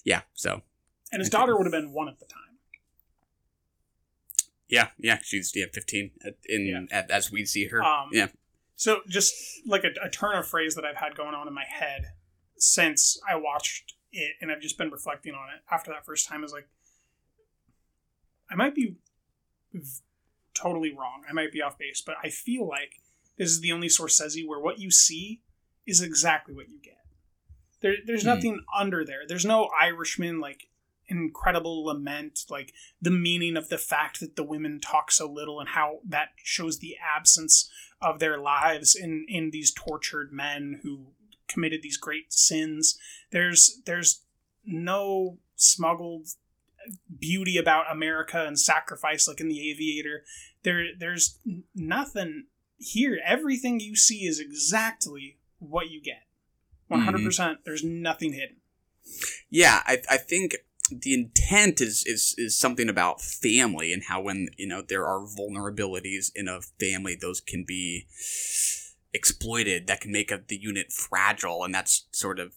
yeah. 0.04 0.22
So 0.34 0.62
And 1.12 1.20
his 1.20 1.28
daughter 1.30 1.56
would 1.56 1.64
have 1.66 1.72
been 1.72 1.92
one 1.92 2.08
at 2.08 2.18
the 2.20 2.26
time. 2.26 2.58
yeah, 4.68 4.88
yeah, 4.98 5.18
she's 5.22 5.52
yeah 5.54 5.66
fifteen 5.72 6.12
at, 6.24 6.36
in 6.48 6.88
at, 6.92 7.10
as 7.10 7.30
we 7.32 7.44
see 7.44 7.66
her. 7.66 7.82
Um, 7.82 8.10
yeah, 8.12 8.28
So 8.76 9.00
just 9.08 9.34
like 9.66 9.82
a, 9.84 9.90
a 10.02 10.08
turn 10.08 10.36
of 10.38 10.46
phrase 10.46 10.74
that 10.76 10.84
I've 10.84 10.96
had 10.96 11.16
going 11.16 11.34
on 11.34 11.48
in 11.48 11.54
my 11.54 11.64
head 11.68 12.12
since 12.56 13.18
I 13.28 13.34
watched 13.36 13.94
it, 14.12 14.36
and 14.40 14.50
I've 14.50 14.60
just 14.60 14.78
been 14.78 14.90
reflecting 14.90 15.34
on 15.34 15.48
it 15.54 15.62
after 15.70 15.90
that 15.92 16.04
first 16.04 16.28
time 16.28 16.44
is 16.44 16.52
like, 16.52 16.68
I 18.50 18.54
might 18.56 18.74
be 18.74 18.96
totally 20.54 20.92
wrong. 20.92 21.22
I 21.28 21.32
might 21.32 21.52
be 21.52 21.62
off 21.62 21.78
base, 21.78 22.02
but 22.04 22.16
I 22.22 22.30
feel 22.30 22.66
like 22.66 23.00
this 23.36 23.50
is 23.50 23.60
the 23.60 23.72
only 23.72 23.88
source 23.88 24.20
Scorsese 24.20 24.46
where 24.46 24.58
what 24.60 24.78
you 24.78 24.90
see 24.90 25.40
is 25.86 26.02
exactly 26.02 26.54
what 26.54 26.68
you 26.68 26.78
get. 26.82 26.98
There, 27.80 27.94
there's 28.04 28.22
Hmm. 28.22 28.28
nothing 28.28 28.64
under 28.76 29.04
there. 29.04 29.26
There's 29.26 29.46
no 29.46 29.70
Irishman 29.80 30.40
like 30.40 30.68
incredible 31.06 31.84
lament, 31.84 32.44
like 32.50 32.72
the 33.00 33.10
meaning 33.10 33.56
of 33.56 33.68
the 33.68 33.78
fact 33.78 34.20
that 34.20 34.36
the 34.36 34.44
women 34.44 34.80
talk 34.80 35.10
so 35.10 35.30
little 35.30 35.58
and 35.58 35.70
how 35.70 36.00
that 36.04 36.28
shows 36.42 36.78
the 36.78 36.96
absence 36.98 37.70
of 38.00 38.18
their 38.18 38.38
lives 38.38 38.94
in 38.94 39.26
in 39.28 39.50
these 39.50 39.72
tortured 39.72 40.32
men 40.32 40.80
who 40.82 41.06
committed 41.50 41.82
these 41.82 41.96
great 41.96 42.32
sins. 42.32 42.98
There's 43.30 43.80
there's 43.84 44.22
no 44.64 45.38
smuggled 45.56 46.28
beauty 47.18 47.58
about 47.58 47.90
America 47.90 48.44
and 48.46 48.58
sacrifice 48.58 49.28
like 49.28 49.40
in 49.40 49.48
the 49.48 49.70
Aviator. 49.70 50.24
There 50.62 50.86
there's 50.98 51.38
nothing 51.74 52.46
here. 52.78 53.18
Everything 53.24 53.80
you 53.80 53.96
see 53.96 54.24
is 54.26 54.40
exactly 54.40 55.38
what 55.58 55.90
you 55.90 56.00
get. 56.02 56.22
Mm-hmm. 56.90 57.08
100%. 57.10 57.24
percent 57.24 57.58
There's 57.64 57.84
nothing 57.84 58.32
hidden. 58.32 58.56
yeah. 59.50 59.82
I 59.86 59.98
I 60.10 60.16
think 60.16 60.56
the 60.90 61.14
intent 61.14 61.80
is 61.80 62.04
is 62.06 62.34
is 62.36 62.58
something 62.58 62.88
about 62.88 63.20
family 63.20 63.92
and 63.92 64.04
how 64.04 64.20
when 64.20 64.48
you 64.56 64.66
know 64.66 64.82
there 64.82 65.06
are 65.06 65.20
vulnerabilities 65.20 66.32
in 66.34 66.48
a 66.48 66.60
family, 66.80 67.16
those 67.20 67.40
can 67.40 67.64
be 67.66 68.06
exploited. 69.12 69.86
That 69.86 70.00
can 70.00 70.12
make 70.12 70.30
a, 70.30 70.40
the 70.46 70.56
unit 70.56 70.92
fragile, 70.92 71.64
and 71.64 71.74
that's 71.74 72.06
sort 72.12 72.38
of 72.38 72.54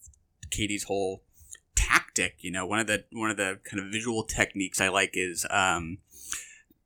Cady's 0.50 0.84
whole 0.84 1.24
tactic. 1.76 2.38
You 2.40 2.52
know, 2.52 2.66
one 2.66 2.80
of 2.80 2.88
the 2.88 3.06
one 3.12 3.30
of 3.30 3.38
the 3.38 3.60
kind 3.64 3.82
of 3.82 3.92
visual 3.92 4.24
techniques 4.24 4.80
I 4.80 4.90
like 4.90 5.12
is 5.14 5.46
um, 5.50 6.00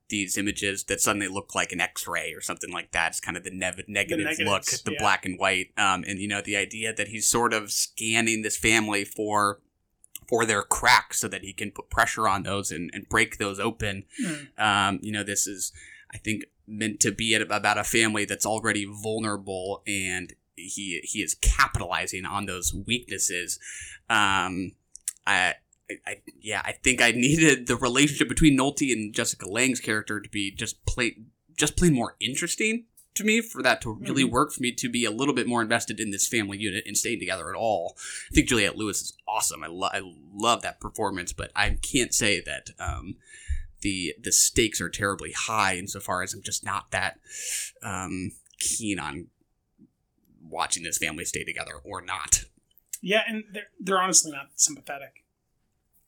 these 0.09 0.37
images 0.37 0.85
that 0.85 1.01
suddenly 1.01 1.27
look 1.27 1.53
like 1.53 1.71
an 1.71 1.81
X-ray 1.81 2.33
or 2.33 2.41
something 2.41 2.71
like 2.71 2.91
that. 2.91 3.09
It's 3.09 3.19
kind 3.19 3.37
of 3.37 3.43
the 3.43 3.51
nev- 3.51 3.83
negative 3.87 4.25
look, 4.39 4.39
negatives, 4.39 4.81
the 4.83 4.93
yeah. 4.93 4.99
black 4.99 5.25
and 5.25 5.39
white, 5.39 5.71
um, 5.77 6.03
and 6.07 6.19
you 6.19 6.27
know 6.27 6.41
the 6.41 6.55
idea 6.55 6.93
that 6.93 7.09
he's 7.09 7.27
sort 7.27 7.53
of 7.53 7.71
scanning 7.71 8.41
this 8.41 8.57
family 8.57 9.03
for 9.03 9.59
for 10.27 10.45
their 10.45 10.61
cracks 10.61 11.19
so 11.19 11.27
that 11.27 11.41
he 11.41 11.53
can 11.53 11.71
put 11.71 11.89
pressure 11.89 12.27
on 12.27 12.43
those 12.43 12.69
and, 12.69 12.89
and 12.93 13.07
break 13.07 13.37
those 13.37 13.59
open. 13.59 14.03
Mm. 14.21 14.59
Um, 14.59 14.99
you 15.01 15.11
know, 15.11 15.23
this 15.23 15.47
is 15.47 15.71
I 16.13 16.17
think 16.17 16.45
meant 16.67 16.99
to 17.01 17.11
be 17.11 17.33
about 17.33 17.77
a 17.77 17.83
family 17.83 18.25
that's 18.25 18.45
already 18.45 18.85
vulnerable 18.85 19.81
and 19.87 20.33
he 20.55 20.99
he 21.03 21.19
is 21.21 21.35
capitalizing 21.35 22.25
on 22.25 22.45
those 22.45 22.73
weaknesses. 22.73 23.59
Um, 24.09 24.71
I, 25.25 25.55
I 26.05 26.17
yeah, 26.41 26.61
I 26.65 26.71
think 26.73 27.01
I 27.01 27.11
needed 27.11 27.67
the 27.67 27.75
relationship 27.75 28.27
between 28.29 28.57
Nolte 28.57 28.91
and 28.91 29.13
Jessica 29.13 29.47
Lange's 29.49 29.79
character 29.79 30.19
to 30.19 30.29
be 30.29 30.51
just 30.51 30.83
plain 30.85 31.27
just 31.55 31.77
plain 31.77 31.93
more 31.93 32.15
interesting 32.19 32.85
to 33.15 33.23
me 33.23 33.41
for 33.41 33.63
that 33.63 33.81
to 33.81 33.91
really 33.93 34.23
Mhm. 34.23 34.29
work 34.31 34.51
for 34.51 34.61
me 34.61 34.71
to 34.73 34.89
be 34.89 35.03
a 35.03 35.09
little 35.11 35.33
bit 35.33 35.47
more 35.47 35.61
invested 35.61 35.99
in 35.99 36.11
this 36.11 36.27
family 36.27 36.57
unit 36.59 36.83
and 36.85 36.95
staying 36.97 37.19
together 37.19 37.49
at 37.49 37.55
all. 37.55 37.97
I 38.31 38.35
think 38.35 38.47
Juliette 38.47 38.77
Lewis 38.77 39.01
is 39.01 39.17
awesome. 39.27 39.63
I, 39.63 39.67
lo- 39.67 39.89
I 39.91 40.01
love 40.33 40.61
that 40.61 40.79
performance, 40.79 41.33
but 41.33 41.51
I 41.55 41.71
can't 41.81 42.13
say 42.13 42.41
that 42.41 42.69
um, 42.77 43.15
the 43.81 44.15
the 44.21 44.31
stakes 44.31 44.81
are 44.81 44.89
terribly 44.89 45.31
high 45.31 45.77
insofar 45.77 46.23
as 46.23 46.33
I'm 46.33 46.41
just 46.41 46.65
not 46.65 46.91
that 46.91 47.19
um, 47.83 48.31
keen 48.59 48.99
on 48.99 49.27
watching 50.41 50.83
this 50.83 50.97
family 50.97 51.25
stay 51.25 51.43
together 51.43 51.73
or 51.83 52.01
not. 52.01 52.45
Yeah, 53.01 53.21
and 53.27 53.43
they're, 53.51 53.69
they're 53.79 54.01
honestly 54.01 54.31
not 54.31 54.47
sympathetic. 54.55 55.23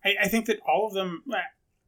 I, 0.03 0.15
I 0.23 0.27
think 0.27 0.45
that 0.47 0.59
all 0.67 0.87
of 0.87 0.93
them, 0.93 1.23
uh, 1.31 1.37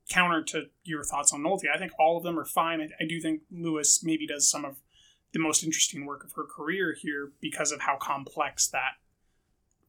counter 0.10 0.44
to 0.44 0.66
your 0.84 1.04
thoughts 1.04 1.34
on 1.34 1.42
Nolte, 1.42 1.74
I 1.74 1.78
think 1.78 1.94
all 1.98 2.18
of 2.18 2.24
them 2.24 2.38
are 2.38 2.46
fine. 2.46 2.82
I, 2.82 3.04
I 3.04 3.08
do 3.08 3.20
think 3.20 3.42
Lewis 3.50 4.04
maybe 4.04 4.28
does 4.28 4.50
some 4.50 4.66
of 4.66 4.78
the 5.34 5.40
most 5.40 5.64
interesting 5.64 6.06
work 6.06 6.24
of 6.24 6.34
her 6.34 6.44
career 6.44 6.94
here 7.00 7.32
because 7.40 7.72
of 7.72 7.82
how 7.82 7.96
complex 7.96 8.68
that 8.68 8.96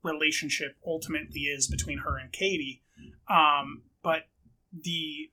relationship 0.02 0.76
ultimately 0.86 1.42
is 1.42 1.66
between 1.66 1.98
her 1.98 2.16
and 2.16 2.32
Cady. 2.32 2.82
Um, 3.28 3.82
but 4.02 4.28
the 4.72 5.30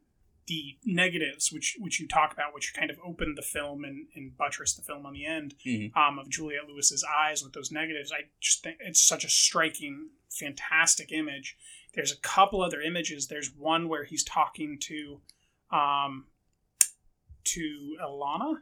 the 0.50 0.78
negatives, 0.84 1.52
which 1.54 1.78
which 1.80 2.00
you 2.02 2.08
talk 2.08 2.34
about, 2.34 2.54
which 2.54 2.74
kind 2.74 2.92
of 2.92 3.00
opened 3.06 3.38
the 3.38 3.42
film 3.42 3.86
and, 3.86 4.08
and 4.16 4.36
buttressed 4.36 4.76
the 4.76 4.84
film 4.84 5.06
on 5.06 5.14
the 5.14 5.26
end, 5.26 5.56
Mhm. 5.66 5.96
um, 5.96 6.20
of 6.20 6.28
Juliette 6.30 6.68
Lewis's 6.68 7.04
eyes 7.06 7.42
with 7.42 7.54
those 7.54 7.72
negatives, 7.72 8.12
I 8.12 8.26
just 8.42 8.62
think 8.64 8.78
it's 8.82 9.02
such 9.02 9.24
a 9.24 9.30
striking, 9.30 10.10
fantastic 10.30 11.12
image. 11.14 11.56
There's 11.94 12.12
a 12.12 12.18
couple 12.18 12.62
other 12.62 12.82
images. 12.82 13.28
There's 13.28 13.52
one 13.56 13.88
where 13.88 14.04
he's 14.04 14.24
talking 14.24 14.78
to, 14.80 15.22
um, 15.72 16.28
to 17.46 17.98
Illeana, 18.02 18.62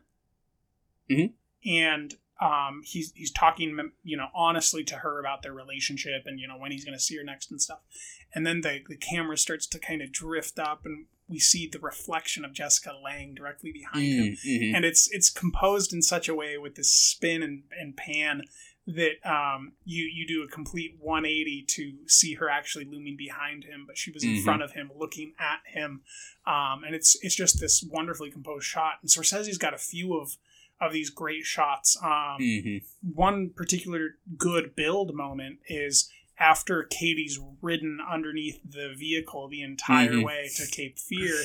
Mhm. 1.10 1.34
and 1.66 2.18
um, 2.40 2.84
he's 2.86 3.12
he's 3.14 3.32
talking, 3.32 3.92
you 4.04 4.16
know, 4.16 4.30
honestly 4.36 4.84
to 4.84 4.98
her 4.98 5.20
about 5.20 5.42
their 5.42 5.54
relationship 5.54 6.28
and 6.28 6.40
you 6.40 6.48
know 6.48 6.56
when 6.58 6.72
he's 6.72 6.86
going 6.86 6.98
to 6.98 7.04
see 7.04 7.18
her 7.18 7.24
next 7.24 7.50
and 7.50 7.60
stuff. 7.60 7.80
And 8.34 8.46
then 8.46 8.62
the 8.62 8.84
the 8.88 8.96
camera 8.98 9.38
starts 9.38 9.66
to 9.68 9.80
kind 9.80 10.02
of 10.04 10.12
drift 10.12 10.60
up, 10.60 10.86
and 10.86 11.08
we 11.30 11.40
see 11.40 11.68
the 11.68 11.80
reflection 11.80 12.46
of 12.46 12.54
Jessica 12.54 12.92
Lange 13.04 13.34
directly 13.36 13.72
behind 13.72 14.06
him 14.06 14.26
Mm, 14.46 14.46
mhm. 14.46 14.76
and 14.76 14.86
it's 14.86 15.10
it's 15.12 15.30
composed 15.30 15.94
in 15.94 16.02
such 16.02 16.28
a 16.30 16.36
way 16.36 16.58
with 16.58 16.76
this 16.76 16.92
spin 16.92 17.44
and, 17.44 17.64
and 17.78 17.96
pan 17.98 18.44
that 18.88 19.16
um, 19.30 19.74
you 19.84 20.06
you 20.06 20.26
do 20.26 20.44
a 20.44 20.48
complete 20.48 20.96
180 21.00 21.66
to 21.68 21.94
see 22.08 22.36
her 22.36 22.50
actually 22.50 22.86
looming 22.86 23.18
behind 23.18 23.66
him, 23.66 23.84
but 23.86 23.98
she 23.98 24.12
was 24.12 24.24
in 24.24 24.30
Mhm. 24.36 24.44
front 24.46 24.62
of 24.64 24.72
him, 24.72 24.90
looking 24.96 25.34
at 25.38 25.60
him, 25.66 26.04
um, 26.46 26.86
and 26.86 26.96
it's 26.96 27.18
it's 27.22 27.36
just 27.36 27.60
this 27.60 27.84
wonderfully 27.84 28.32
composed 28.32 28.66
shot. 28.66 28.94
And 29.02 29.10
Scorsese's 29.12 29.58
got 29.58 29.74
a 29.74 29.78
few 29.78 30.14
of 30.18 30.38
of 30.80 30.94
these 30.94 31.10
great 31.10 31.44
shots. 31.44 31.98
Um, 32.02 32.38
Mhm. 32.40 32.84
One 33.02 33.50
particular 33.50 34.20
good 34.38 34.74
build 34.76 35.14
moment 35.14 35.60
is 35.68 36.10
after 36.40 36.84
Cady's 36.84 37.40
ridden 37.62 38.00
underneath 38.08 38.60
the 38.64 38.94
vehicle 38.96 39.48
the 39.48 39.62
entire 39.62 40.12
Mhm. 40.14 40.24
way 40.26 40.50
to 40.56 40.68
Cape 40.68 41.00
Fear. 41.00 41.36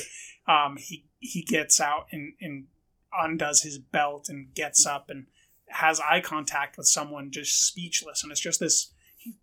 Um, 0.47 0.77
he 0.77 1.05
he 1.19 1.41
gets 1.41 1.79
out 1.79 2.07
and, 2.11 2.33
and 2.41 2.67
undoes 3.13 3.61
his 3.63 3.77
belt 3.79 4.27
and 4.29 4.53
gets 4.53 4.85
up 4.85 5.09
and 5.09 5.27
has 5.69 5.99
eye 6.01 6.19
contact 6.19 6.77
with 6.77 6.85
someone 6.87 7.31
just 7.31 7.65
speechless 7.65 8.21
and 8.23 8.31
it's 8.31 8.41
just 8.41 8.59
this 8.59 8.93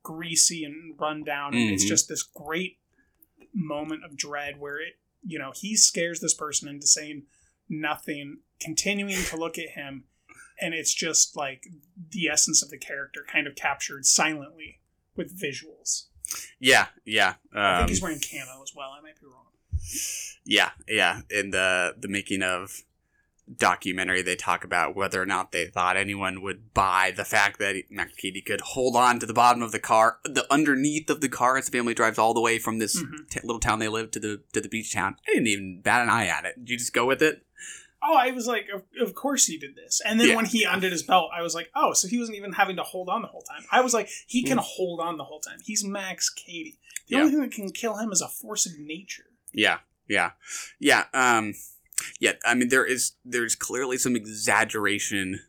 greasy 0.03 0.63
and 0.65 1.01
run 1.01 1.25
down 1.25 1.55
and 1.55 1.71
it's 1.71 1.85
Mhm. 1.85 1.89
just 1.89 2.09
this 2.09 2.23
great 2.23 2.79
moment 3.55 4.05
of 4.05 4.17
dread 4.17 4.59
where 4.59 4.79
it 4.81 4.99
you 5.23 5.39
know 5.39 5.53
he 5.57 5.75
scares 5.77 6.21
this 6.21 6.35
person 6.35 6.69
into 6.69 6.87
saying 6.87 7.27
nothing 7.69 8.41
continuing 8.61 9.25
to 9.25 9.37
look 9.37 9.57
at 9.59 9.71
him 9.71 10.05
and 10.61 10.75
it's 10.75 10.93
just 10.95 11.35
like 11.35 11.65
the 12.11 12.29
essence 12.29 12.63
of 12.63 12.69
the 12.69 12.79
character 12.79 13.25
kind 13.27 13.47
of 13.47 13.55
captured 13.57 14.05
silently 14.05 14.80
with 15.21 15.39
visuals 15.41 16.07
Yeah, 16.59 16.87
yeah. 17.05 17.35
i 17.55 17.77
think 17.79 17.83
um, 17.85 17.89
he's 17.89 18.03
wearing 18.03 18.21
camo 18.21 18.63
as 18.63 18.73
well 18.75 18.91
i 18.99 19.01
might 19.01 19.19
be 19.21 19.27
wrong 19.27 19.47
Yeah, 20.45 20.71
yeah. 20.89 21.21
In 21.31 21.51
the 21.51 21.95
the 21.99 22.09
making 22.09 22.43
of 22.43 22.83
documentary, 23.57 24.23
they 24.23 24.37
talk 24.37 24.63
about 24.65 24.95
whether 24.95 25.21
or 25.21 25.27
not 25.27 25.53
they 25.53 25.67
thought 25.67 25.97
anyone 25.97 26.43
would 26.43 26.73
buy 26.75 27.13
the 27.17 27.25
fact 27.25 27.59
that 27.59 27.75
Max 27.91 28.13
Cady 28.15 28.41
could 28.41 28.61
hold 28.61 28.95
on 28.97 29.19
to 29.21 29.27
the 29.27 29.33
bottom 29.35 29.63
of 29.63 29.73
the 29.73 29.79
car, 29.81 30.19
the 30.25 30.47
underneath 30.53 31.11
of 31.11 31.21
the 31.21 31.29
car 31.29 31.57
as 31.57 31.67
the 31.67 31.77
family 31.77 31.95
drives 31.95 32.19
all 32.19 32.35
the 32.35 32.41
way 32.41 32.59
from 32.59 32.79
this 32.79 32.97
Mhm. 33.03 33.29
t- 33.31 33.41
little 33.43 33.61
town 33.61 33.79
they 33.81 33.89
live 33.89 34.11
to 34.13 34.21
the 34.21 34.43
to 34.53 34.61
the 34.61 34.69
beach 34.69 34.93
town. 34.93 35.17
I 35.29 35.33
didn't 35.33 35.49
even 35.49 35.81
bat 35.83 36.03
an 36.03 36.09
eye 36.11 36.27
at 36.27 36.45
it. 36.45 36.57
Did 36.59 36.71
you 36.71 36.79
just 36.79 36.93
go 36.93 37.07
with 37.07 37.23
it? 37.23 37.45
Oh, 38.03 38.15
I 38.17 38.31
was 38.31 38.47
like, 38.47 38.69
of, 38.75 38.83
of 39.01 39.15
course 39.15 39.45
he 39.47 39.59
did 39.59 39.77
this. 39.77 40.01
And 40.05 40.19
then 40.19 40.29
Yeah. 40.29 40.37
when 40.37 40.47
he 40.47 40.65
undid 40.65 40.91
his 40.93 41.03
belt, 41.03 41.31
I 41.37 41.43
was 41.43 41.55
like, 41.55 41.71
oh, 41.75 41.93
so 41.93 42.09
he 42.09 42.19
wasn't 42.19 42.39
even 42.39 42.53
having 42.55 42.77
to 42.77 42.83
hold 42.83 43.09
on 43.09 43.21
the 43.23 43.29
whole 43.29 43.43
time. 43.43 43.63
I 43.71 43.81
was 43.83 43.93
like, 43.93 44.09
he 44.27 44.43
can 44.43 44.59
hold 44.59 45.01
on 45.01 45.19
the 45.19 45.25
whole 45.25 45.41
time. 45.41 45.59
He's 45.65 45.85
Max 45.85 46.31
Cady. 46.31 46.79
The 47.09 47.17
Yeah. 47.17 47.21
only 47.21 47.33
thing 47.33 47.41
that 47.43 47.53
can 47.53 47.71
kill 47.73 47.97
him 47.99 48.11
is 48.13 48.21
a 48.23 48.29
force 48.29 48.65
of 48.67 48.79
nature. 48.79 49.27
Yeah, 49.53 49.81
yeah, 50.09 50.31
yeah. 50.79 51.07
Um, 51.13 51.55
yeah. 52.21 52.33
I 52.45 52.55
mean, 52.55 52.69
there 52.69 52.85
is 52.87 53.13
there's 53.25 53.55
clearly 53.55 53.99
some 53.99 54.17
exaggeration 54.17 55.41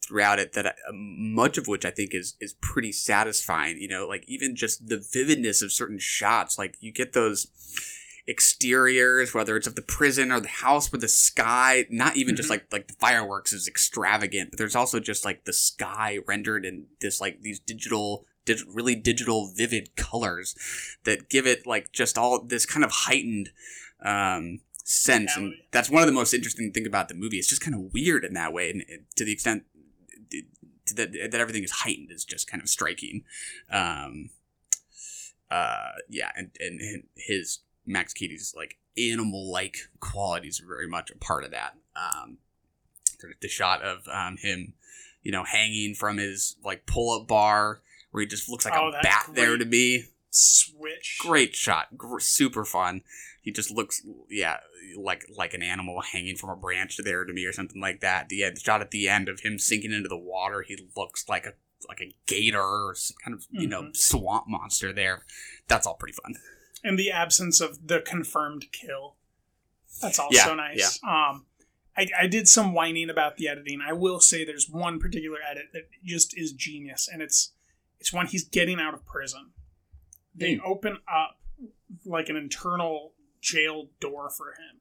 throughout 0.00 0.38
it 0.38 0.52
that 0.54 0.66
I, 0.66 0.72
much 0.92 1.58
of 1.58 1.66
which 1.68 1.84
I 1.84 1.90
think 1.90 2.14
is 2.14 2.36
is 2.40 2.54
pretty 2.60 2.92
satisfying. 2.92 3.78
You 3.80 3.88
know, 3.88 4.06
like 4.06 4.24
even 4.28 4.56
just 4.56 4.88
the 4.88 4.96
vividness 5.12 5.60
of 5.60 5.72
certain 5.72 5.98
shots. 5.98 6.56
Like 6.58 6.76
you 6.80 6.92
get 6.92 7.12
those 7.12 7.48
exteriors, 8.28 9.32
whether 9.32 9.56
it's 9.56 9.66
of 9.66 9.74
the 9.74 9.82
prison 9.82 10.30
or 10.30 10.40
the 10.40 10.48
house 10.48 10.92
or 10.92 10.98
the 10.98 11.08
sky. 11.08 11.86
Not 11.90 12.16
even 12.16 12.36
just 12.36 12.48
Mhm. 12.48 12.50
like 12.52 12.72
like 12.72 12.88
the 12.88 12.94
fireworks 12.94 13.52
is 13.52 13.66
extravagant, 13.66 14.50
but 14.50 14.58
there's 14.58 14.76
also 14.76 15.00
just 15.00 15.24
like 15.24 15.44
the 15.44 15.52
sky 15.52 16.18
rendered 16.26 16.64
in 16.66 16.86
this 17.00 17.20
like 17.20 17.40
these 17.42 17.58
digital. 17.58 18.26
dig- 18.44 18.58
Really 18.66 18.94
digital, 18.94 19.52
vivid 19.54 19.94
colors 19.96 20.54
that 21.04 21.28
give 21.28 21.46
it 21.46 21.66
like 21.66 21.92
just 21.92 22.16
all 22.16 22.42
this 22.42 22.64
kind 22.64 22.82
of 22.82 22.90
heightened 22.90 23.50
um, 24.02 24.60
sense, 24.84 25.36
and 25.36 25.52
that's 25.70 25.90
one 25.90 26.02
of 26.02 26.06
the 26.06 26.14
most 26.14 26.32
interesting 26.32 26.72
thing 26.72 26.86
about 26.86 27.08
the 27.08 27.14
movie. 27.14 27.36
It's 27.38 27.48
just 27.48 27.60
kind 27.60 27.74
of 27.74 27.92
weird 27.92 28.24
in 28.24 28.32
that 28.34 28.54
way, 28.54 28.70
and 28.70 28.84
to 29.16 29.24
the 29.26 29.32
extent 29.32 29.64
that 30.94 31.12
that 31.12 31.34
everything 31.34 31.62
is 31.62 31.70
heightened 31.82 32.10
is 32.10 32.24
just 32.24 32.46
kind 32.50 32.62
of 32.62 32.70
striking. 32.70 33.24
Um, 33.70 34.30
uh, 35.50 35.92
yeah, 36.08 36.30
and, 36.34 36.50
and 36.58 36.80
and 36.80 37.02
his 37.16 37.58
Max 37.88 38.12
Cady's 38.12 38.54
like 38.56 38.78
animal 38.96 39.50
like 39.50 39.76
qualities 40.00 40.60
are 40.62 40.66
very 40.68 40.88
much 40.88 41.10
a 41.10 41.16
part 41.18 41.44
of 41.44 41.50
that. 41.52 41.74
Um, 41.96 42.38
the- 43.20 43.34
the 43.40 43.48
shot 43.48 43.82
of 43.82 44.06
um, 44.08 44.36
him, 44.36 44.74
you 45.22 45.32
know, 45.32 45.44
hanging 45.44 45.94
from 45.94 46.18
his 46.18 46.56
like 46.64 46.86
pull 46.86 47.20
up 47.20 47.26
bar 47.26 47.80
where 48.10 48.20
he 48.20 48.26
just 48.26 48.48
looks 48.48 48.64
like 48.64 48.74
Oh, 48.76 48.88
a 48.88 49.02
bat 49.02 49.30
there 49.32 49.56
to 49.56 49.64
me. 49.64 50.04
Switch. 50.30 51.18
Great 51.20 51.56
shot, 51.56 51.96
Gr- 51.96 52.18
super 52.20 52.64
fun. 52.64 53.02
He 53.42 53.50
just 53.50 53.70
looks, 53.70 54.02
yeah, 54.28 54.58
like 54.96 55.24
like 55.36 55.54
an 55.54 55.62
animal 55.62 56.02
hanging 56.02 56.36
from 56.36 56.50
a 56.50 56.56
branch 56.56 56.98
there 57.02 57.24
to 57.24 57.32
me, 57.32 57.44
or 57.46 57.52
something 57.52 57.80
like 57.80 58.00
that. 58.00 58.28
The, 58.28 58.42
the 58.54 58.60
shot 58.60 58.82
at 58.82 58.90
the 58.90 59.08
end 59.08 59.28
of 59.28 59.40
him 59.40 59.58
sinking 59.58 59.92
into 59.92 60.08
the 60.08 60.18
water, 60.18 60.62
he 60.62 60.78
looks 60.96 61.28
like 61.28 61.46
a 61.46 61.54
like 61.88 62.00
a 62.02 62.14
gator 62.26 62.60
or 62.60 62.94
some 62.94 63.16
kind 63.24 63.34
of 63.34 63.46
you 63.50 63.66
know 63.66 63.82
Mhm. 63.84 63.96
swamp 63.96 64.44
monster 64.48 64.92
there. 64.92 65.24
That's 65.66 65.86
all 65.86 65.94
pretty 65.94 66.14
fun. 66.22 66.34
And 66.84 66.98
the 66.98 67.10
absence 67.10 67.60
of 67.60 67.88
the 67.88 68.00
confirmed 68.00 68.66
kill. 68.72 69.16
That's 70.00 70.18
also 70.18 70.36
Yeah, 70.50 70.54
nice. 70.54 70.98
Um, 71.02 71.46
I, 71.96 72.06
I 72.20 72.26
did 72.28 72.48
some 72.48 72.72
whining 72.72 73.10
about 73.10 73.36
the 73.36 73.48
editing. 73.48 73.80
I 73.84 73.92
will 73.92 74.20
say 74.20 74.44
there's 74.44 74.68
one 74.70 75.00
particular 75.00 75.38
edit 75.48 75.66
that 75.72 75.88
just 76.04 76.38
is 76.38 76.52
genius, 76.52 77.08
and 77.12 77.20
it's 77.22 77.52
it's 78.00 78.12
when 78.12 78.26
he's 78.28 78.44
getting 78.44 78.78
out 78.78 78.94
of 78.94 79.04
prison. 79.04 79.50
They 80.34 80.54
Hmm. 80.54 80.64
open 80.64 80.98
up 81.12 81.40
like 82.04 82.28
an 82.28 82.36
internal 82.36 83.14
jail 83.40 83.90
door 83.98 84.30
for 84.30 84.52
him, 84.52 84.80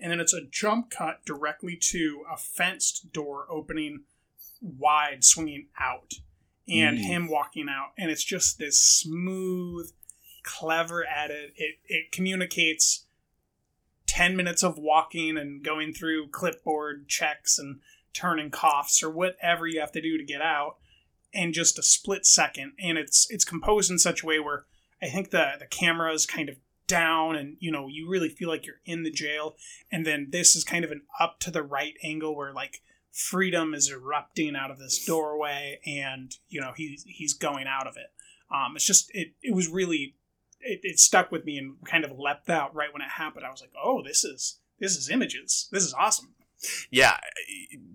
and 0.00 0.10
then 0.10 0.18
it's 0.18 0.32
a 0.34 0.44
jump 0.44 0.90
cut 0.90 1.24
directly 1.24 1.76
to 1.92 2.24
a 2.28 2.36
fenced 2.36 3.12
door 3.12 3.46
opening 3.48 4.04
wide, 4.60 5.22
swinging 5.22 5.68
out, 5.78 6.14
and 6.66 6.98
Mm. 6.98 7.02
him 7.04 7.28
walking 7.28 7.68
out, 7.68 7.92
and 7.96 8.10
it's 8.10 8.24
just 8.24 8.58
this 8.58 8.80
smooth, 8.80 9.92
clever 10.46 11.04
edit. 11.04 11.52
It. 11.56 11.76
It 11.86 12.12
communicates 12.12 13.04
10 14.06 14.36
minutes 14.36 14.62
of 14.62 14.78
walking 14.78 15.36
and 15.36 15.62
going 15.62 15.92
through 15.92 16.28
clipboard 16.28 17.08
checks 17.08 17.58
and 17.58 17.80
turning 18.14 18.50
coughs 18.50 19.02
or 19.02 19.10
whatever 19.10 19.66
you 19.66 19.80
have 19.80 19.92
to 19.92 20.00
do 20.00 20.16
to 20.16 20.24
get 20.24 20.40
out 20.40 20.76
in 21.32 21.52
just 21.52 21.78
a 21.78 21.82
split 21.82 22.24
second. 22.24 22.72
And 22.82 22.96
it's 22.96 23.26
it's 23.28 23.44
composed 23.44 23.90
in 23.90 23.98
such 23.98 24.22
a 24.22 24.26
way 24.26 24.40
where 24.40 24.64
i 25.02 25.08
think 25.08 25.30
the 25.30 25.52
the 25.58 25.66
camera 25.66 26.14
is 26.14 26.24
kind 26.24 26.48
of 26.48 26.56
down 26.86 27.36
and 27.36 27.56
you 27.60 27.70
know 27.70 27.88
you 27.88 28.08
really 28.08 28.28
feel 28.28 28.48
like 28.48 28.66
you're 28.66 28.80
in 28.84 29.02
the 29.02 29.10
jail. 29.10 29.56
And 29.90 30.06
then 30.06 30.28
this 30.30 30.56
is 30.56 30.64
kind 30.64 30.84
of 30.84 30.90
an 30.90 31.02
up 31.20 31.40
to 31.40 31.50
the 31.50 31.62
right 31.62 31.94
angle 32.02 32.36
where 32.36 32.52
like 32.52 32.82
freedom 33.12 33.74
is 33.74 33.90
erupting 33.90 34.54
out 34.56 34.70
of 34.70 34.78
this 34.78 35.04
doorway 35.04 35.80
and 35.86 36.34
you 36.48 36.60
know 36.60 36.72
he's 36.76 37.04
he's 37.06 37.34
going 37.34 37.66
out 37.66 37.86
of 37.86 37.96
it. 37.96 38.12
Um 38.54 38.76
it's 38.76 38.86
just 38.86 39.10
it 39.14 39.32
it 39.42 39.54
was 39.54 39.68
really 39.68 40.14
it, 40.60 40.80
it 40.82 40.98
stuck 40.98 41.30
with 41.30 41.44
me 41.44 41.58
and 41.58 41.76
kind 41.84 42.04
of 42.04 42.12
leapt 42.18 42.48
out 42.50 42.74
right 42.74 42.92
when 42.92 43.02
it 43.02 43.08
happened. 43.16 43.44
I 43.46 43.50
was 43.50 43.60
like, 43.60 43.72
"Oh, 43.82 44.02
this 44.02 44.24
is 44.24 44.58
this 44.78 44.96
is 44.96 45.10
images. 45.10 45.68
This 45.72 45.82
is 45.84 45.94
awesome." 45.94 46.34
Yeah, 46.90 47.16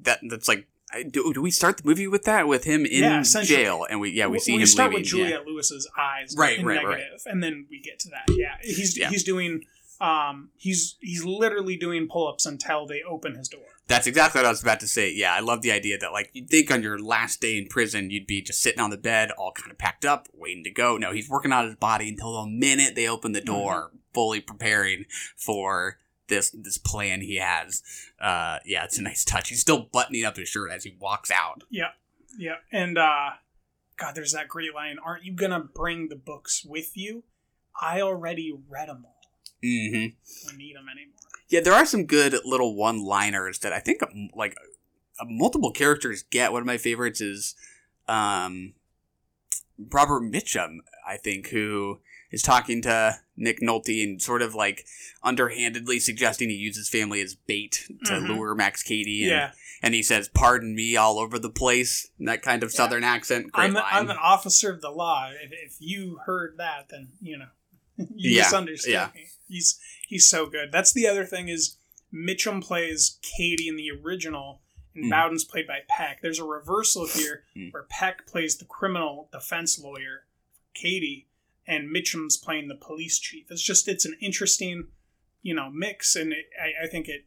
that 0.04 0.20
that's 0.30 0.48
like. 0.48 0.68
Do, 1.10 1.32
do 1.34 1.42
we 1.42 1.52
start 1.52 1.78
the 1.78 1.84
movie 1.86 2.06
with 2.10 2.26
that 2.26 2.50
with 2.50 2.66
him 2.66 2.86
in 2.86 3.04
Yeah, 3.04 3.24
jail 3.24 3.88
and 3.90 4.02
we 4.02 4.10
yeah 4.12 4.28
we 4.28 4.40
see 4.40 4.56
we 4.58 4.62
him 4.64 4.68
start 4.68 4.90
leaving 4.90 5.04
with 5.04 5.14
yeah. 5.14 5.24
Juliette 5.24 5.46
Lewis's 5.48 5.90
eyes, 5.98 6.36
Right, 6.38 6.60
in 6.60 6.66
right, 6.66 6.84
right. 6.84 6.98
negative, 6.98 7.22
and 7.28 7.42
then 7.42 7.66
we 7.70 7.80
get 7.80 7.98
to 8.00 8.10
that. 8.10 8.26
Yeah, 8.36 8.58
he's 8.62 8.98
Yeah. 8.98 9.10
he's 9.10 9.24
doing 9.24 9.64
um 10.02 10.50
he's 10.58 10.98
he's 11.00 11.24
literally 11.24 11.78
doing 11.78 12.10
pull 12.12 12.28
ups 12.28 12.46
until 12.46 12.86
they 12.88 13.02
open 13.04 13.36
his 13.36 13.48
door. 13.48 13.62
That's 13.92 14.08
exactly 14.08 14.40
what 14.40 14.46
I 14.46 14.50
was 14.50 14.62
about 14.62 14.80
to 14.80 14.88
say. 14.88 15.12
Yeah, 15.12 15.34
I 15.34 15.40
love 15.40 15.62
the 15.62 15.72
idea 15.72 15.98
that 15.98 16.12
like 16.12 16.30
you'd 16.34 16.50
think 16.50 16.72
on 16.72 16.82
your 16.82 17.00
last 17.00 17.42
day 17.42 17.58
in 17.58 17.68
prison 17.68 18.10
you'd 18.10 18.28
be 18.28 18.42
just 18.42 18.62
sitting 18.62 18.80
on 18.80 18.90
the 18.90 18.98
bed, 18.98 19.32
all 19.32 19.52
kind 19.52 19.72
of 19.72 19.78
packed 19.78 20.06
up, 20.06 20.28
waiting 20.34 20.64
to 20.64 20.72
go. 20.72 20.98
No, 20.98 21.12
he's 21.12 21.30
working 21.30 21.52
on 21.52 21.66
his 21.66 21.76
body 21.76 22.10
until 22.10 22.42
the 22.42 22.50
minute 22.50 22.96
they 22.96 23.08
open 23.08 23.34
the 23.34 23.42
door, 23.42 23.92
fully 24.14 24.42
preparing 24.42 25.06
for 25.36 25.98
this 26.28 26.50
this 26.52 26.78
plan 26.78 27.22
he 27.22 27.36
has. 27.36 27.84
Uh, 28.20 28.58
yeah, 28.66 28.84
it's 28.84 28.98
a 28.98 29.02
nice 29.02 29.24
touch. 29.24 29.50
He's 29.50 29.62
still 29.62 29.90
buttoning 29.92 30.26
up 30.26 30.38
his 30.38 30.50
shirt 30.50 30.72
as 30.72 30.84
he 30.84 30.96
walks 31.00 31.30
out. 31.30 31.64
Yeah, 31.70 31.92
yeah, 32.38 32.56
and 32.72 32.98
uh, 32.98 33.32
God, 33.98 34.16
there's 34.16 34.32
that 34.34 34.48
great 34.48 34.74
line. 34.74 34.98
Aren't 35.04 35.26
you 35.26 35.34
gonna 35.34 35.60
bring 35.60 36.10
the 36.10 36.16
books 36.16 36.66
with 36.66 36.98
you? 36.98 37.24
I 37.80 38.02
already 38.02 38.54
read 38.70 38.90
them 38.90 39.06
all. 39.06 39.22
Mm-hmm. 39.64 40.48
Don't 40.48 40.58
need 40.58 40.76
them 40.76 40.88
anymore. 40.90 41.21
Yeah, 41.52 41.60
there 41.60 41.74
are 41.74 41.86
some 41.86 42.06
good 42.06 42.34
little 42.46 42.76
one-liners 42.76 43.60
that 43.60 43.74
I 43.74 43.80
think 43.80 44.02
um, 44.02 44.30
like 44.34 44.56
uh, 45.20 45.26
multiple 45.28 45.72
characters 45.72 46.24
get. 46.24 46.52
One 46.54 46.62
of 46.62 46.66
my 46.66 46.78
favorites 46.78 47.20
is 47.22 47.56
um, 48.08 48.74
Robert 49.92 50.22
Mitchum, 50.24 50.78
I 51.06 51.18
think, 51.18 51.50
who 51.50 52.00
is 52.32 52.42
talking 52.42 52.82
to 52.84 53.18
Nick 53.36 53.60
Nolte 53.60 54.02
and 54.02 54.22
sort 54.22 54.42
of 54.42 54.56
like 54.56 54.86
underhandedly 55.24 56.00
suggesting 56.00 56.50
he 56.50 56.56
uses 56.56 56.88
family 56.88 57.20
as 57.22 57.36
bait 57.36 57.86
to 58.06 58.14
Mhm. 58.14 58.30
lure 58.30 58.56
Max 58.56 58.82
Cady. 58.82 59.24
And, 59.24 59.32
Yeah. 59.32 59.52
and 59.82 59.94
he 59.94 60.02
says, 60.02 60.30
"Pardon 60.30 60.74
me," 60.74 60.96
all 60.96 61.20
over 61.20 61.38
the 61.38 61.50
place. 61.50 62.10
in 62.18 62.26
That 62.28 62.42
kind 62.42 62.64
of 62.64 62.72
Southern 62.72 63.04
accent. 63.04 63.52
Great 63.52 63.66
I'm, 63.66 63.74
line. 63.74 63.84
I'm 63.92 64.10
an 64.10 64.18
officer 64.18 64.72
of 64.72 64.80
the 64.82 64.90
law. 64.92 65.30
If, 65.44 65.52
if 65.52 65.76
you 65.80 66.20
heard 66.26 66.56
that, 66.60 66.88
then 66.90 67.10
you 67.22 67.38
know 67.38 67.48
you 67.98 68.38
Yeah, 68.38 68.44
misunderstood 68.44 68.94
yeah. 68.94 69.10
me. 69.14 69.28
He's 69.52 69.80
he's 70.08 70.28
so 70.30 70.46
good. 70.48 70.72
That's 70.72 70.94
the 70.94 71.08
other 71.08 71.26
thing 71.26 71.48
is 71.50 71.78
Mitchum 72.14 72.64
plays 72.64 73.20
Cady 73.22 73.68
in 73.68 73.76
the 73.76 73.92
original, 73.92 74.62
and 74.96 75.06
Mm. 75.06 75.10
Bowden's 75.10 75.44
played 75.44 75.68
by 75.68 75.80
Peck. 75.88 76.22
There's 76.22 76.40
a 76.40 76.44
reversal 76.44 77.06
here 77.08 77.44
Mm. 77.56 77.72
where 77.74 77.84
Peck 77.84 78.26
plays 78.28 78.58
the 78.58 78.66
criminal 78.66 79.30
defense 79.32 79.78
lawyer, 79.80 80.26
Cady, 80.74 81.28
and 81.68 81.90
Mitchum's 81.90 82.38
playing 82.38 82.68
the 82.68 82.76
police 82.76 83.20
chief. 83.20 83.48
It's 83.52 83.62
just 83.62 83.88
it's 83.88 84.06
an 84.06 84.18
interesting, 84.22 84.88
you 85.42 85.54
know, 85.54 85.70
mix, 85.70 86.16
and 86.16 86.32
it, 86.34 86.46
I, 86.62 86.86
I 86.86 86.88
think 86.88 87.08
it 87.08 87.26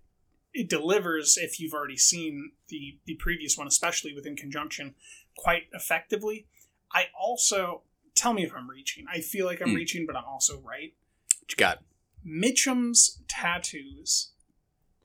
it 0.53 0.69
delivers 0.69 1.37
if 1.37 1.59
you've 1.59 1.75
already 1.75 1.97
seen 1.97 2.53
the 2.69 2.99
the 3.07 3.15
previous 3.15 3.57
one, 3.59 3.67
especially 3.67 4.15
within 4.15 4.37
conjunction, 4.37 4.95
quite 5.37 5.65
effectively. 5.73 6.47
I 6.93 7.07
also 7.19 7.83
tell 8.15 8.33
me 8.35 8.45
if 8.45 8.55
I'm 8.55 8.71
reaching. 8.71 9.05
I 9.13 9.21
feel 9.21 9.47
like 9.47 9.61
I'm 9.61 9.71
Mm. 9.71 9.77
reaching, 9.77 10.07
but 10.07 10.15
I'm 10.17 10.25
also 10.25 10.61
right. 10.61 10.95
what 11.41 11.51
you 11.51 11.57
got? 11.57 11.83
Mitchum's 12.25 13.23
tattoos 13.29 14.31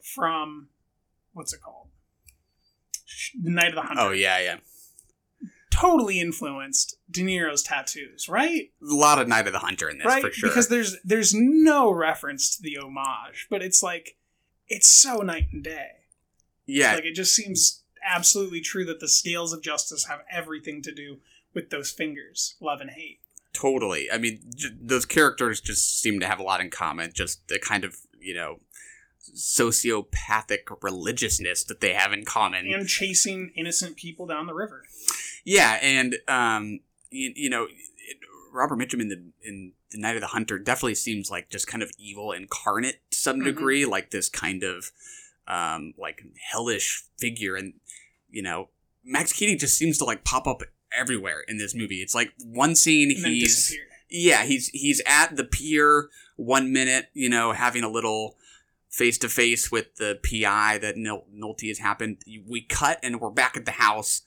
from 0.01 0.69
what's 1.33 1.53
it 1.53 1.61
called? 1.61 1.87
The 3.41 3.51
Night 3.51 3.69
of 3.69 3.75
the 3.75 3.81
Hunter. 3.81 4.01
Oh 4.01 4.11
yeah, 4.11 4.39
yeah. 4.39 4.57
Totally 5.71 6.19
influenced 6.19 6.95
De 7.09 7.21
Niro's 7.21 7.63
tattoos, 7.63 8.27
right? 8.27 8.71
A 8.81 8.93
lot 8.93 9.19
of 9.19 9.27
Night 9.27 9.47
of 9.47 9.53
the 9.53 9.59
Hunter 9.59 9.89
in 9.89 9.97
this 9.97 10.05
right? 10.07 10.21
for 10.21 10.31
sure. 10.31 10.49
Because 10.49 10.67
there's 10.67 10.97
there's 11.03 11.33
no 11.33 11.91
reference 11.91 12.55
to 12.55 12.63
the 12.63 12.77
homage, 12.77 13.47
but 13.49 13.61
it's 13.61 13.83
like 13.83 14.17
it's 14.67 14.87
so 14.89 15.17
night 15.17 15.47
and 15.51 15.63
day. 15.63 15.91
yeah, 16.65 16.95
Like 16.95 17.05
it 17.05 17.15
just 17.15 17.33
seems 17.33 17.83
absolutely 18.03 18.61
true 18.61 18.85
that 18.85 18.99
the 18.99 19.07
scales 19.07 19.53
of 19.53 19.61
justice 19.61 20.05
have 20.05 20.21
everything 20.31 20.81
to 20.83 20.93
do 20.93 21.17
with 21.53 21.69
those 21.69 21.91
fingers, 21.91 22.55
love 22.61 22.81
and 22.81 22.91
hate. 22.91 23.19
Totally. 23.53 24.09
I 24.11 24.17
mean, 24.17 24.41
j- 24.55 24.69
those 24.79 25.05
characters 25.05 25.59
just 25.61 25.99
seem 26.01 26.19
to 26.19 26.27
have 26.27 26.39
a 26.39 26.43
lot 26.43 26.61
in 26.61 26.69
common. 26.69 27.11
Just 27.13 27.47
the 27.47 27.59
kind 27.59 27.83
of 27.83 27.97
you 28.19 28.33
know 28.33 28.59
sociopathic 29.35 30.81
religiousness 30.81 31.63
that 31.65 31.81
they 31.81 31.93
have 31.93 32.13
in 32.13 32.25
common. 32.25 32.71
and 32.71 32.87
chasing 32.87 33.51
innocent 33.55 33.95
people 33.95 34.25
down 34.25 34.45
the 34.47 34.53
river. 34.53 34.83
Yeah, 35.43 35.77
and 35.81 36.15
um, 36.27 36.79
you, 37.09 37.31
you 37.35 37.49
know, 37.49 37.65
it, 37.65 38.17
Robert 38.53 38.77
Mitchum 38.77 39.01
in 39.01 39.09
the 39.09 39.23
in 39.43 39.73
the 39.91 39.97
Night 39.99 40.15
of 40.15 40.21
the 40.21 40.27
Hunter 40.27 40.59
definitely 40.59 40.95
seems 40.95 41.31
like 41.31 41.49
just 41.49 41.67
kind 41.67 41.81
of 41.81 41.91
evil 41.97 42.31
incarnate 42.31 42.99
to 43.11 43.17
some 43.17 43.39
Mhm. 43.39 43.45
degree, 43.45 43.85
like 43.85 44.11
this 44.11 44.29
kind 44.29 44.63
of 44.63 44.91
um, 45.47 45.93
like 45.97 46.21
hellish 46.51 47.03
figure, 47.17 47.55
and 47.55 47.73
you 48.29 48.41
know, 48.43 48.69
Max 49.03 49.33
Cady 49.33 49.55
just 49.55 49.77
seems 49.77 49.97
to 49.97 50.05
like 50.05 50.23
pop 50.23 50.45
up 50.47 50.61
everywhere 50.97 51.41
in 51.47 51.57
this 51.57 51.75
movie. 51.75 52.01
It's 52.01 52.15
like 52.15 52.33
one 52.43 52.75
scene 52.75 53.11
he's 53.11 53.77
yeah 54.09 54.43
he's 54.43 54.69
he's 54.69 55.01
at 55.05 55.35
the 55.35 55.43
pier 55.43 56.09
one 56.35 56.71
minute, 56.71 57.09
you 57.13 57.29
know, 57.29 57.51
having 57.51 57.83
a 57.83 57.89
little 57.89 58.37
face 58.89 59.17
to 59.19 59.29
face 59.29 59.71
with 59.71 59.95
the 59.97 60.19
PI 60.23 60.79
that 60.79 60.97
Nol- 60.97 61.27
Nolte 61.33 61.67
has 61.67 61.79
happened. 61.79 62.17
We 62.47 62.61
cut 62.61 62.99
and 63.03 63.19
we're 63.19 63.29
back 63.29 63.55
at 63.55 63.65
the 63.65 63.71
house, 63.71 64.21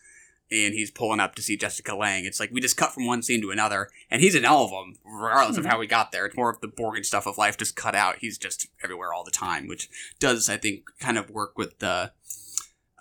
and 0.50 0.74
he's 0.74 0.90
pulling 0.90 1.20
up 1.20 1.34
to 1.34 1.42
see 1.42 1.56
Jessica 1.56 1.94
Lange. 1.94 2.26
It's 2.26 2.38
like 2.38 2.50
we 2.52 2.60
just 2.60 2.76
cut 2.76 2.92
from 2.92 3.06
one 3.06 3.22
scene 3.22 3.40
to 3.42 3.50
another, 3.50 3.88
and 4.10 4.22
he's 4.22 4.34
in 4.34 4.44
all 4.44 4.64
of 4.64 4.70
them, 4.70 4.94
regardless 5.04 5.56
of 5.58 5.64
how 5.64 5.78
we 5.78 5.86
got 5.86 6.12
there. 6.12 6.26
It's 6.26 6.36
more 6.36 6.50
of 6.50 6.60
the 6.60 6.68
boring 6.68 7.02
stuff 7.02 7.26
of 7.26 7.38
life 7.38 7.56
just 7.56 7.76
cut 7.76 7.94
out. 7.94 8.18
He's 8.20 8.38
just 8.38 8.68
everywhere 8.84 9.12
all 9.12 9.24
the 9.24 9.30
time, 9.30 9.66
which 9.66 9.88
does, 10.20 10.48
I 10.48 10.58
think, 10.58 10.84
kind 11.00 11.18
of 11.18 11.30
work 11.30 11.56
with 11.56 11.78
the 11.78 12.12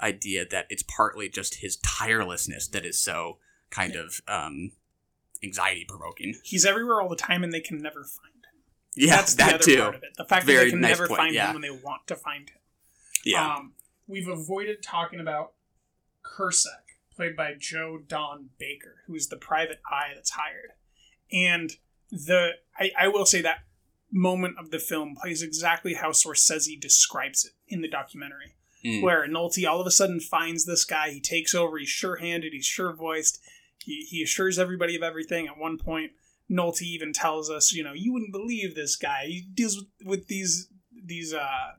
idea 0.02 0.46
that 0.50 0.66
it's 0.70 0.84
partly 0.84 1.30
just 1.30 1.56
his 1.56 1.78
tirelessness 1.78 2.68
that 2.70 2.86
is 2.86 2.98
so 2.98 3.38
kind 3.72 3.96
of 3.96 4.22
um, 4.28 4.72
anxiety 5.44 5.86
provoking. 5.88 6.36
He's 6.44 6.66
everywhere 6.66 7.02
all 7.02 7.10
the 7.10 7.16
time, 7.16 7.44
and 7.44 7.52
they 7.52 7.62
can 7.62 7.82
never 7.82 8.04
find 8.04 8.36
him. 8.36 8.62
Yeah, 8.96 9.16
That's 9.16 9.34
the 9.34 9.44
that 9.44 9.54
other 9.56 9.64
too. 9.64 9.78
part 9.78 9.96
of 9.96 10.04
it. 10.04 10.10
The 10.18 10.26
fact 10.26 10.46
that 10.46 10.54
they 10.54 10.70
can 10.70 10.82
nice 10.82 10.92
never 10.92 11.08
point, 11.08 11.18
find 11.18 11.34
yeah. 11.34 11.48
him 11.48 11.54
when 11.54 11.62
they 11.62 11.72
want 11.72 12.08
to 12.08 12.16
find 12.16 12.50
him. 12.50 12.58
Yeah. 13.26 13.56
Um, 13.56 13.74
we've 14.08 14.28
avoided 14.28 14.84
talking 14.84 15.20
about 15.20 15.54
Kersek, 16.24 16.98
played 17.16 17.36
by 17.36 17.54
Joe 17.58 18.00
Don 18.06 18.50
Baker, 18.60 19.04
who 19.08 19.16
is 19.16 19.28
the 19.28 19.38
private 19.38 19.82
eye 19.90 20.12
that's 20.14 20.32
hired. 20.32 20.74
And 21.32 21.72
the 22.12 22.52
I, 22.78 22.92
I 23.00 23.08
will 23.08 23.26
say 23.26 23.42
that 23.42 23.60
moment 24.12 24.58
of 24.60 24.72
the 24.72 24.80
film 24.80 25.16
plays 25.16 25.42
exactly 25.42 25.94
how 25.94 26.10
Scorsese 26.10 26.80
describes 26.80 27.46
it 27.46 27.54
in 27.68 27.82
the 27.82 27.88
documentary. 27.88 28.56
Mm. 28.86 29.04
Where 29.04 29.28
Nolte 29.28 29.68
all 29.70 29.80
of 29.80 29.88
a 29.88 29.92
sudden 29.92 30.20
finds 30.20 30.66
this 30.66 30.84
guy, 30.86 31.12
he 31.12 31.22
takes 31.22 31.54
over, 31.54 31.78
he's 31.78 31.88
sure 31.88 32.16
handed, 32.18 32.52
he's 32.52 32.66
sure 32.66 32.94
voiced, 32.94 33.40
he, 33.84 34.06
he 34.10 34.22
assures 34.24 34.58
everybody 34.60 34.96
of 34.96 35.04
everything. 35.04 35.48
At 35.48 35.58
one 35.58 35.78
point, 35.78 36.12
Nolte 36.50 36.82
even 36.84 37.14
tells 37.14 37.50
us, 37.50 37.72
you 37.74 37.84
know, 37.84 37.94
you 37.94 38.12
wouldn't 38.14 38.32
believe 38.32 38.76
this 38.76 38.96
guy. 38.96 39.26
He 39.28 39.42
deals 39.54 39.78
with, 39.78 39.88
with 40.06 40.28
these 40.28 40.68
these 41.04 41.34
uh, 41.34 41.72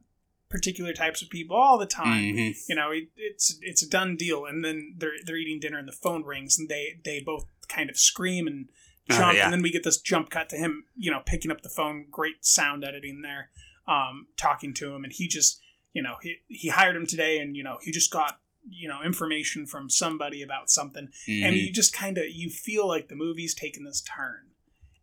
particular 0.48 0.92
types 0.92 1.22
of 1.22 1.30
people 1.30 1.56
all 1.56 1.78
the 1.78 1.86
time. 1.86 2.34
Mhm. 2.36 2.54
You 2.68 2.74
know, 2.74 2.90
it, 2.90 3.04
it's 3.16 3.58
it's 3.62 3.82
a 3.82 3.88
done 3.88 4.16
deal. 4.16 4.44
And 4.46 4.64
then 4.64 4.94
they're 4.98 5.12
they're 5.24 5.36
eating 5.36 5.60
dinner 5.60 5.78
and 5.78 5.88
the 5.88 5.92
phone 5.92 6.24
rings 6.24 6.58
and 6.58 6.68
they 6.68 6.98
they 7.04 7.20
both 7.20 7.44
kind 7.68 7.88
of 7.90 7.96
scream 7.98 8.46
and 8.46 8.68
Oh, 9.10 9.16
jump. 9.16 9.36
yeah. 9.36 9.44
And 9.44 9.52
then 9.52 9.62
we 9.62 9.72
get 9.72 9.82
this 9.82 10.00
jump 10.00 10.30
cut 10.30 10.48
to 10.50 10.56
him, 10.56 10.84
you 10.96 11.10
know, 11.10 11.22
picking 11.26 11.50
up 11.50 11.62
the 11.62 11.68
phone. 11.68 12.06
Great 12.08 12.44
sound 12.44 12.84
editing 12.84 13.22
there, 13.22 13.50
um, 13.88 14.28
talking 14.36 14.72
to 14.74 14.94
him, 14.94 15.02
and 15.02 15.12
he 15.12 15.26
just, 15.26 15.60
you 15.92 16.00
know, 16.02 16.14
he 16.22 16.36
he 16.46 16.68
hired 16.68 16.94
him 16.94 17.04
today, 17.04 17.38
and 17.38 17.56
you 17.56 17.64
know, 17.64 17.78
he 17.82 17.90
just 17.90 18.12
got 18.12 18.38
you 18.68 18.88
know 18.88 19.02
information 19.02 19.66
from 19.66 19.90
somebody 19.90 20.42
about 20.42 20.70
something 20.70 21.08
and 21.28 21.56
Mhm. 21.56 21.66
you 21.66 21.72
just 21.72 21.92
kind 21.92 22.18
of 22.18 22.24
you 22.30 22.48
feel 22.48 22.86
like 22.86 23.08
the 23.08 23.16
movie's 23.16 23.54
taking 23.54 23.84
this 23.84 24.00
turn 24.00 24.50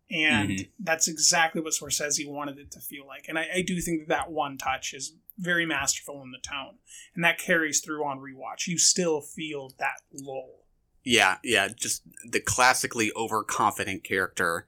and 0.09 0.49
Mhm. 0.51 0.69
that's 0.79 1.07
exactly 1.07 1.61
what 1.61 1.73
Scorsese 1.73 2.27
wanted 2.27 2.57
it 2.57 2.71
to 2.71 2.79
feel 2.79 3.05
like 3.05 3.27
and 3.27 3.37
I, 3.37 3.49
I 3.55 3.61
do 3.61 3.79
think 3.81 3.99
that 3.99 4.07
that 4.07 4.31
one 4.31 4.57
touch 4.57 4.93
is 4.93 5.13
very 5.37 5.65
masterful 5.65 6.21
in 6.23 6.31
the 6.31 6.39
tone 6.39 6.79
and 7.15 7.23
that 7.23 7.37
carries 7.37 7.79
through 7.81 8.03
on 8.05 8.19
rewatch 8.19 8.67
you 8.67 8.77
still 8.77 9.21
feel 9.21 9.73
that 9.77 10.01
lull 10.13 10.65
Yeah, 11.03 11.37
yeah, 11.43 11.67
just 11.69 12.03
the 12.29 12.39
classically 12.41 13.11
overconfident 13.15 14.03
character. 14.03 14.65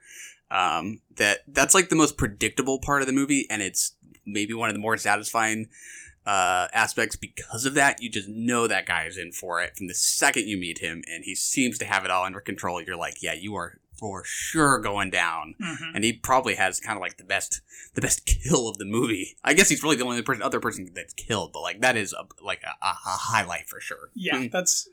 Um, 0.49 1.01
that 1.15 1.39
that's 1.47 1.73
like 1.73 1.89
the 1.89 1.95
most 1.95 2.17
predictable 2.17 2.79
part 2.79 3.01
of 3.01 3.07
the 3.07 3.13
movie, 3.13 3.45
and 3.49 3.61
it's 3.61 3.95
maybe 4.25 4.53
one 4.53 4.69
of 4.69 4.75
the 4.75 4.81
more 4.81 4.97
satisfying 4.97 5.67
uh, 6.25 6.67
aspects 6.73 7.15
because 7.15 7.65
of 7.65 7.73
that. 7.75 8.01
You 8.01 8.09
just 8.09 8.29
know 8.29 8.67
that 8.67 8.85
guy 8.85 9.05
is 9.05 9.17
in 9.17 9.31
for 9.31 9.61
it 9.61 9.75
from 9.77 9.87
the 9.87 9.93
second 9.93 10.47
you 10.47 10.57
meet 10.57 10.79
him, 10.79 11.03
and 11.11 11.23
he 11.23 11.35
seems 11.35 11.77
to 11.79 11.85
have 11.85 12.05
it 12.05 12.11
all 12.11 12.23
under 12.25 12.39
control. 12.41 12.81
You're 12.81 12.95
like, 12.95 13.21
yeah, 13.21 13.33
you 13.33 13.55
are 13.55 13.79
for 13.97 14.23
sure 14.25 14.79
going 14.79 15.11
down, 15.11 15.53
Mhm. 15.61 15.91
and 15.93 16.03
he 16.03 16.11
probably 16.13 16.55
has 16.55 16.79
kind 16.79 16.97
of 16.97 17.01
like 17.01 17.17
the 17.17 17.23
best 17.23 17.61
the 17.93 18.01
best 18.01 18.25
kill 18.25 18.67
of 18.67 18.77
the 18.79 18.85
movie. 18.85 19.35
I 19.43 19.53
guess 19.53 19.69
he's 19.69 19.83
really 19.83 19.95
the 19.97 20.05
only 20.05 20.21
person, 20.23 20.41
other 20.41 20.59
person 20.59 20.89
that's 20.95 21.13
killed, 21.13 21.51
but 21.53 21.61
like 21.61 21.81
that 21.81 21.95
is 21.97 22.13
a, 22.13 22.25
like 22.43 22.63
a, 22.63 22.69
a 22.85 22.93
highlight 22.93 23.67
for 23.69 23.79
sure. 23.79 24.09
yeah 24.15 24.35
Mm. 24.37 24.51
that's 24.51 24.87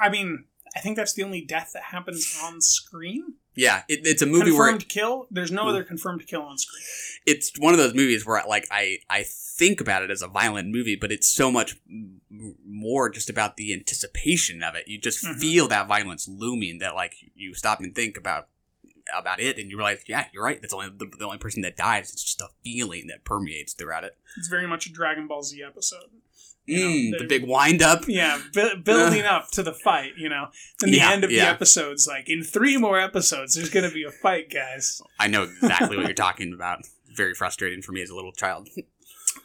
i 0.00 0.08
mean 0.08 0.44
i 0.76 0.80
think 0.80 0.96
that's 0.96 1.12
the 1.12 1.22
only 1.22 1.40
death 1.42 1.70
that 1.74 1.82
happens 1.84 2.38
on 2.42 2.60
screen 2.60 3.34
Yeah, 3.54 3.82
it, 3.88 4.00
it's 4.06 4.22
a 4.22 4.26
movie 4.26 4.50
where 4.50 4.68
confirmed 4.68 4.88
kill 4.88 5.26
there's 5.30 5.52
no 5.52 5.64
Mm. 5.64 5.68
other 5.68 5.84
confirmed 5.84 6.26
kill 6.26 6.42
on 6.42 6.56
screen 6.58 6.82
it's 7.26 7.52
one 7.58 7.74
of 7.74 7.78
those 7.78 7.94
movies 7.94 8.24
where 8.26 8.42
like 8.48 8.66
I 8.70 8.98
I 9.10 9.24
think 9.56 9.80
about 9.80 10.02
it 10.02 10.10
as 10.10 10.20
a 10.22 10.26
violent 10.28 10.68
movie, 10.68 10.96
but 10.96 11.12
it's 11.12 11.28
so 11.28 11.50
much 11.50 11.76
m- 11.88 12.20
more 12.66 13.08
just 13.08 13.30
about 13.30 13.56
the 13.56 13.72
anticipation 13.72 14.62
of 14.62 14.74
it. 14.74 14.88
You 14.88 14.98
just 15.00 15.24
Mhm. 15.24 15.38
feel 15.40 15.68
that 15.68 15.86
violence 15.86 16.26
looming 16.28 16.78
that 16.78 16.94
like 16.94 17.14
you 17.34 17.54
stop 17.54 17.80
and 17.80 17.94
think 17.94 18.16
about 18.16 18.48
about 19.16 19.38
it 19.38 19.58
and 19.58 19.70
you 19.70 19.76
realize 19.76 19.98
yeah 20.06 20.24
you're 20.32 20.42
right 20.42 20.62
that's 20.62 20.72
only 20.72 20.88
the, 20.88 21.04
the 21.18 21.26
only 21.26 21.36
person 21.36 21.60
that 21.60 21.76
dies 21.76 22.10
it's 22.10 22.24
just 22.24 22.40
a 22.40 22.48
feeling 22.64 23.06
that 23.06 23.22
permeates 23.22 23.74
throughout 23.74 24.02
it 24.02 24.16
it's 24.38 24.48
very 24.48 24.66
much 24.66 24.86
a 24.86 24.90
dragon 24.92 25.26
ball 25.28 25.42
z 25.42 25.62
episode 25.62 26.08
You 26.64 26.80
know, 26.80 26.86
mm, 26.88 27.18
the 27.18 27.26
big 27.26 27.44
wind 27.46 27.82
up 27.82 28.08
yeah, 28.08 28.40
bu- 28.54 28.78
building 28.82 29.20
up 29.36 29.50
to 29.50 29.62
the 29.62 29.74
fight, 29.74 30.12
you 30.16 30.30
know. 30.30 30.46
Then 30.80 30.90
the 30.90 30.96
Yeah, 30.96 31.10
end 31.12 31.22
of 31.22 31.28
the 31.28 31.40
episodes, 31.40 32.06
like 32.08 32.30
in 32.30 32.42
three 32.42 32.78
more 32.78 32.98
episodes, 32.98 33.54
there's 33.54 33.68
going 33.68 33.86
to 33.86 33.94
be 33.94 34.04
a 34.04 34.10
fight, 34.10 34.48
guys. 34.50 35.02
I 35.20 35.28
know 35.28 35.42
exactly 35.42 35.98
what 35.98 36.06
you're 36.06 36.14
talking 36.14 36.54
about 36.54 36.86
very 37.14 37.34
frustrating 37.34 37.82
for 37.82 37.92
me 37.92 38.00
as 38.00 38.08
a 38.08 38.14
little 38.16 38.32
child 38.32 38.70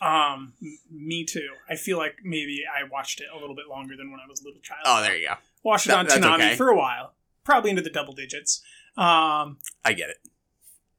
Um, 0.02 0.54
me 0.90 1.26
too. 1.26 1.50
I 1.70 1.76
feel 1.76 1.98
like 1.98 2.16
maybe 2.24 2.62
I 2.66 2.88
watched 2.90 3.20
it 3.20 3.28
a 3.34 3.38
little 3.40 3.56
bit 3.56 3.68
longer 3.70 3.96
than 3.98 4.12
when 4.12 4.20
I 4.20 4.28
was 4.30 4.42
a 4.42 4.46
little 4.46 4.62
child. 4.62 4.82
oh 4.86 5.02
there 5.02 5.16
you 5.18 5.28
go 5.28 5.34
watched 5.64 5.88
it 5.88 5.90
that- 5.90 6.00
on 6.00 6.06
Toonami 6.08 6.36
okay. 6.36 6.56
for 6.56 6.70
a 6.70 6.78
while, 6.78 7.14
probably 7.44 7.70
into 7.70 7.82
the 7.82 7.90
double 7.90 8.14
digits. 8.14 8.62
Um, 8.98 9.58
I 9.84 9.94
get 9.94 10.10
it 10.10 10.18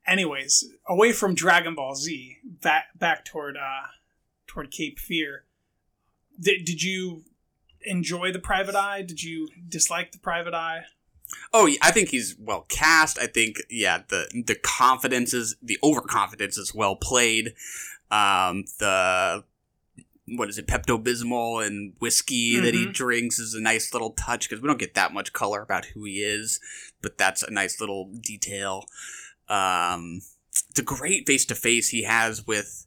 anyways, 0.07 0.65
away 0.87 1.13
from 1.13 1.35
Dragon 1.35 1.75
Ball 1.75 1.95
Z, 1.95 2.37
back 2.45 2.99
back 2.99 3.25
toward 3.25 3.57
uh 3.57 3.87
toward 4.47 4.71
Cape 4.71 4.99
Fear. 4.99 5.45
Did, 6.39 6.65
did 6.65 6.83
you 6.83 7.25
enjoy 7.83 8.33
the 8.33 8.39
Private 8.39 8.75
Eye? 8.75 9.03
Did 9.03 9.23
you 9.23 9.49
dislike 9.69 10.13
the 10.13 10.19
Private 10.19 10.55
Eye? 10.55 10.83
Oh, 11.53 11.67
yeah, 11.67 11.79
I 11.83 11.93
think 11.93 12.09
he's 12.09 12.35
well 12.39 12.67
cast. 12.69 13.19
I 13.19 13.27
think 13.27 13.57
yeah, 13.71 14.03
the 14.09 14.27
the 14.47 14.57
confidence 14.57 15.33
is 15.33 15.57
the 15.63 15.79
overconfidence 15.83 16.59
is 16.59 16.75
well 16.75 16.97
played. 16.97 17.55
Um, 18.11 18.65
the 18.79 19.45
what 20.37 20.49
is 20.49 20.59
it, 20.59 20.69
Pepto 20.69 21.03
Bismol 21.03 21.67
and 21.67 21.95
whiskey 21.99 22.61
that 22.61 22.73
he 22.73 22.87
Mhm. 22.87 22.93
drinks 22.93 23.41
is 23.41 23.55
a 23.55 23.61
nice 23.61 23.93
little 23.93 24.11
touch 24.13 24.49
because 24.49 24.63
we 24.63 24.69
don't 24.69 24.79
get 24.79 24.95
that 24.95 25.13
much 25.13 25.33
color 25.33 25.61
about 25.61 25.87
who 25.87 26.05
he 26.05 26.23
is, 26.23 26.61
but 27.03 27.19
that's 27.19 27.43
a 27.43 27.51
nice 27.51 27.81
little 27.81 28.13
detail. 28.15 28.85
Um, 29.49 30.23
the 30.77 30.83
great 30.83 31.27
face 31.27 31.45
to 31.47 31.55
face 31.57 31.89
he 31.89 32.05
has 32.05 32.47
with 32.47 32.87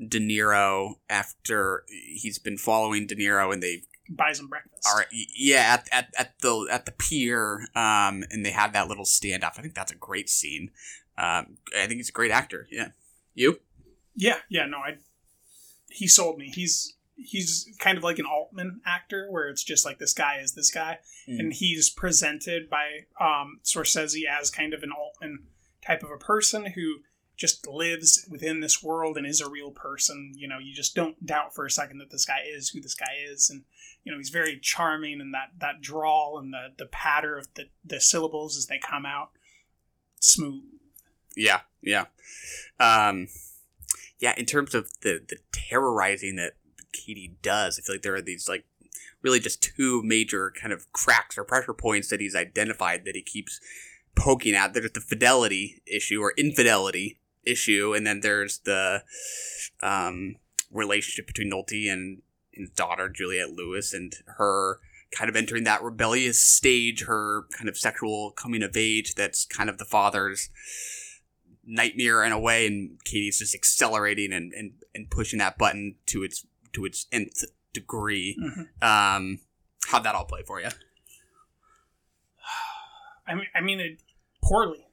De 0.00 0.18
Niro 0.18 0.94
after 1.10 1.84
he's 1.88 2.38
been 2.38 2.56
following 2.56 3.06
De 3.06 3.14
Niro 3.16 3.52
and 3.52 3.62
they 3.62 3.82
Buys 4.10 4.40
him 4.40 4.46
breakfast. 4.48 4.86
All 4.88 4.96
right, 4.96 5.06
yeah 5.12 5.74
at, 5.74 5.88
at, 5.92 6.14
at 6.18 6.38
the 6.40 6.66
at 6.70 6.86
the 6.86 6.92
pier 6.92 7.68
um 7.74 8.24
and 8.30 8.42
they 8.46 8.52
have 8.52 8.72
that 8.72 8.88
little 8.88 9.04
standoff 9.04 9.58
i 9.58 9.60
think 9.62 9.74
that's 9.74 9.92
a 9.92 9.96
great 9.96 10.30
scene 10.30 10.70
um 11.18 11.58
i 11.76 11.86
think 11.86 11.98
he's 11.98 12.08
a 12.08 12.12
great 12.12 12.30
actor 12.30 12.66
yeah 12.70 12.88
you 13.34 13.60
Yeah, 14.20 14.38
yeah, 14.48 14.66
no, 14.66 14.78
I 14.78 14.98
he 15.90 16.06
sold 16.08 16.38
me. 16.38 16.50
He's 16.52 16.94
he's 17.16 17.68
kind 17.78 17.96
of 17.98 18.04
like 18.04 18.18
an 18.18 18.26
Altman 18.26 18.80
actor 18.84 19.26
where 19.30 19.48
it's 19.48 19.62
just 19.64 19.84
like 19.84 19.98
this 19.98 20.12
guy 20.12 20.38
is 20.42 20.52
this 20.54 20.70
guy 20.70 20.98
Mm. 21.28 21.40
and 21.40 21.52
he's 21.52 21.90
presented 21.90 22.70
by 22.70 23.04
um 23.20 23.60
Scorsese 23.62 24.22
as 24.26 24.50
kind 24.50 24.72
of 24.74 24.82
an 24.82 24.90
Altman 24.92 25.44
type 25.86 26.02
of 26.02 26.10
a 26.10 26.16
person 26.16 26.66
who 26.66 27.00
just 27.36 27.66
lives 27.68 28.26
within 28.30 28.60
this 28.60 28.82
world 28.82 29.16
and 29.16 29.26
is 29.26 29.40
a 29.40 29.48
real 29.48 29.70
person. 29.70 30.32
You 30.36 30.48
know, 30.48 30.58
you 30.58 30.74
just 30.74 30.94
don't 30.96 31.24
doubt 31.24 31.54
for 31.54 31.64
a 31.66 31.70
second 31.70 31.98
that 31.98 32.10
this 32.10 32.24
guy 32.24 32.40
is 32.50 32.70
who 32.70 32.80
this 32.80 32.94
guy 32.94 33.12
is 33.30 33.48
and 33.50 33.62
you 34.04 34.10
know, 34.12 34.18
he's 34.18 34.30
very 34.30 34.58
charming 34.58 35.20
and 35.20 35.34
that 35.34 35.50
that 35.58 35.80
drawl 35.82 36.38
and 36.38 36.52
the 36.52 36.68
the 36.78 36.86
patter 36.86 37.36
of 37.38 37.46
the 37.54 37.64
the 37.84 38.00
syllables 38.00 38.56
as 38.56 38.66
they 38.66 38.78
come 38.78 39.04
out 39.06 39.30
smooth. 40.20 40.62
yeah 41.36 41.60
yeah 41.82 42.06
um 42.80 43.28
yeah 44.20 44.34
in 44.36 44.46
terms 44.46 44.74
of 44.74 44.90
the 45.02 45.20
the 45.28 45.38
terrorizing 45.52 46.36
that 46.36 46.52
Cady 46.92 47.36
does 47.42 47.78
i 47.78 47.82
feel 47.82 47.94
like 47.96 48.02
there 48.02 48.14
are 48.14 48.22
these 48.22 48.48
like 48.48 48.64
really 49.22 49.40
just 49.40 49.62
two 49.62 50.02
major 50.04 50.52
kind 50.60 50.72
of 50.72 50.90
cracks 50.92 51.36
or 51.36 51.44
pressure 51.44 51.74
points 51.74 52.08
that 52.08 52.20
he's 52.20 52.36
identified 52.36 53.04
that 53.04 53.16
he 53.16 53.22
keeps 53.22 53.60
poking 54.14 54.54
at. 54.54 54.74
There's 54.74 54.92
the 54.92 55.00
fidelity 55.00 55.82
issue 55.86 56.20
or 56.20 56.34
infidelity 56.36 57.18
issue 57.44 57.94
and 57.96 58.06
then 58.06 58.20
there's 58.20 58.58
the 58.58 59.02
um 59.82 60.36
relationship 60.70 61.26
between 61.26 61.50
Nolte 61.50 61.90
and 61.90 62.22
his 62.52 62.68
daughter 62.70 63.08
Juliette 63.08 63.52
Lewis 63.52 63.94
and 63.94 64.14
her 64.36 64.80
kind 65.16 65.30
of 65.30 65.36
entering 65.36 65.64
that 65.64 65.82
rebellious 65.82 66.42
stage, 66.42 67.04
her 67.04 67.44
kind 67.56 67.68
of 67.68 67.78
sexual 67.78 68.32
coming 68.32 68.62
of 68.62 68.76
age 68.76 69.14
that's 69.14 69.46
kind 69.46 69.70
of 69.70 69.78
the 69.78 69.86
father's 69.86 70.50
nightmare 71.68 72.24
in 72.24 72.32
a 72.32 72.38
way, 72.38 72.66
and 72.66 73.02
Cady's 73.04 73.38
just 73.38 73.54
accelerating 73.54 74.32
and, 74.32 74.52
and, 74.52 74.72
and 74.94 75.10
pushing 75.10 75.38
that 75.38 75.58
button 75.58 75.96
to 76.06 76.24
its 76.24 76.46
to 76.72 76.84
its 76.84 77.06
nth 77.12 77.44
degree. 77.72 78.36
Mhm. 78.40 78.82
Um, 78.82 79.40
how'd 79.88 80.04
that 80.04 80.14
all 80.14 80.24
play 80.24 80.42
for 80.46 80.60
you? 80.60 80.68
I 83.26 83.34
mean, 83.34 83.46
I 83.54 83.60
mean 83.60 83.80
it 83.80 84.02
poorly. 84.42 84.86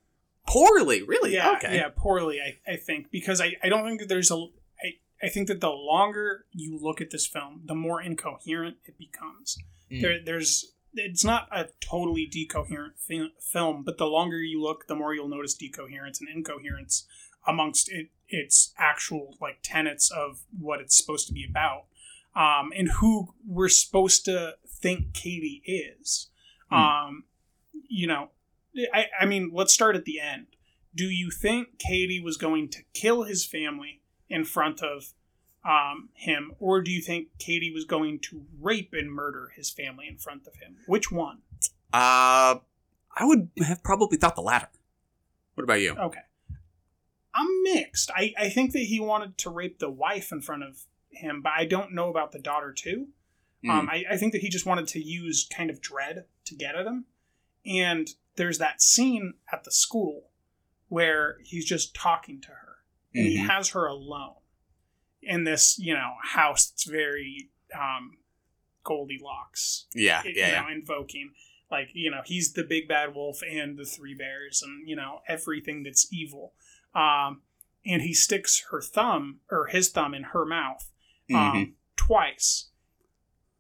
Poorly, 0.48 1.02
really? 1.02 1.34
Yeah, 1.34 1.54
okay. 1.54 1.76
yeah, 1.76 1.90
poorly. 1.96 2.40
I, 2.40 2.72
I 2.72 2.76
think 2.76 3.10
because 3.10 3.42
I, 3.42 3.56
I 3.64 3.70
don't 3.70 3.86
think 3.86 4.00
that 4.02 4.10
there's 4.10 4.30
a. 4.30 4.36
I, 4.36 4.94
I 5.24 5.30
think 5.30 5.48
that 5.48 5.62
the 5.62 5.72
longer 5.72 6.46
you 6.52 6.78
look 6.80 7.02
at 7.02 7.10
this 7.10 7.26
film, 7.26 7.62
the 7.66 7.74
more 7.74 8.02
incoherent 8.02 8.78
it 8.86 8.98
becomes. 9.00 9.58
Mm. 9.92 10.02
There, 10.02 10.20
there's 10.24 10.74
it's 10.96 11.24
not 11.24 11.48
a 11.52 11.68
totally 11.80 12.30
decoherent 12.30 12.98
fi- 12.98 13.32
film, 13.40 13.84
but 13.84 13.98
the 13.98 14.06
longer 14.06 14.38
you 14.38 14.62
look, 14.62 14.88
the 14.88 14.96
more 14.96 15.14
you'll 15.14 15.28
notice 15.28 15.54
decoherence 15.54 16.20
and 16.20 16.30
incoherence 16.30 17.06
amongst 17.48 17.92
it, 17.92 18.10
its 18.28 18.74
actual 18.78 19.36
like 19.40 19.60
tenets 19.62 20.10
of 20.12 20.44
what 20.58 20.82
it's 20.82 20.98
supposed 20.98 21.28
to 21.28 21.34
be 21.34 21.46
about, 21.48 21.86
um, 22.36 22.72
and 22.76 22.90
who 22.94 23.34
we're 23.48 23.70
supposed 23.70 24.26
to 24.26 24.56
think 24.68 25.14
Cady 25.14 25.62
is. 25.66 26.30
Hmm. 26.70 26.76
Um, 26.76 27.24
you 27.88 28.08
know, 28.08 28.30
I, 28.94 29.06
I 29.20 29.26
mean, 29.26 29.52
let's 29.54 29.74
start 29.74 29.96
at 29.96 30.06
the 30.06 30.20
end. 30.20 30.48
Do 30.96 31.06
you 31.06 31.30
think 31.30 31.78
Cady 31.78 32.20
was 32.20 32.38
going 32.38 32.70
to 32.70 32.84
kill 32.94 33.24
his 33.24 33.46
family 33.46 34.02
in 34.30 34.46
front 34.46 34.82
of 34.82 35.14
um, 35.66 36.10
him, 36.14 36.54
or 36.60 36.82
do 36.82 36.92
you 36.92 37.02
think 37.02 37.30
Cady 37.40 37.72
was 37.72 37.86
going 37.86 38.20
to 38.20 38.46
rape 38.62 38.94
and 38.94 39.12
murder 39.12 39.52
his 39.56 39.70
family 39.72 40.08
in 40.08 40.18
front 40.18 40.46
of 40.48 40.56
him? 40.58 40.78
Which 40.86 41.12
one? 41.12 41.40
Uh, 41.92 42.60
I 43.18 43.24
would 43.24 43.50
have 43.66 43.82
probably 43.84 44.18
thought 44.18 44.36
the 44.36 44.42
latter. 44.42 44.70
What 45.56 45.64
about 45.64 45.82
you? 45.82 45.96
Okay. 45.96 46.20
I'm 47.34 47.64
mixed. 47.64 48.12
I, 48.16 48.34
I 48.38 48.50
think 48.50 48.72
that 48.74 48.80
he 48.84 49.00
wanted 49.00 49.38
to 49.40 49.50
rape 49.50 49.80
the 49.80 49.90
wife 49.90 50.32
in 50.32 50.42
front 50.42 50.64
of 50.64 50.84
him, 51.10 51.42
but 51.42 51.54
I 51.58 51.66
don't 51.66 51.94
know 51.94 52.10
about 52.10 52.32
the 52.32 52.40
daughter 52.40 52.72
too. 52.72 53.08
Um, 53.68 53.90
I, 53.92 54.04
I 54.12 54.18
think 54.18 54.32
that 54.34 54.42
he 54.42 54.50
just 54.50 54.68
wanted 54.68 54.88
to 54.90 55.00
use 55.04 55.48
kind 55.52 55.72
of 55.72 55.82
dread 55.82 56.26
to 56.46 56.56
get 56.56 56.76
at 56.76 56.86
him. 56.86 57.06
And 57.66 58.08
there's 58.36 58.60
that 58.60 58.80
scene 58.80 59.34
at 59.52 59.64
the 59.64 59.72
school 59.72 60.30
where 60.88 61.38
he's 61.44 61.66
just 61.66 61.96
talking 61.96 62.40
to 62.42 62.50
her 62.50 62.76
and 63.16 63.26
he 63.26 63.40
Mhm. 63.40 63.48
has 63.50 63.70
her 63.70 63.88
alone 63.88 64.36
in 65.26 65.44
this, 65.44 65.78
you 65.80 65.94
know, 65.94 66.14
house 66.24 66.68
that's 66.70 66.86
very 66.86 67.50
um, 67.78 68.18
Goldilocks. 68.84 69.86
Yeah, 69.94 70.22
it- 70.24 70.36
yeah, 70.38 70.48
you 70.48 70.54
yeah. 70.54 70.62
know, 70.62 70.68
invoking 70.70 71.32
like 71.72 71.90
you 71.94 72.12
know 72.12 72.22
he's 72.24 72.54
the 72.54 72.64
big 72.64 72.88
bad 72.88 73.16
wolf 73.16 73.42
and 73.50 73.78
the 73.78 73.86
three 73.86 74.14
bears 74.14 74.62
and 74.62 74.88
you 74.88 74.96
know 74.96 75.22
everything 75.28 75.84
that's 75.84 76.08
evil. 76.14 76.54
Um, 76.94 77.42
and 77.86 78.02
he 78.04 78.14
sticks 78.14 78.64
her 78.72 78.82
thumb 78.82 79.40
or 79.52 79.68
his 79.68 79.90
thumb 79.90 80.14
in 80.14 80.24
her 80.24 80.46
mouth 80.46 80.90
um, 81.34 81.38
Mhm. 81.38 81.74
twice, 81.96 82.70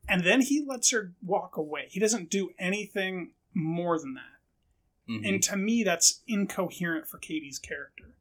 and 0.07 0.24
then 0.24 0.41
he 0.41 0.63
lets 0.66 0.91
her 0.91 1.13
walk 1.24 1.57
away. 1.57 1.88
He 1.89 1.99
doesn't 1.99 2.30
do 2.30 2.51
anything 2.59 3.32
more 3.53 3.99
than 3.99 4.13
that. 4.13 5.11
Mhm. 5.11 5.28
And 5.28 5.43
to 5.43 5.57
me, 5.57 5.84
that's 5.84 6.22
incoherent 6.28 7.07
for 7.07 7.18
Cady's 7.18 7.59
character. 7.59 8.16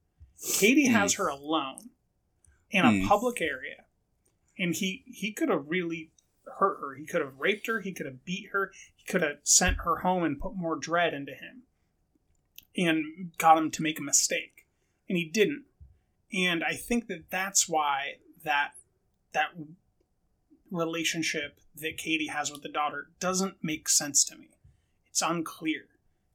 Cady 0.59 0.87
has 0.87 1.15
her 1.15 1.29
alone 1.29 1.91
in 2.75 2.85
a 2.85 2.89
Mm. 2.91 3.07
public 3.09 3.41
area, 3.41 3.85
and 4.59 4.75
he 4.75 5.05
he 5.07 5.33
could 5.33 5.49
have 5.49 5.67
really 5.69 6.11
hurt 6.59 6.81
her. 6.81 6.95
He 6.97 7.07
could 7.07 7.21
have 7.23 7.39
raped 7.39 7.67
her. 7.69 7.81
He 7.81 7.93
could 7.93 8.07
have 8.07 8.25
beat 8.25 8.51
her. 8.51 8.73
He 8.97 9.05
could 9.05 9.23
have 9.23 9.39
sent 9.45 9.79
her 9.79 9.99
home 9.99 10.25
and 10.25 10.41
put 10.41 10.55
more 10.57 10.77
dread 10.77 11.15
into 11.15 11.35
him, 11.35 11.63
and 12.77 13.33
got 13.39 13.57
him 13.59 13.71
to 13.71 13.83
make 13.83 13.99
a 13.99 14.03
mistake, 14.03 14.67
and 15.09 15.17
he 15.17 15.25
didn't. 15.25 15.65
And 16.33 16.65
I 16.65 16.75
think 16.75 17.07
that 17.07 17.31
that's 17.31 17.69
why 17.69 18.17
that 18.43 18.73
that 19.33 19.53
relationship 20.71 21.61
that 21.77 21.97
Cady 21.97 22.27
has 22.27 22.51
with 22.51 22.63
the 22.63 22.69
daughter 22.69 23.11
doesn't 23.21 23.63
make 23.63 23.89
sense 23.89 24.25
to 24.25 24.37
me. 24.37 24.49
It's 25.11 25.23
unclear. 25.23 25.87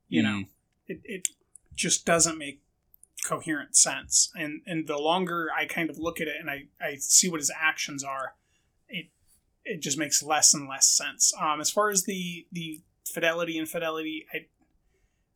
You 0.07 0.23
know, 0.23 0.29
Mm. 0.29 0.47
it, 0.87 1.01
it 1.03 1.27
just 1.75 2.05
doesn't 2.05 2.37
make 2.37 2.61
coherent 3.23 3.75
sense. 3.75 4.31
And 4.35 4.61
and 4.65 4.87
the 4.87 4.97
longer 4.97 5.49
I 5.57 5.65
kind 5.65 5.89
of 5.89 5.97
look 5.97 6.19
at 6.21 6.27
it 6.27 6.35
and 6.39 6.49
I, 6.49 6.65
I 6.81 6.95
see 6.97 7.29
what 7.29 7.39
his 7.39 7.51
actions 7.57 8.03
are, 8.03 8.35
it 8.87 9.07
it 9.65 9.81
just 9.81 9.97
makes 9.97 10.23
less 10.23 10.53
and 10.53 10.67
less 10.67 10.87
sense. 10.87 11.33
Um, 11.39 11.59
as 11.61 11.69
far 11.69 11.89
as 11.89 12.03
the 12.03 12.45
the 12.51 12.81
fidelity 13.05 13.57
infidelity, 13.57 14.25
I 14.33 14.45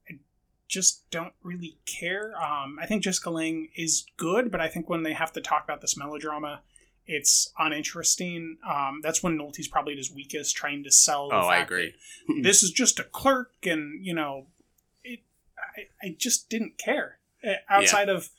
I 0.09 0.19
just 0.67 1.09
don't 1.11 1.34
really 1.43 1.77
care. 1.86 2.34
Um, 2.41 2.77
I 2.81 2.86
think 2.86 3.03
Jessica 3.03 3.29
Lange 3.29 3.69
is 3.75 4.05
good, 4.17 4.51
but 4.51 4.61
I 4.61 4.67
think 4.67 4.89
when 4.89 5.03
they 5.03 5.13
have 5.13 5.34
to 5.34 5.41
talk 5.41 5.63
about 5.63 5.81
this 5.81 5.97
melodrama, 5.97 6.61
it's 7.05 7.51
uninteresting. 7.59 8.57
Um, 8.67 9.01
that's 9.03 9.21
when 9.21 9.38
Nolte's 9.38 9.67
probably 9.67 9.93
at 9.93 9.97
his 9.97 10.11
weakest, 10.11 10.55
trying 10.55 10.84
to 10.84 10.91
sell. 10.91 11.29
The 11.29 11.36
Oh, 11.36 11.47
I 11.47 11.57
agree. 11.57 11.93
this 12.41 12.63
is 12.63 12.71
just 12.71 12.99
a 12.99 13.03
clerk, 13.03 13.51
and 13.63 14.05
you 14.05 14.13
know, 14.13 14.47
it. 15.03 15.19
I, 15.57 16.07
I 16.07 16.15
just 16.17 16.49
didn't 16.49 16.77
care 16.77 17.17
Outside 17.70 18.10
of 18.10 18.30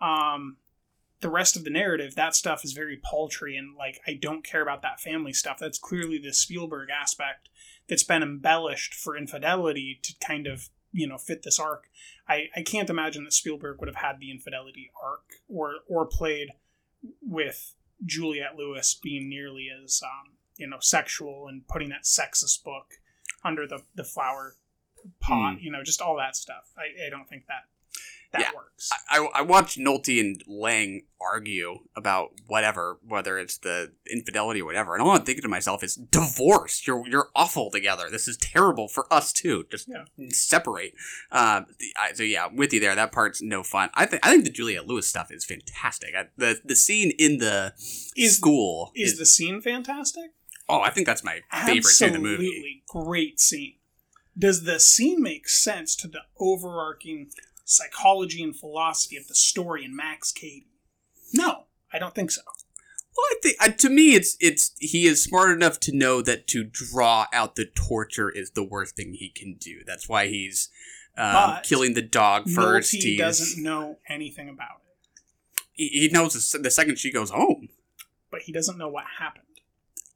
um, 0.00 0.56
the 1.24 1.30
rest 1.30 1.56
of 1.56 1.64
the 1.64 1.70
narrative. 1.70 2.14
That 2.14 2.34
stuff 2.34 2.64
is 2.64 2.72
very 2.72 2.98
paltry, 2.98 3.56
and 3.56 3.74
like 3.76 3.98
I 4.06 4.12
don't 4.12 4.44
care 4.44 4.62
about 4.62 4.82
that 4.82 5.00
family 5.00 5.32
stuff. 5.32 5.58
That's 5.58 5.78
clearly 5.78 6.18
the 6.18 6.34
Spielberg 6.34 6.90
aspect 6.90 7.48
that's 7.88 8.02
been 8.02 8.22
embellished 8.22 8.94
for 8.94 9.16
infidelity 9.16 9.98
to 10.02 10.14
kind 10.24 10.46
of 10.46 10.68
you 10.92 11.08
know 11.08 11.16
fit 11.16 11.42
this 11.42 11.58
arc. 11.58 11.88
I, 12.28 12.48
I 12.54 12.62
can't 12.62 12.90
imagine 12.90 13.24
that 13.24 13.32
Spielberg 13.32 13.80
would 13.80 13.88
have 13.88 13.96
had 13.96 14.18
the 14.20 14.30
infidelity 14.30 14.90
arc 15.02 15.24
or 15.48 15.76
or 15.88 16.04
played 16.04 16.50
with 17.22 17.74
Juliette 18.04 18.56
Lewis 18.56 18.94
being 18.94 19.28
nearly 19.28 19.68
as 19.82 20.02
um, 20.04 20.32
you 20.58 20.66
know 20.66 20.78
sexual 20.80 21.48
and 21.48 21.66
putting 21.68 21.88
that 21.88 22.04
sexist 22.04 22.62
book 22.64 22.94
under 23.42 23.66
the 23.66 23.82
the 23.94 24.04
flower 24.04 24.56
pot. 25.20 25.56
Mm. 25.56 25.62
You 25.62 25.72
know, 25.72 25.82
just 25.82 26.02
all 26.02 26.16
that 26.16 26.36
stuff. 26.36 26.72
I, 26.76 27.06
I 27.06 27.10
don't 27.10 27.28
think 27.28 27.46
that 27.46 27.64
that 28.34 28.40
Yeah. 28.42 28.50
works. 28.54 28.90
I, 29.08 29.26
I 29.34 29.42
watched 29.42 29.78
Nolte 29.78 30.20
and 30.20 30.42
Lange 30.46 31.02
argue 31.20 31.78
about 31.96 32.32
whatever, 32.46 32.98
whether 33.06 33.38
it's 33.38 33.56
the 33.58 33.92
infidelity 34.10 34.60
or 34.60 34.66
whatever, 34.66 34.94
and 34.94 35.02
all 35.02 35.12
I'm 35.12 35.22
thinking 35.22 35.42
to 35.42 35.48
myself 35.48 35.82
is, 35.82 35.94
divorce. 35.96 36.86
You're 36.86 37.06
you're 37.08 37.30
awful 37.34 37.70
together. 37.70 38.10
This 38.10 38.28
is 38.28 38.36
terrible 38.36 38.88
for 38.88 39.10
us 39.12 39.32
too. 39.32 39.64
Just 39.70 39.88
Yeah. 39.88 40.04
separate. 40.30 40.92
Uh, 41.30 41.62
I- 41.96 42.12
so 42.14 42.22
yeah, 42.22 42.46
I'm 42.46 42.56
with 42.56 42.72
you 42.72 42.80
there. 42.80 42.94
That 42.94 43.12
part's 43.12 43.40
no 43.40 43.62
fun. 43.62 43.88
I 43.94 44.04
think 44.06 44.26
I 44.26 44.30
think 44.30 44.44
the 44.44 44.50
Juliette 44.50 44.86
Lewis 44.86 45.06
stuff 45.08 45.30
is 45.30 45.44
fantastic. 45.44 46.14
I, 46.14 46.28
the 46.36 46.60
the 46.64 46.76
scene 46.76 47.12
in 47.18 47.38
the 47.38 47.72
Is- 48.16 48.36
school 48.36 48.92
Is 48.94 49.18
the 49.18 49.26
scene 49.26 49.60
fantastic? 49.62 50.32
oh, 50.68 50.80
I 50.80 50.90
think 50.90 51.06
that's 51.06 51.24
my 51.24 51.40
favorite 51.66 51.84
scene 51.84 52.08
in 52.08 52.12
the 52.14 52.18
movie. 52.20 52.46
Absolutely 52.46 52.82
great 52.88 53.40
scene. 53.40 53.74
Does 54.36 54.64
the 54.64 54.80
scene 54.80 55.22
make 55.22 55.48
sense 55.48 55.94
to 55.96 56.08
the 56.08 56.22
overarching 56.40 57.30
psychology 57.64 58.42
and 58.42 58.54
philosophy 58.56 59.16
of 59.16 59.26
the 59.28 59.34
story 59.34 59.84
in 59.84 59.94
Max 59.96 60.32
Cady? 60.32 60.66
No, 61.32 61.64
I 61.92 61.98
don't 61.98 62.14
think 62.14 62.30
so. 62.30 62.42
Well, 63.16 63.26
I 63.30 63.34
think 63.42 63.56
uh, 63.60 63.68
to 63.68 63.90
me, 63.90 64.14
it's 64.14 64.36
it's 64.40 64.72
he 64.80 65.06
is 65.06 65.22
smart 65.22 65.50
enough 65.50 65.78
to 65.80 65.96
know 65.96 66.20
that 66.22 66.46
to 66.48 66.64
draw 66.64 67.26
out 67.32 67.54
the 67.54 67.64
torture 67.64 68.28
is 68.28 68.50
the 68.50 68.64
worst 68.64 68.96
thing 68.96 69.14
he 69.14 69.28
can 69.28 69.54
do. 69.54 69.82
That's 69.86 70.08
why 70.08 70.26
he's 70.26 70.68
um, 71.16 71.58
killing 71.62 71.94
the 71.94 72.02
dog 72.02 72.50
first. 72.50 72.92
Nolte 72.92 73.02
He's, 73.02 73.18
doesn't 73.18 73.62
know 73.62 73.98
anything 74.08 74.48
about 74.48 74.80
it, 74.84 75.22
he, 75.72 75.88
he 75.88 76.08
knows 76.08 76.50
the, 76.50 76.58
the 76.58 76.70
second 76.70 76.98
she 76.98 77.12
goes 77.12 77.30
home. 77.30 77.68
but 78.30 78.42
he 78.42 78.52
doesn't 78.52 78.78
know 78.78 78.88
what 78.88 79.04
happened. 79.20 79.44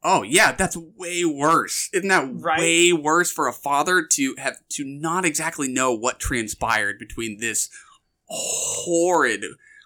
Oh 0.03 0.23
yeah, 0.23 0.53
that's 0.53 0.77
way 0.77 1.25
worse. 1.25 1.89
Isn't 1.91 2.07
that 2.07 2.29
Right. 2.31 2.59
way 2.59 2.93
worse 2.93 3.31
for 3.31 3.47
a 3.47 3.53
father 3.53 4.05
to 4.05 4.35
have 4.37 4.57
to 4.69 4.85
not 4.85 5.25
exactly 5.25 5.67
know 5.67 5.93
what 5.93 6.19
transpired 6.19 6.97
between 6.99 7.39
this 7.39 7.69
horrid 8.27 9.43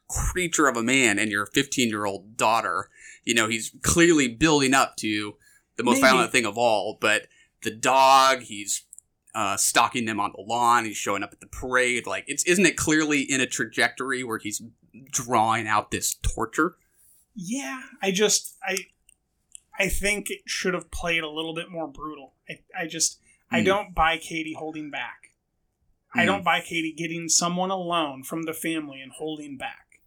creature 0.07 0.67
of 0.67 0.77
a 0.77 0.83
man 0.83 1.17
and 1.17 1.31
your 1.31 1.45
15 1.47 1.89
year 1.89 2.05
old 2.05 2.37
daughter? 2.37 2.89
You 3.23 3.33
know, 3.33 3.47
he's 3.47 3.71
clearly 3.81 4.27
building 4.27 4.73
up 4.73 4.97
to 4.97 5.35
the 5.77 5.83
most 5.83 6.01
Maybe. 6.01 6.11
violent 6.11 6.31
thing 6.31 6.45
of 6.45 6.57
all, 6.57 6.97
but 7.01 7.27
the 7.63 7.71
dog, 7.71 8.41
he's 8.43 8.83
uh, 9.33 9.57
stalking 9.57 10.05
them 10.05 10.19
on 10.19 10.31
the 10.35 10.41
lawn. 10.41 10.85
He's 10.85 10.97
showing 10.97 11.23
up 11.23 11.31
at 11.33 11.39
the 11.39 11.47
parade. 11.47 12.05
Like, 12.05 12.25
it's 12.27 12.43
isn't 12.43 12.65
it 12.65 12.77
clearly 12.77 13.21
in 13.21 13.41
a 13.41 13.47
trajectory 13.47 14.23
where 14.23 14.37
he's 14.37 14.61
drawing 15.09 15.67
out 15.67 15.89
this 15.89 16.15
torture? 16.21 16.75
Yeah, 17.35 17.81
I 18.01 18.11
just 18.11 18.55
I 18.61 18.77
I 19.79 19.89
think 19.89 20.29
it 20.29 20.41
should 20.45 20.73
have 20.73 20.91
played 20.91 21.23
a 21.23 21.29
little 21.29 21.53
bit 21.53 21.69
more 21.71 21.87
brutal. 21.87 22.33
I, 22.49 22.59
I 22.77 22.87
just 22.87 23.19
I 23.51 23.59
Hmm. 23.59 23.65
don't 23.65 23.95
buy 23.95 24.17
Cady 24.17 24.53
holding 24.53 24.89
back. 24.89 25.31
I 26.13 26.21
Hmm. 26.21 26.25
don't 26.27 26.43
buy 26.43 26.61
Cady 26.61 26.91
getting 26.91 27.29
someone 27.29 27.71
alone 27.71 28.23
from 28.23 28.43
the 28.43 28.53
family 28.53 29.01
and 29.01 29.11
holding 29.11 29.57
back. 29.57 29.99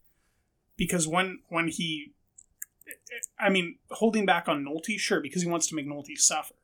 Because 0.77 1.07
when 1.09 1.41
when 1.49 1.69
he 1.69 2.13
I 3.39 3.49
mean, 3.49 3.79
holding 3.91 4.25
back 4.27 4.49
on 4.49 4.65
Nolte, 4.65 4.99
sure, 4.99 5.21
because 5.21 5.43
he 5.43 5.49
wants 5.49 5.67
to 5.69 5.75
make 5.75 5.87
Nolte 5.87 6.17
suffer. 6.17 6.55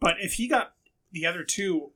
But 0.00 0.16
if 0.20 0.34
he 0.34 0.48
got 0.48 0.74
the 1.12 1.26
other 1.26 1.44
two, 1.44 1.92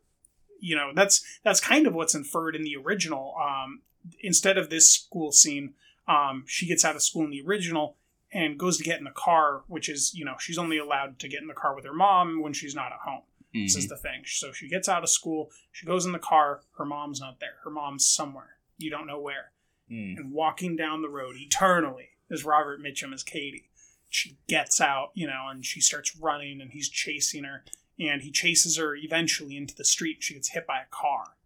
you 0.61 0.77
know, 0.77 0.93
that's 0.95 1.25
that's 1.43 1.61
kind 1.61 1.87
of 1.87 1.95
what's 1.95 2.15
inferred 2.15 2.55
in 2.55 2.65
the 2.65 2.77
original. 2.77 3.35
Um, 3.43 3.81
instead 4.21 4.59
of 4.59 4.69
this 4.69 4.91
school 4.91 5.33
scene, 5.33 5.75
um, 6.07 6.45
she 6.47 6.67
gets 6.67 6.85
out 6.85 6.97
of 6.97 7.03
school 7.03 7.25
in 7.25 7.31
the 7.31 7.43
original 7.43 7.97
and 8.37 8.59
goes 8.59 8.77
to 8.77 8.85
get 8.85 8.99
in 8.99 9.05
the 9.05 9.11
car, 9.11 9.63
which 9.67 9.89
is, 9.89 10.13
you 10.15 10.25
know, 10.25 10.35
she's 10.39 10.59
only 10.59 10.77
allowed 10.79 11.19
to 11.19 11.29
get 11.29 11.41
in 11.41 11.49
the 11.49 11.55
car 11.55 11.75
with 11.75 11.85
her 11.87 11.95
mom 11.95 12.43
when 12.43 12.53
she's 12.53 12.75
not 12.75 12.93
at 12.93 12.99
home. 12.99 13.23
This 13.55 13.75
is 13.77 13.87
Mhm. 13.87 13.89
the 13.89 13.97
thing. 13.97 14.23
So 14.27 14.53
she 14.53 14.69
gets 14.69 14.89
out 14.89 15.03
of 15.03 15.09
school, 15.09 15.51
she 15.73 15.87
goes 15.87 16.05
in 16.05 16.13
the 16.13 16.19
car, 16.19 16.63
her 16.77 16.85
mom's 16.85 17.21
not 17.21 17.41
there. 17.41 17.57
Her 17.65 17.71
mom's 17.71 18.07
somewhere. 18.07 18.59
You 18.77 18.91
don't 18.91 19.07
know 19.07 19.19
where. 19.19 19.53
Mm. 19.91 20.17
And 20.19 20.33
walking 20.33 20.77
down 20.77 21.01
the 21.01 21.09
road 21.09 21.37
eternally 21.37 22.11
is 22.29 22.45
Robert 22.45 22.81
Mitchum 22.83 23.15
as 23.15 23.23
Cady. 23.23 23.71
She 24.11 24.37
gets 24.49 24.81
out, 24.81 25.13
you 25.15 25.27
know, 25.27 25.49
and 25.49 25.65
she 25.65 25.81
starts 25.81 26.15
running 26.17 26.61
and 26.61 26.73
he's 26.73 26.91
chasing 26.91 27.45
her. 27.45 27.65
And 27.99 28.21
he 28.21 28.31
chases 28.31 28.77
her 28.77 28.95
eventually 28.95 29.57
into 29.57 29.75
the 29.75 29.85
street. 29.85 30.23
She 30.23 30.35
gets 30.35 30.51
hit 30.51 30.67
by 30.67 30.81
a 30.83 30.87
car. 30.91 31.37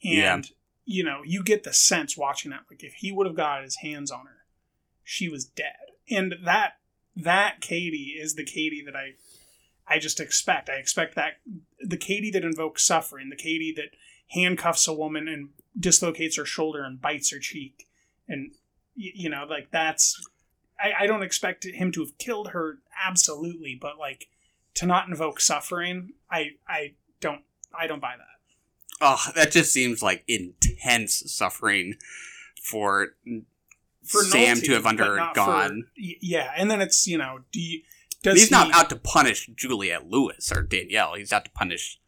Yeah. 0.00 0.34
And, 0.34 0.50
you 0.84 1.04
know, 1.04 1.22
you 1.24 1.44
get 1.44 1.62
the 1.62 1.72
sense 1.72 2.16
watching 2.16 2.50
that. 2.50 2.64
Like, 2.68 2.82
if 2.82 2.94
he 2.94 3.12
would 3.12 3.26
have 3.28 3.36
got 3.36 3.62
his 3.62 3.76
hands 3.76 4.10
on 4.10 4.26
her, 4.26 4.44
she 5.04 5.28
was 5.28 5.44
dead. 5.44 5.87
And 6.10 6.34
that 6.44 6.74
that 7.16 7.60
Cady 7.60 8.16
is 8.20 8.34
the 8.34 8.44
Cady 8.44 8.82
that 8.84 8.96
I 8.96 9.14
I 9.86 9.98
just 9.98 10.20
expect. 10.20 10.68
I 10.68 10.74
expect 10.74 11.14
that 11.14 11.40
the 11.80 11.96
Cady 11.96 12.30
that 12.30 12.44
invokes 12.44 12.84
suffering, 12.84 13.30
the 13.30 13.36
Cady 13.36 13.72
that 13.76 13.96
handcuffs 14.28 14.86
a 14.86 14.92
woman 14.92 15.26
and 15.28 15.50
dislocates 15.78 16.36
her 16.36 16.44
shoulder 16.44 16.84
and 16.84 17.00
bites 17.00 17.30
her 17.30 17.38
cheek, 17.38 17.88
and 18.28 18.52
you 18.94 19.28
know, 19.28 19.44
like 19.48 19.70
that's. 19.70 20.20
I, 20.80 21.04
I 21.04 21.06
don't 21.08 21.24
expect 21.24 21.64
him 21.64 21.90
to 21.92 22.00
have 22.00 22.18
killed 22.18 22.50
her 22.50 22.78
absolutely, 23.04 23.76
but 23.80 23.98
like 23.98 24.28
to 24.74 24.86
not 24.86 25.08
invoke 25.08 25.40
suffering, 25.40 26.12
I 26.30 26.52
I 26.68 26.94
don't 27.20 27.42
I 27.76 27.86
don't 27.86 28.00
buy 28.00 28.14
that. 28.16 28.38
Oh, 29.00 29.32
that 29.34 29.52
just 29.52 29.72
seems 29.72 30.02
like 30.02 30.24
intense 30.26 31.22
suffering 31.26 31.96
for, 32.60 33.14
For 34.08 34.22
Sam 34.22 34.56
Nolte, 34.56 34.64
to 34.64 34.72
have 34.74 34.84
not 34.84 34.96
for- 34.96 35.02
undergone. 35.42 35.84
yeah, 35.96 36.50
and 36.56 36.70
then 36.70 36.80
it's 36.80 37.06
you 37.06 37.18
know, 37.18 37.40
do 37.52 37.60
you, 37.60 37.82
does 38.22 38.38
He's 38.38 38.48
he, 38.48 38.52
not 38.54 38.72
out 38.74 38.88
to 38.90 38.96
punish 38.96 39.48
Juliette 39.54 40.08
Lewis 40.08 40.50
or 40.50 40.62
Danielle. 40.62 41.14
He's 41.14 41.32
out 41.32 41.44
to 41.44 41.50
punish 41.52 42.00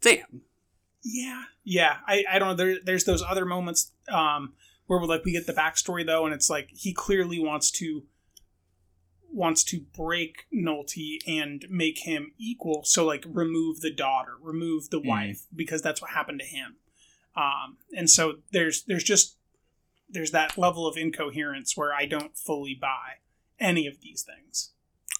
Sam. 0.00 0.42
Yeah, 1.02 1.42
yeah. 1.64 1.96
I, 2.06 2.24
I 2.30 2.38
don't 2.38 2.48
know. 2.48 2.54
There, 2.54 2.76
there's 2.84 3.04
those 3.04 3.22
other 3.22 3.44
moments 3.46 3.92
um, 4.10 4.52
where 4.86 4.98
we 5.00 5.06
like 5.06 5.24
we 5.24 5.32
get 5.32 5.46
the 5.46 5.52
backstory 5.52 6.04
though, 6.06 6.24
and 6.24 6.34
it's 6.34 6.48
like 6.50 6.68
he 6.72 6.92
clearly 6.92 7.38
wants 7.38 7.70
to 7.72 8.04
wants 9.32 9.62
to 9.62 9.80
break 9.96 10.46
Nolte 10.52 11.18
and 11.26 11.64
make 11.70 11.98
him 12.00 12.32
equal. 12.38 12.82
So 12.84 13.04
like 13.06 13.24
remove 13.26 13.80
the 13.80 13.92
daughter, 13.92 14.32
remove 14.40 14.90
the 14.90 15.00
Mhm. 15.00 15.06
wife, 15.06 15.42
because 15.54 15.82
that's 15.82 16.02
what 16.02 16.10
happened 16.10 16.40
to 16.40 16.46
him. 16.46 16.76
Um, 17.36 17.78
and 17.96 18.10
so 18.10 18.38
there's 18.50 18.82
there's 18.84 19.04
just 19.04 19.36
there's 20.10 20.32
that 20.32 20.58
level 20.58 20.86
of 20.86 20.96
incoherence 20.96 21.76
where 21.76 21.94
I 21.94 22.06
don't 22.06 22.36
fully 22.36 22.74
buy 22.74 23.18
any 23.58 23.86
of 23.86 24.00
these 24.00 24.22
things. 24.22 24.70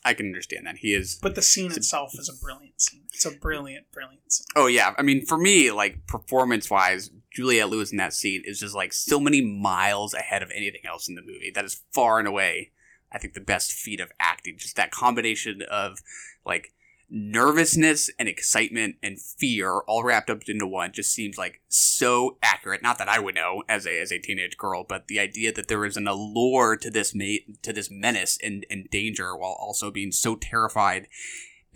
I 0.04 0.14
can 0.14 0.26
understand 0.26 0.66
that. 0.66 0.78
He 0.78 0.94
is. 0.94 1.18
But 1.20 1.34
the 1.34 1.42
scene 1.42 1.72
itself 1.72 2.12
is 2.18 2.28
a 2.28 2.42
brilliant 2.42 2.80
scene. 2.80 3.02
It's 3.12 3.26
a 3.26 3.30
brilliant, 3.30 3.90
brilliant 3.92 4.32
scene. 4.32 4.46
Oh 4.56 4.66
yeah, 4.66 4.94
I 4.96 5.02
mean, 5.02 5.26
for 5.26 5.36
me, 5.36 5.70
like 5.70 6.06
performance 6.06 6.70
wise, 6.70 7.10
Juliette 7.30 7.68
Lewis 7.68 7.90
in 7.90 7.98
that 7.98 8.14
scene 8.14 8.42
is 8.44 8.60
just 8.60 8.74
like 8.74 8.92
so 8.92 9.20
many 9.20 9.42
miles 9.42 10.14
ahead 10.14 10.42
of 10.42 10.50
anything 10.54 10.80
else 10.86 11.08
in 11.08 11.16
the 11.16 11.22
movie. 11.22 11.50
That 11.54 11.66
is 11.66 11.82
far 11.92 12.18
and 12.18 12.26
away, 12.26 12.70
I 13.12 13.18
think, 13.18 13.34
the 13.34 13.40
best 13.40 13.72
feat 13.72 14.00
of 14.00 14.10
acting. 14.18 14.56
Just 14.56 14.76
that 14.76 14.90
combination 14.90 15.62
of 15.70 15.98
like 16.46 16.72
nervousness 17.10 18.10
and 18.18 18.28
excitement 18.28 18.96
and 19.02 19.20
fear 19.20 19.80
all 19.80 20.04
wrapped 20.04 20.30
up 20.30 20.42
into 20.48 20.66
one 20.66 20.92
just 20.92 21.12
seems 21.12 21.36
like 21.36 21.60
so 21.68 22.38
accurate. 22.42 22.82
Not 22.82 22.98
that 22.98 23.08
I 23.08 23.18
would 23.18 23.34
know 23.34 23.64
as 23.68 23.86
a 23.86 24.00
as 24.00 24.12
a 24.12 24.18
teenage 24.18 24.56
girl, 24.56 24.84
but 24.88 25.08
the 25.08 25.18
idea 25.18 25.52
that 25.52 25.68
there 25.68 25.84
is 25.84 25.96
an 25.96 26.06
allure 26.06 26.76
to 26.76 26.90
this 26.90 27.14
mate 27.14 27.62
to 27.62 27.72
this 27.72 27.90
menace 27.90 28.38
and, 28.42 28.64
and 28.70 28.88
danger 28.90 29.36
while 29.36 29.56
also 29.58 29.90
being 29.90 30.12
so 30.12 30.36
terrified 30.36 31.08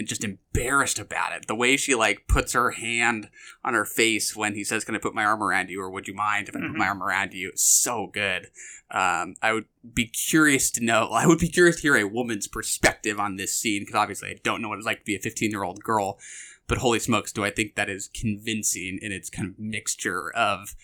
just 0.02 0.24
embarrassed 0.24 0.98
about 0.98 1.32
it. 1.32 1.46
The 1.46 1.54
way 1.54 1.76
she 1.76 1.94
like 1.94 2.26
puts 2.26 2.52
her 2.52 2.72
hand 2.72 3.30
on 3.64 3.74
her 3.74 3.84
face 3.84 4.34
when 4.34 4.54
he 4.54 4.64
says, 4.64 4.84
"Can 4.84 4.94
I 4.96 4.98
put 4.98 5.14
my 5.14 5.24
arm 5.24 5.42
around 5.42 5.70
you?" 5.70 5.80
or 5.80 5.90
"Would 5.90 6.08
you 6.08 6.14
mind 6.14 6.48
if 6.48 6.56
I 6.56 6.60
put 6.60 6.70
Mhm. 6.72 6.76
my 6.76 6.88
arm 6.88 7.02
around 7.02 7.32
you?" 7.32 7.52
so 7.54 8.08
good. 8.12 8.50
Um, 8.90 9.34
I 9.40 9.52
would 9.52 9.66
be 9.94 10.06
curious 10.06 10.70
to 10.72 10.84
know. 10.84 11.08
I 11.12 11.26
would 11.26 11.38
be 11.38 11.48
curious 11.48 11.76
to 11.76 11.82
hear 11.82 11.96
a 11.96 12.04
woman's 12.08 12.48
perspective 12.48 13.20
on 13.20 13.36
this 13.36 13.54
scene 13.54 13.82
because 13.82 13.94
obviously 13.94 14.30
I 14.30 14.40
don't 14.42 14.60
know 14.60 14.68
what 14.68 14.78
it's 14.78 14.86
like 14.86 14.98
to 15.00 15.04
be 15.04 15.14
a 15.16 15.20
15 15.20 15.50
year 15.50 15.62
old 15.62 15.82
girl. 15.82 16.18
But 16.66 16.78
holy 16.78 16.98
smokes, 16.98 17.30
do 17.30 17.44
I 17.44 17.50
think 17.50 17.74
that 17.74 17.90
is 17.90 18.08
convincing 18.08 18.98
in 19.02 19.12
its 19.12 19.28
kind 19.30 19.48
of 19.50 19.58
mixture 19.58 20.30
of 20.34 20.74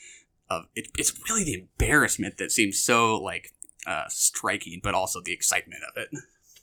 of 0.48 0.66
it, 0.74 0.88
it's 0.98 1.12
really 1.28 1.44
the 1.44 1.54
embarrassment 1.54 2.36
that 2.38 2.50
seems 2.52 2.78
so 2.82 3.16
like 3.16 3.52
uh, 3.86 4.04
striking, 4.08 4.80
but 4.82 4.94
also 4.94 5.20
the 5.20 5.32
excitement 5.32 5.82
of 5.88 5.96
it. 5.96 6.11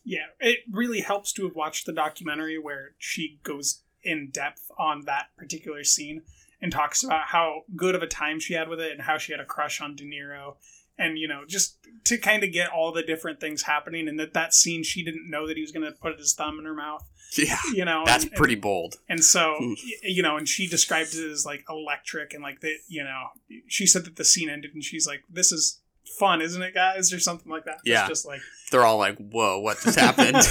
Yeah, 0.10 0.28
it 0.40 0.60
really 0.72 1.02
helps 1.02 1.34
to 1.34 1.44
have 1.46 1.56
watched 1.56 1.86
the 1.86 1.92
documentary 1.92 2.58
where 2.58 2.92
she 2.98 3.40
goes 3.44 3.82
in 4.04 4.30
depth 4.32 4.72
on 4.80 5.04
that 5.06 5.28
particular 5.38 5.84
scene 5.84 6.22
and 6.62 6.72
talks 6.72 7.04
about 7.04 7.26
how 7.28 7.64
good 7.76 7.94
of 7.94 8.02
a 8.02 8.08
time 8.08 8.40
she 8.40 8.54
had 8.54 8.70
with 8.70 8.80
it 8.80 8.94
and 8.94 9.02
how 9.02 9.18
she 9.18 9.34
had 9.34 9.42
a 9.42 9.46
crush 9.46 9.82
on 9.82 9.96
De 9.98 10.06
Niro. 10.06 10.56
And, 10.98 11.20
you 11.20 11.28
know, 11.28 11.44
just 11.46 11.78
to 12.06 12.18
kind 12.18 12.44
of 12.44 12.52
get 12.54 12.70
all 12.72 12.92
the 12.94 13.04
different 13.04 13.40
things 13.42 13.64
happening 13.64 14.08
and 14.08 14.18
that 14.20 14.34
that 14.34 14.54
scene, 14.54 14.82
she 14.82 15.04
didn't 15.04 15.30
know 15.30 15.46
that 15.46 15.58
he 15.58 15.62
was 15.62 15.72
going 15.74 15.86
to 15.86 15.92
put 15.92 16.18
his 16.18 16.34
thumb 16.34 16.58
in 16.58 16.64
her 16.66 16.74
mouth. 16.74 17.06
Yeah, 17.38 17.58
You 17.74 17.84
know, 17.84 18.04
that's 18.06 18.24
and- 18.24 18.34
pretty 18.34 18.56
bold. 18.56 18.96
And 19.10 19.22
so, 19.24 19.56
Hmm. 19.60 19.74
you 20.04 20.24
know, 20.24 20.38
and 20.38 20.48
she 20.48 20.68
described 20.68 21.14
it 21.16 21.30
as 21.30 21.46
like 21.46 21.66
electric 21.70 22.34
and 22.34 22.42
like 22.42 22.62
that, 22.62 22.78
you 22.88 23.04
know, 23.04 23.26
she 23.68 23.86
said 23.86 24.06
that 24.06 24.16
the 24.16 24.24
scene 24.26 24.50
ended 24.50 24.72
and 24.74 24.84
she's 24.84 25.06
like, 25.06 25.24
this 25.30 25.52
is 25.52 25.82
fun, 26.18 26.42
isn't 26.42 26.62
it, 26.62 26.74
guys? 26.74 27.14
Or 27.14 27.20
something 27.20 27.52
like 27.52 27.66
that. 27.66 27.80
Yeah. 27.84 28.02
It's 28.02 28.10
just 28.10 28.26
like, 28.26 28.42
They're 28.72 28.86
all 28.86 28.98
like, 28.98 29.18
"Whoa, 29.18 29.60
what 29.60 29.80
just 29.82 30.00
happened?" 30.00 30.44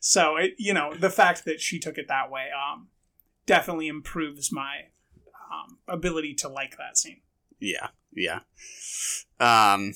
so 0.00 0.36
it, 0.36 0.54
you 0.58 0.74
know, 0.74 0.94
the 0.94 1.10
fact 1.10 1.44
that 1.44 1.60
she 1.60 1.78
took 1.78 1.98
it 1.98 2.08
that 2.08 2.30
way, 2.30 2.48
um, 2.50 2.88
definitely 3.46 3.88
improves 3.88 4.52
my 4.52 4.86
um, 5.52 5.78
ability 5.88 6.34
to 6.34 6.48
like 6.48 6.76
that 6.78 6.96
scene. 6.96 7.20
Yeah, 7.58 7.88
yeah. 8.14 8.40
Um, 9.38 9.94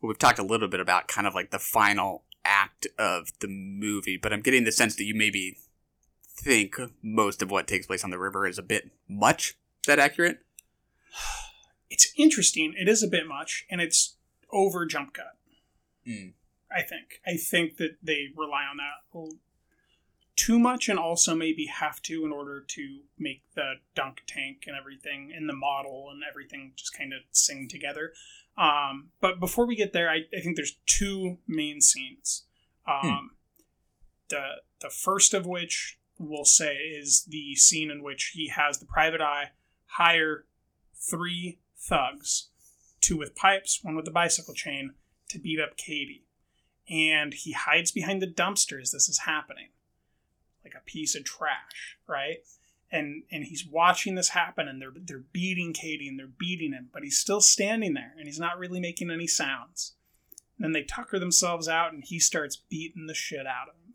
well, 0.00 0.08
we've 0.08 0.18
talked 0.18 0.38
a 0.38 0.44
little 0.44 0.68
bit 0.68 0.80
about 0.80 1.08
kind 1.08 1.26
of 1.26 1.34
like 1.34 1.50
the 1.50 1.58
final 1.58 2.24
act 2.44 2.86
of 2.98 3.32
the 3.40 3.48
movie, 3.48 4.16
but 4.16 4.32
I'm 4.32 4.42
getting 4.42 4.64
the 4.64 4.72
sense 4.72 4.96
that 4.96 5.04
you 5.04 5.14
maybe 5.14 5.58
think 6.34 6.76
most 7.02 7.42
of 7.42 7.50
what 7.50 7.66
takes 7.66 7.86
place 7.86 8.04
on 8.04 8.10
the 8.10 8.18
river 8.18 8.46
is 8.46 8.58
a 8.58 8.62
bit 8.62 8.90
much. 9.08 9.50
Is 9.82 9.86
that 9.86 9.98
accurate? 9.98 10.38
It's 11.92 12.12
interesting. 12.16 12.74
It 12.76 12.88
is 12.88 13.02
a 13.02 13.08
bit 13.08 13.26
much, 13.26 13.66
and 13.70 13.80
it's 13.80 14.16
over 14.50 14.86
jump 14.86 15.12
cut. 15.14 15.36
Mm. 16.06 16.32
I 16.70 16.82
think. 16.82 17.20
I 17.26 17.36
think 17.36 17.76
that 17.76 17.96
they 18.02 18.28
rely 18.34 18.64
on 18.70 18.78
that 18.78 18.98
too 20.34 20.58
much, 20.58 20.88
and 20.88 20.98
also 20.98 21.34
maybe 21.34 21.66
have 21.66 22.00
to 22.02 22.24
in 22.24 22.32
order 22.32 22.64
to 22.66 23.00
make 23.18 23.42
the 23.54 23.74
dunk 23.94 24.22
tank 24.26 24.64
and 24.66 24.74
everything 24.74 25.32
and 25.36 25.48
the 25.48 25.52
model 25.54 26.08
and 26.10 26.22
everything 26.28 26.72
just 26.74 26.96
kind 26.96 27.12
of 27.12 27.20
sing 27.30 27.68
together. 27.68 28.12
Um, 28.56 29.10
but 29.20 29.38
before 29.38 29.66
we 29.66 29.76
get 29.76 29.92
there, 29.92 30.08
I, 30.08 30.20
I 30.36 30.40
think 30.40 30.56
there's 30.56 30.78
two 30.86 31.38
main 31.46 31.80
scenes. 31.80 32.44
Um, 32.86 33.32
The 34.28 34.62
the 34.80 34.90
first 34.90 35.34
of 35.34 35.44
which 35.46 35.98
we'll 36.18 36.46
say 36.46 36.74
is 36.76 37.24
the 37.28 37.54
scene 37.54 37.90
in 37.90 38.02
which 38.02 38.32
he 38.34 38.48
has 38.48 38.78
the 38.78 38.86
private 38.86 39.20
eye 39.20 39.50
hire 39.86 40.46
three 40.94 41.58
thugs, 41.82 42.48
two 43.00 43.18
with 43.18 43.34
pipes, 43.34 43.80
one 43.82 43.96
with 43.96 44.06
a 44.06 44.12
bicycle 44.12 44.54
chain, 44.54 44.94
to 45.28 45.38
beat 45.38 45.60
up 45.60 45.76
Cady. 45.76 46.24
And 46.88 47.34
he 47.34 47.52
hides 47.52 47.90
behind 47.90 48.22
the 48.22 48.26
dumpster 48.26 48.80
as 48.80 48.90
this 48.90 49.08
is 49.08 49.20
happening, 49.20 49.68
like 50.64 50.74
a 50.74 50.84
piece 50.84 51.14
of 51.14 51.24
trash, 51.24 51.96
right? 52.06 52.38
And 52.90 53.22
and 53.30 53.44
he's 53.44 53.66
watching 53.66 54.14
this 54.14 54.30
happen, 54.30 54.68
and 54.68 54.80
they're 54.80 54.92
they're 54.94 55.24
beating 55.32 55.72
Cady 55.72 56.08
and 56.08 56.18
they're 56.18 56.26
beating 56.26 56.72
him, 56.72 56.90
but 56.92 57.02
he's 57.02 57.18
still 57.18 57.40
standing 57.40 57.94
there, 57.94 58.14
and 58.18 58.26
he's 58.26 58.40
not 58.40 58.58
really 58.58 58.80
making 58.80 59.10
any 59.10 59.26
sounds. 59.26 59.94
And 60.58 60.64
then 60.64 60.72
they 60.72 60.82
tucker 60.82 61.18
themselves 61.18 61.68
out, 61.68 61.92
and 61.92 62.04
he 62.04 62.18
starts 62.18 62.56
beating 62.56 63.06
the 63.06 63.14
shit 63.14 63.46
out 63.46 63.68
of 63.68 63.74
him. 63.74 63.94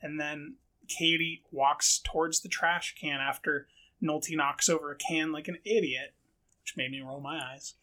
And 0.00 0.20
then 0.20 0.56
Cady 0.86 1.42
walks 1.50 2.00
towards 2.04 2.40
the 2.40 2.48
trash 2.48 2.94
can 3.00 3.20
after 3.20 3.66
Nolte 4.02 4.36
knocks 4.36 4.68
over 4.68 4.92
a 4.92 4.96
can 4.96 5.32
like 5.32 5.48
an 5.48 5.58
idiot, 5.64 6.14
which 6.68 6.76
made 6.76 6.90
me 6.90 7.00
roll 7.00 7.20
my 7.20 7.40
eyes, 7.52 7.74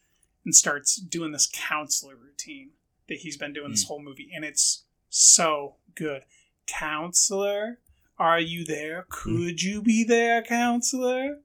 and 0.43 0.53
starts 0.53 0.95
doing 0.95 1.31
this 1.31 1.49
counselor 1.51 2.15
routine 2.15 2.71
that 3.07 3.17
he's 3.17 3.37
been 3.37 3.53
doing 3.53 3.71
this 3.71 3.85
whole 3.85 4.01
movie. 4.01 4.29
And 4.33 4.45
it's 4.45 4.83
so 5.09 5.75
good. 5.95 6.23
Counselor, 6.67 7.79
are 8.19 8.39
you 8.39 8.63
there? 8.63 9.05
Could 9.09 9.63
you 9.63 9.81
be 9.81 10.03
there, 10.03 10.43
counselor? 10.43 11.39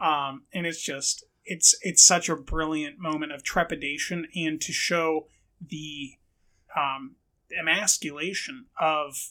Um, 0.00 0.42
and 0.52 0.66
it's 0.66 0.82
just 0.82 1.24
it's 1.46 1.74
it's 1.82 2.04
such 2.04 2.28
a 2.28 2.36
brilliant 2.36 2.98
moment 2.98 3.32
of 3.32 3.42
trepidation 3.42 4.26
and 4.34 4.60
to 4.60 4.72
show 4.72 5.28
the 5.60 6.14
um, 6.76 7.16
emasculation 7.58 8.66
of 8.78 9.30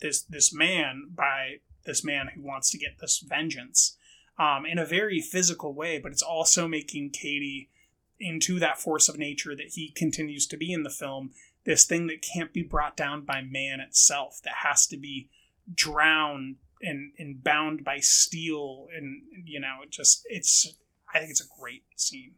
this 0.00 0.22
this 0.22 0.54
man 0.54 1.10
by 1.14 1.56
this 1.84 2.04
man 2.04 2.30
who 2.34 2.42
wants 2.42 2.70
to 2.70 2.78
get 2.78 2.98
this 3.00 3.18
vengeance 3.18 3.96
um, 4.38 4.66
in 4.66 4.78
a 4.78 4.86
very 4.86 5.20
physical 5.20 5.74
way, 5.74 5.98
but 5.98 6.12
it's 6.12 6.22
also 6.22 6.66
making 6.68 7.10
Cady 7.10 7.70
into 8.18 8.58
that 8.58 8.80
force 8.80 9.08
of 9.08 9.18
nature 9.18 9.54
that 9.56 9.72
he 9.74 9.90
continues 9.90 10.46
to 10.46 10.56
be 10.56 10.72
in 10.72 10.82
the 10.82 10.90
film. 10.90 11.30
This 11.64 11.84
thing 11.84 12.06
that 12.08 12.22
can't 12.22 12.52
be 12.52 12.62
brought 12.62 12.96
down 12.96 13.24
by 13.24 13.42
man 13.42 13.80
itself, 13.80 14.40
that 14.44 14.54
has 14.62 14.86
to 14.88 14.96
be 14.96 15.28
drowned 15.72 16.56
and, 16.82 17.12
and 17.18 17.42
bound 17.42 17.84
by 17.84 17.98
steel, 17.98 18.88
and 18.94 19.22
you 19.44 19.60
know, 19.60 19.78
it 19.82 19.90
just 19.90 20.26
it's. 20.28 20.76
I 21.14 21.20
think 21.20 21.30
it's 21.30 21.40
a 21.40 21.60
great 21.60 21.84
scene. 21.96 22.32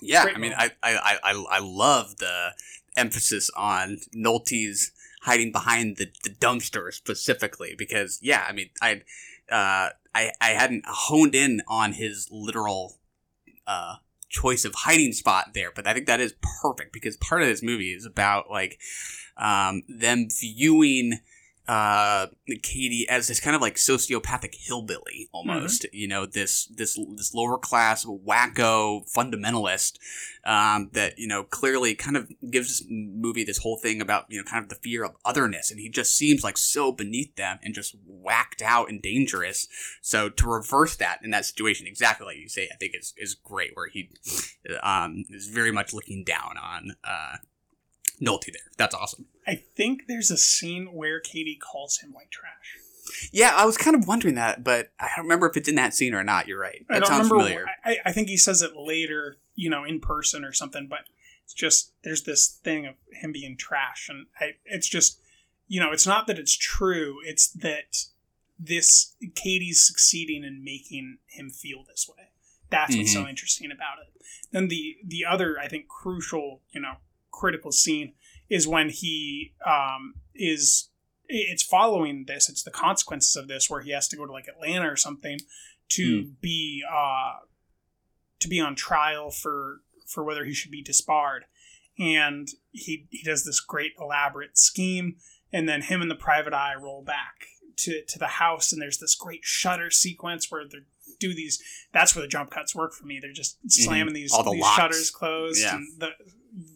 Yeah, 0.00 0.22
Great 0.22 0.36
I 0.36 0.38
mean. 0.38 0.54
I, 0.56 0.70
I, 0.82 1.18
I, 1.24 1.44
I 1.50 1.58
love 1.58 2.18
the 2.18 2.50
emphasis 2.96 3.50
on 3.56 3.98
Nolte's 4.14 4.92
hiding 5.22 5.50
behind 5.52 5.96
the, 5.96 6.06
the 6.22 6.30
dumpster 6.30 6.92
specifically 6.92 7.74
because, 7.76 8.18
yeah, 8.22 8.44
I 8.48 8.52
mean, 8.52 8.70
I, 8.80 9.02
uh, 9.50 9.90
I, 10.14 10.30
I 10.40 10.50
hadn't 10.50 10.84
honed 10.86 11.34
in 11.34 11.62
on 11.68 11.92
his 11.92 12.28
literal 12.30 12.94
uh, 13.66 13.96
choice 14.28 14.64
of 14.64 14.74
hiding 14.74 15.12
spot 15.12 15.50
there, 15.54 15.70
but 15.74 15.86
I 15.86 15.94
think 15.94 16.06
that 16.06 16.20
is 16.20 16.34
perfect 16.62 16.92
because 16.92 17.16
part 17.16 17.42
of 17.42 17.48
this 17.48 17.62
movie 17.62 17.92
is 17.92 18.06
about 18.06 18.50
like 18.50 18.78
um, 19.36 19.82
them 19.88 20.28
viewing 20.30 21.20
uh 21.68 22.26
Cady 22.62 23.08
as 23.08 23.28
this 23.28 23.40
kind 23.40 23.56
of 23.56 23.62
like 23.62 23.76
sociopathic 23.76 24.54
hillbilly 24.54 25.28
almost 25.32 25.86
you 25.92 26.06
know 26.06 26.26
this 26.26 26.66
this 26.66 26.98
this 27.16 27.34
lower 27.34 27.58
class 27.58 28.04
wacko 28.04 29.02
fundamentalist 29.10 29.98
um 30.44 30.90
that 30.92 31.18
you 31.18 31.26
know 31.26 31.42
clearly 31.42 31.94
kind 31.94 32.16
of 32.16 32.28
gives 32.50 32.68
this 32.68 32.86
movie 32.90 33.44
this 33.44 33.58
whole 33.58 33.76
thing 33.78 34.00
about 34.00 34.26
you 34.28 34.38
know 34.38 34.44
kind 34.44 34.62
of 34.62 34.68
the 34.68 34.74
fear 34.74 35.04
of 35.04 35.16
otherness. 35.24 35.70
And 35.70 35.80
he 35.80 35.88
just 35.88 36.16
seems 36.16 36.44
like 36.44 36.56
so 36.56 36.92
beneath 36.92 37.34
them 37.36 37.58
and 37.62 37.74
just 37.74 37.96
whacked 38.06 38.62
out 38.62 38.88
and 38.88 39.00
dangerous. 39.00 39.68
So 40.02 40.28
to 40.28 40.46
reverse 40.46 40.96
that 40.96 41.20
in 41.22 41.30
that 41.30 41.44
situation 41.46 41.86
exactly 41.86 42.26
like 42.26 42.36
you 42.36 42.48
say 42.48 42.68
I 42.72 42.76
think 42.76 42.94
is 42.98 43.14
is 43.16 43.34
great 43.34 43.70
where 43.74 43.88
he 43.88 44.10
um 44.82 45.24
is 45.30 45.48
very 45.48 45.72
much 45.72 45.94
looking 45.94 46.24
down 46.24 46.56
on 46.62 46.96
uh 47.04 47.36
Nolte 48.20 48.46
there 48.46 48.70
that's 48.76 48.94
awesome 48.94 49.26
I 49.46 49.56
think 49.76 50.04
there's 50.08 50.30
a 50.30 50.36
scene 50.38 50.86
where 50.92 51.20
Cady 51.20 51.56
calls 51.56 51.98
him 51.98 52.12
white 52.12 52.30
trash. 52.30 52.78
Yeah, 53.30 53.52
I 53.54 53.66
was 53.66 53.76
kind 53.76 53.94
of 53.94 54.06
wondering 54.08 54.36
that, 54.36 54.64
but 54.64 54.90
I 54.98 55.08
don't 55.14 55.26
remember 55.26 55.46
if 55.46 55.58
it's 55.58 55.68
in 55.68 55.74
that 55.74 55.92
scene 55.92 56.14
or 56.14 56.24
not. 56.24 56.48
You're 56.48 56.58
right. 56.58 56.86
That 56.88 56.96
I 56.96 56.98
don't 57.00 57.08
sounds 57.08 57.30
remember. 57.30 57.50
familiar. 57.50 57.66
I, 57.84 57.98
I 58.06 58.12
think 58.12 58.28
he 58.30 58.38
says 58.38 58.62
it 58.62 58.74
later, 58.74 59.36
you 59.54 59.68
know, 59.68 59.84
in 59.84 60.00
person 60.00 60.42
or 60.42 60.52
something. 60.54 60.86
But 60.88 61.00
it's 61.44 61.52
just 61.52 61.92
there's 62.02 62.22
this 62.22 62.58
thing 62.64 62.86
of 62.86 62.94
him 63.12 63.32
being 63.32 63.58
trash, 63.58 64.08
and 64.08 64.26
I, 64.40 64.52
it's 64.64 64.88
just, 64.88 65.20
you 65.68 65.78
know, 65.80 65.92
it's 65.92 66.06
not 66.06 66.26
that 66.28 66.38
it's 66.38 66.56
true. 66.56 67.18
It's 67.26 67.48
that 67.52 68.06
this 68.58 69.14
Cady's 69.34 69.86
succeeding 69.86 70.42
in 70.42 70.64
making 70.64 71.18
him 71.26 71.50
feel 71.50 71.84
this 71.86 72.08
way. 72.08 72.28
That's 72.70 72.96
what's 72.96 73.12
so 73.12 73.24
Mhm. 73.24 73.28
interesting 73.28 73.70
about 73.70 73.98
it. 73.98 74.22
Then 74.50 74.68
the 74.68 74.96
the 75.04 75.26
other, 75.26 75.58
I 75.60 75.68
think, 75.68 75.88
crucial, 75.88 76.62
you 76.72 76.80
know, 76.80 76.94
critical 77.40 77.72
scene 77.72 78.12
is 78.48 78.66
when 78.68 78.88
he 78.90 79.52
um, 79.66 80.14
is 80.34 80.90
it's 81.26 81.62
following 81.62 82.24
this 82.26 82.48
it's 82.50 82.62
the 82.62 82.70
consequences 82.70 83.34
of 83.34 83.48
this 83.48 83.68
where 83.70 83.80
he 83.80 83.90
has 83.92 84.06
to 84.08 84.16
go 84.16 84.26
to 84.26 84.32
like 84.32 84.46
atlanta 84.46 84.86
or 84.90 84.96
something 84.96 85.38
to 85.88 86.24
be 86.42 86.82
uh 86.92 87.32
to 88.40 88.46
be 88.48 88.60
on 88.60 88.74
trial 88.74 89.30
for 89.30 89.80
for 90.06 90.22
whether 90.22 90.44
he 90.44 90.52
should 90.52 90.70
be 90.70 90.82
disbarred 90.82 91.44
and 91.98 92.48
he 92.72 93.06
he 93.10 93.22
does 93.22 93.44
this 93.44 93.58
great 93.60 93.92
elaborate 93.98 94.58
scheme 94.58 95.16
and 95.50 95.66
then 95.68 95.80
him 95.82 96.02
and 96.02 96.10
the 96.10 96.14
private 96.14 96.52
eye 96.52 96.74
roll 96.78 97.02
back 97.02 97.46
to 97.76 98.02
to 98.06 98.18
the 98.18 98.26
house 98.26 98.70
and 98.72 98.82
there's 98.82 98.98
this 98.98 99.14
great 99.14 99.40
shutter 99.44 99.90
sequence 99.90 100.50
where 100.50 100.64
they 100.70 100.78
do 101.18 101.34
these 101.34 101.58
that's 101.92 102.14
where 102.14 102.22
the 102.22 102.28
jump 102.28 102.50
cuts 102.50 102.74
work 102.74 102.92
for 102.92 103.06
me 103.06 103.18
they're 103.20 103.32
just 103.32 103.56
slamming 103.68 104.12
these, 104.14 104.30
Mm-hmm. 104.32 104.38
All 104.38 104.44
the 104.52 104.56
these 104.56 104.62
locks. 104.62 104.76
shutters 104.76 105.10
closed 105.10 105.62
Yeah. 105.62 105.76
and 105.76 105.86
the 105.98 106.10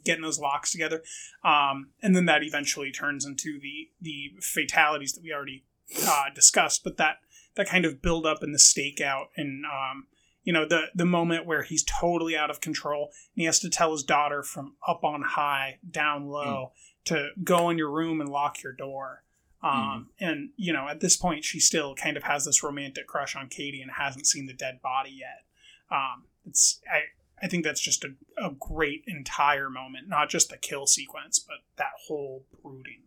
getting 0.04 0.22
those 0.22 0.38
locks 0.38 0.72
together. 0.72 1.02
Um, 1.44 1.90
and 2.02 2.14
then 2.16 2.26
that 2.26 2.42
eventually 2.42 2.90
turns 2.90 3.24
into 3.24 3.58
the 3.60 3.90
the 4.00 4.32
fatalities 4.40 5.12
that 5.12 5.22
we 5.22 5.32
already 5.32 5.64
uh, 6.06 6.24
discussed 6.34 6.84
but 6.84 6.96
that 6.98 7.16
that 7.54 7.68
kind 7.68 7.84
of 7.84 8.02
build 8.02 8.26
up 8.26 8.42
and 8.42 8.54
the 8.54 8.58
stakeout 8.58 9.26
and 9.36 9.64
um, 9.64 10.06
you 10.44 10.52
know 10.52 10.66
the 10.66 10.86
the 10.94 11.04
moment 11.04 11.46
where 11.46 11.62
he's 11.62 11.84
totally 11.84 12.36
out 12.36 12.50
of 12.50 12.60
control 12.60 13.10
and 13.34 13.40
he 13.40 13.44
has 13.44 13.58
to 13.58 13.68
tell 13.68 13.92
his 13.92 14.02
daughter 14.02 14.42
from 14.42 14.74
up 14.86 15.04
on 15.04 15.22
high 15.22 15.78
down 15.90 16.26
low 16.26 16.72
to 17.04 17.30
go 17.42 17.70
in 17.70 17.78
your 17.78 17.90
room 17.90 18.20
and 18.20 18.30
lock 18.30 18.62
your 18.62 18.72
door. 18.72 19.24
Um, 19.60 20.10
and 20.20 20.50
you 20.56 20.72
know 20.72 20.86
at 20.88 21.00
this 21.00 21.16
point 21.16 21.44
she 21.44 21.58
still 21.58 21.94
kind 21.94 22.16
of 22.16 22.22
has 22.22 22.44
this 22.44 22.62
romantic 22.62 23.08
crush 23.08 23.34
on 23.34 23.48
Cady 23.48 23.82
and 23.82 23.90
hasn't 23.90 24.26
seen 24.26 24.46
the 24.46 24.52
dead 24.52 24.80
body 24.80 25.10
yet. 25.10 25.44
Um, 25.90 26.24
it's 26.46 26.80
i 26.88 27.00
I 27.42 27.48
think 27.48 27.64
that's 27.64 27.80
just 27.80 28.04
a, 28.04 28.14
a 28.42 28.50
great 28.58 29.04
entire 29.06 29.70
moment, 29.70 30.08
not 30.08 30.28
just 30.28 30.50
the 30.50 30.56
kill 30.56 30.86
sequence, 30.86 31.38
but 31.38 31.58
that 31.76 31.92
whole 32.06 32.44
brooding. 32.62 33.02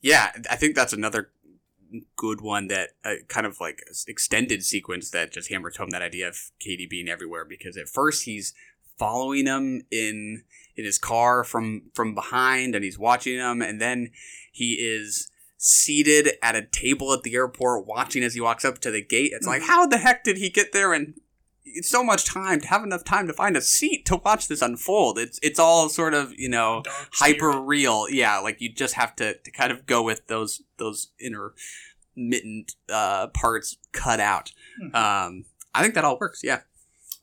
Yeah, 0.00 0.32
I 0.50 0.56
think 0.56 0.74
that's 0.74 0.92
another 0.92 1.30
good 2.16 2.40
one 2.40 2.68
that 2.68 2.90
uh, 3.04 3.14
kind 3.28 3.46
of 3.46 3.60
like 3.60 3.82
extended 4.06 4.64
sequence 4.64 5.10
that 5.10 5.32
just 5.32 5.50
hammers 5.50 5.76
home 5.76 5.90
that 5.90 6.02
idea 6.02 6.28
of 6.28 6.38
Cady 6.60 6.86
being 6.86 7.08
everywhere 7.08 7.44
because 7.44 7.76
at 7.76 7.88
first 7.88 8.24
he's 8.24 8.54
following 8.98 9.46
him 9.46 9.82
in 9.90 10.44
in 10.76 10.84
his 10.84 10.98
car 10.98 11.42
from 11.42 11.90
from 11.94 12.14
behind 12.14 12.74
and 12.74 12.84
he's 12.84 12.98
watching 12.98 13.38
him 13.38 13.62
and 13.62 13.80
then 13.80 14.10
he 14.52 14.74
is 14.74 15.30
seated 15.56 16.30
at 16.42 16.54
a 16.54 16.62
table 16.62 17.12
at 17.12 17.22
the 17.22 17.34
airport 17.34 17.86
watching 17.86 18.22
as 18.22 18.34
he 18.34 18.40
walks 18.40 18.64
up 18.64 18.78
to 18.78 18.90
the 18.90 19.02
gate 19.02 19.32
it's 19.34 19.46
like 19.46 19.62
how 19.62 19.86
the 19.86 19.98
heck 19.98 20.22
did 20.22 20.36
he 20.36 20.48
get 20.48 20.72
there 20.72 20.92
and 20.92 21.14
so 21.82 22.02
much 22.02 22.24
time 22.24 22.60
to 22.60 22.66
have 22.68 22.82
enough 22.82 23.04
time 23.04 23.26
to 23.26 23.32
find 23.32 23.56
a 23.56 23.60
seat 23.60 24.04
to 24.06 24.16
watch 24.16 24.48
this 24.48 24.62
unfold. 24.62 25.18
It's 25.18 25.38
it's 25.42 25.58
all 25.58 25.88
sort 25.88 26.14
of 26.14 26.32
you 26.38 26.48
know 26.48 26.82
hyper 27.14 27.60
real. 27.60 28.06
Yeah 28.10 28.38
like 28.38 28.60
you 28.60 28.72
just 28.72 28.94
have 28.94 29.14
to, 29.16 29.34
to 29.38 29.50
kind 29.50 29.70
of 29.72 29.86
go 29.86 30.02
with 30.02 30.26
those 30.26 30.62
those 30.78 31.12
intermittent 31.20 32.74
uh 32.88 33.28
parts 33.28 33.76
cut 33.92 34.20
out. 34.20 34.52
Mhm. 34.82 34.94
um 34.94 35.44
i 35.74 35.82
think 35.82 35.94
that 35.94 36.04
all 36.04 36.18
works 36.18 36.40
yeah. 36.42 36.60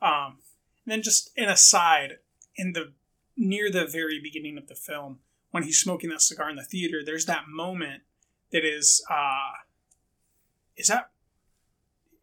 Um, 0.01 0.37
and 0.85 0.91
then 0.91 1.01
just 1.01 1.31
an 1.37 1.49
aside, 1.49 2.17
in 2.55 2.73
the 2.73 2.93
near 3.35 3.71
the 3.71 3.85
very 3.85 4.19
beginning 4.21 4.57
of 4.57 4.67
the 4.67 4.75
film, 4.75 5.19
when 5.51 5.63
he's 5.63 5.79
smoking 5.79 6.09
that 6.11 6.21
cigar 6.21 6.49
in 6.49 6.55
the 6.55 6.63
theater, 6.63 7.01
there's 7.03 7.25
that 7.25 7.45
moment 7.47 8.03
that 8.51 8.63
is 8.63 9.03
uh, 9.09 9.51
is 10.75 10.87
that 10.87 11.09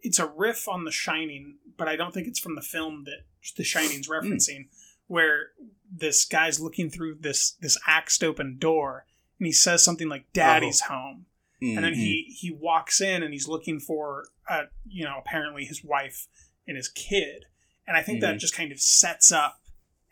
it's 0.04 0.18
a 0.20 0.26
riff 0.28 0.68
on 0.68 0.84
The 0.84 0.92
Shining, 0.92 1.56
but 1.76 1.88
I 1.88 1.96
don't 1.96 2.14
think 2.14 2.28
it's 2.28 2.38
from 2.38 2.54
the 2.54 2.62
film 2.62 3.04
that 3.04 3.24
The 3.56 3.64
Shining's 3.64 4.08
referencing, 4.08 4.68
where 5.08 5.48
this 5.90 6.24
guy's 6.24 6.60
looking 6.60 6.90
through 6.90 7.16
this 7.20 7.52
this 7.60 7.76
axed 7.86 8.22
open 8.22 8.58
door 8.58 9.06
and 9.38 9.46
he 9.46 9.52
says 9.52 9.82
something 9.84 10.08
like 10.08 10.32
"Daddy's 10.32 10.82
home." 10.82 11.26
and 11.62 11.82
then 11.84 11.94
he 11.94 12.24
he 12.38 12.50
walks 12.50 13.00
in 13.00 13.22
and 13.22 13.32
he's 13.32 13.48
looking 13.48 13.80
for 13.80 14.26
uh 14.50 14.64
you 14.86 15.02
know 15.04 15.16
apparently 15.18 15.64
his 15.64 15.82
wife 15.82 16.26
and 16.68 16.76
his 16.76 16.88
kid. 16.88 17.46
And 17.86 17.96
i 17.96 18.02
think 18.02 18.20
that 18.20 18.34
Mhm. 18.36 18.38
just 18.40 18.54
kind 18.54 18.70
of 18.72 18.80
sets 18.80 19.32
up 19.32 19.62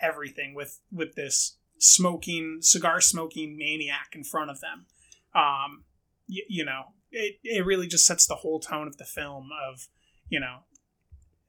everything 0.00 0.54
with 0.54 0.80
with 0.90 1.14
this 1.14 1.56
smoking 1.78 2.58
cigar 2.62 3.00
smoking 3.00 3.56
maniac 3.58 4.10
in 4.14 4.24
front 4.24 4.50
of 4.50 4.60
them. 4.60 4.86
Um 5.34 5.84
y- 6.28 6.46
you 6.48 6.64
know 6.64 6.94
it, 7.12 7.36
it 7.44 7.64
really 7.64 7.86
just 7.86 8.06
sets 8.06 8.26
the 8.26 8.36
whole 8.36 8.60
tone 8.60 8.88
of 8.88 8.96
the 8.96 9.04
film 9.04 9.50
of 9.68 9.88
you 10.28 10.40
know 10.40 10.60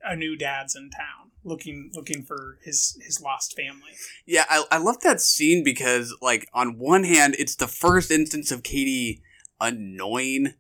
a 0.04 0.16
new 0.16 0.36
dad's 0.36 0.76
in 0.76 0.90
town 0.90 1.32
looking 1.44 1.92
looking 1.94 2.24
for 2.24 2.58
his 2.64 2.98
his 3.06 3.22
lost 3.22 3.56
family. 3.56 3.92
Yeah, 4.26 4.46
I, 4.50 4.66
I 4.72 4.78
love 4.78 5.02
that 5.02 5.22
scene 5.22 5.64
because, 5.64 6.16
like, 6.22 6.48
on 6.54 6.78
one 6.78 7.04
hand, 7.04 7.36
it's 7.38 7.56
the 7.56 7.68
first 7.68 8.12
instance 8.12 8.52
of 8.52 8.64
Cady 8.64 9.22
annoying 9.60 10.54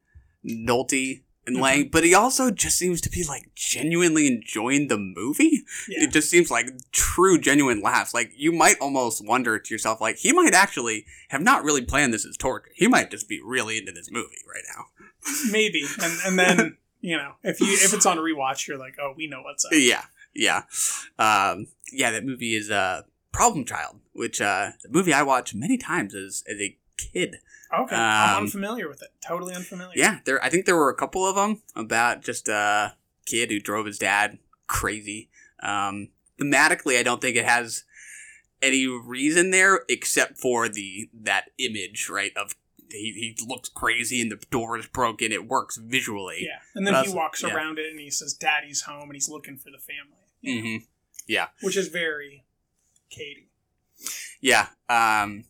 Nolte 0.45 1.23
and 1.45 1.57
Lange, 1.57 1.89
but 1.91 2.03
he 2.03 2.13
also 2.13 2.51
just 2.51 2.77
seems 2.77 3.01
to 3.01 3.09
be, 3.09 3.23
like, 3.23 3.53
genuinely 3.55 4.27
enjoying 4.27 4.87
the 4.87 4.97
movie. 4.97 5.63
yeah 5.89 6.03
It 6.03 6.11
just 6.11 6.29
seems 6.29 6.49
like 6.49 6.69
true, 6.91 7.37
genuine 7.37 7.81
laughs. 7.81 8.13
Like, 8.13 8.31
you 8.35 8.51
might 8.51 8.79
almost 8.79 9.25
wonder 9.25 9.59
to 9.59 9.73
yourself, 9.73 9.99
like, 9.99 10.17
he 10.17 10.31
might 10.31 10.53
actually 10.53 11.05
have 11.29 11.41
not 11.41 11.63
really 11.63 11.81
planned 11.81 12.13
this 12.13 12.25
as 12.25 12.37
torture. 12.37 12.71
He 12.75 12.87
might 12.87 13.11
just 13.11 13.27
be 13.27 13.41
really 13.43 13.77
into 13.77 13.91
this 13.91 14.09
movie 14.11 14.37
right 14.47 14.63
now. 14.75 14.85
maybe 15.51 15.83
and 16.01 16.13
and 16.25 16.39
then 16.39 16.77
you 17.01 17.15
know 17.17 17.33
if 17.43 17.59
you 17.59 17.67
if 17.67 17.93
it's 17.93 18.05
on 18.05 18.17
rewatch 18.17 18.67
you're 18.67 18.77
like 18.77 18.95
oh 19.01 19.13
we 19.15 19.27
know 19.27 19.41
what's 19.41 19.65
up 19.65 19.71
Yeah, 19.73 20.03
yeah, 20.33 20.63
um, 21.19 21.67
yeah. 21.91 22.11
That 22.11 22.25
movie 22.25 22.55
is 22.55 22.71
uh, 22.71 23.03
Problem 23.31 23.65
Child, 23.65 23.99
which 24.13 24.41
uh, 24.41 24.71
the 24.81 24.89
movie 24.89 25.13
I 25.13 25.21
watched 25.23 25.53
many 25.53 25.77
times 25.77 26.15
as 26.15 26.43
as 26.49 26.59
a 26.59 26.77
kid. 26.97 27.37
Okay, 27.73 27.95
I'm 27.95 28.37
Um, 28.37 28.43
unfamiliar 28.43 28.87
with 28.87 29.01
it. 29.01 29.09
Totally 29.25 29.55
unfamiliar. 29.55 29.93
Yeah, 29.95 30.19
there. 30.25 30.43
I 30.43 30.49
think 30.49 30.65
there 30.65 30.75
were 30.75 30.89
a 30.89 30.95
couple 30.95 31.25
of 31.27 31.35
them 31.35 31.61
about 31.75 32.21
just 32.21 32.47
a 32.47 32.95
kid 33.25 33.49
who 33.49 33.59
drove 33.59 33.85
his 33.85 33.97
dad 33.97 34.37
crazy. 34.67 35.29
Um, 35.61 36.09
thematically, 36.39 36.99
I 36.99 37.03
don't 37.03 37.21
think 37.21 37.35
it 37.35 37.45
has 37.45 37.83
any 38.61 38.87
reason 38.87 39.51
there 39.51 39.81
except 39.89 40.37
for 40.37 40.69
the 40.69 41.09
that 41.13 41.49
image, 41.57 42.09
right? 42.09 42.31
Of 42.37 42.55
he, 42.91 43.35
he 43.37 43.45
looks 43.47 43.69
crazy 43.69 44.21
and 44.21 44.31
the 44.31 44.37
door 44.51 44.77
is 44.77 44.85
broken. 44.85 45.31
It 45.31 45.47
works 45.47 45.77
visually. 45.77 46.41
Yeah, 46.41 46.59
and 46.75 46.85
then 46.85 47.03
he 47.03 47.11
walks 47.13 47.41
yeah. 47.41 47.53
around 47.53 47.79
it 47.79 47.89
and 47.89 47.99
he 47.99 48.11
says, 48.11 48.33
"Daddy's 48.33 48.81
home," 48.81 49.03
and 49.03 49.13
he's 49.13 49.29
looking 49.29 49.57
for 49.57 49.71
the 49.71 49.79
family, 49.79 50.61
hmm 50.61 50.85
Yeah. 51.27 51.47
which 51.61 51.75
is 51.75 51.87
very 51.87 52.43
Cady. 53.09 53.49
Yeah. 54.41 54.67
Um, 54.89 55.45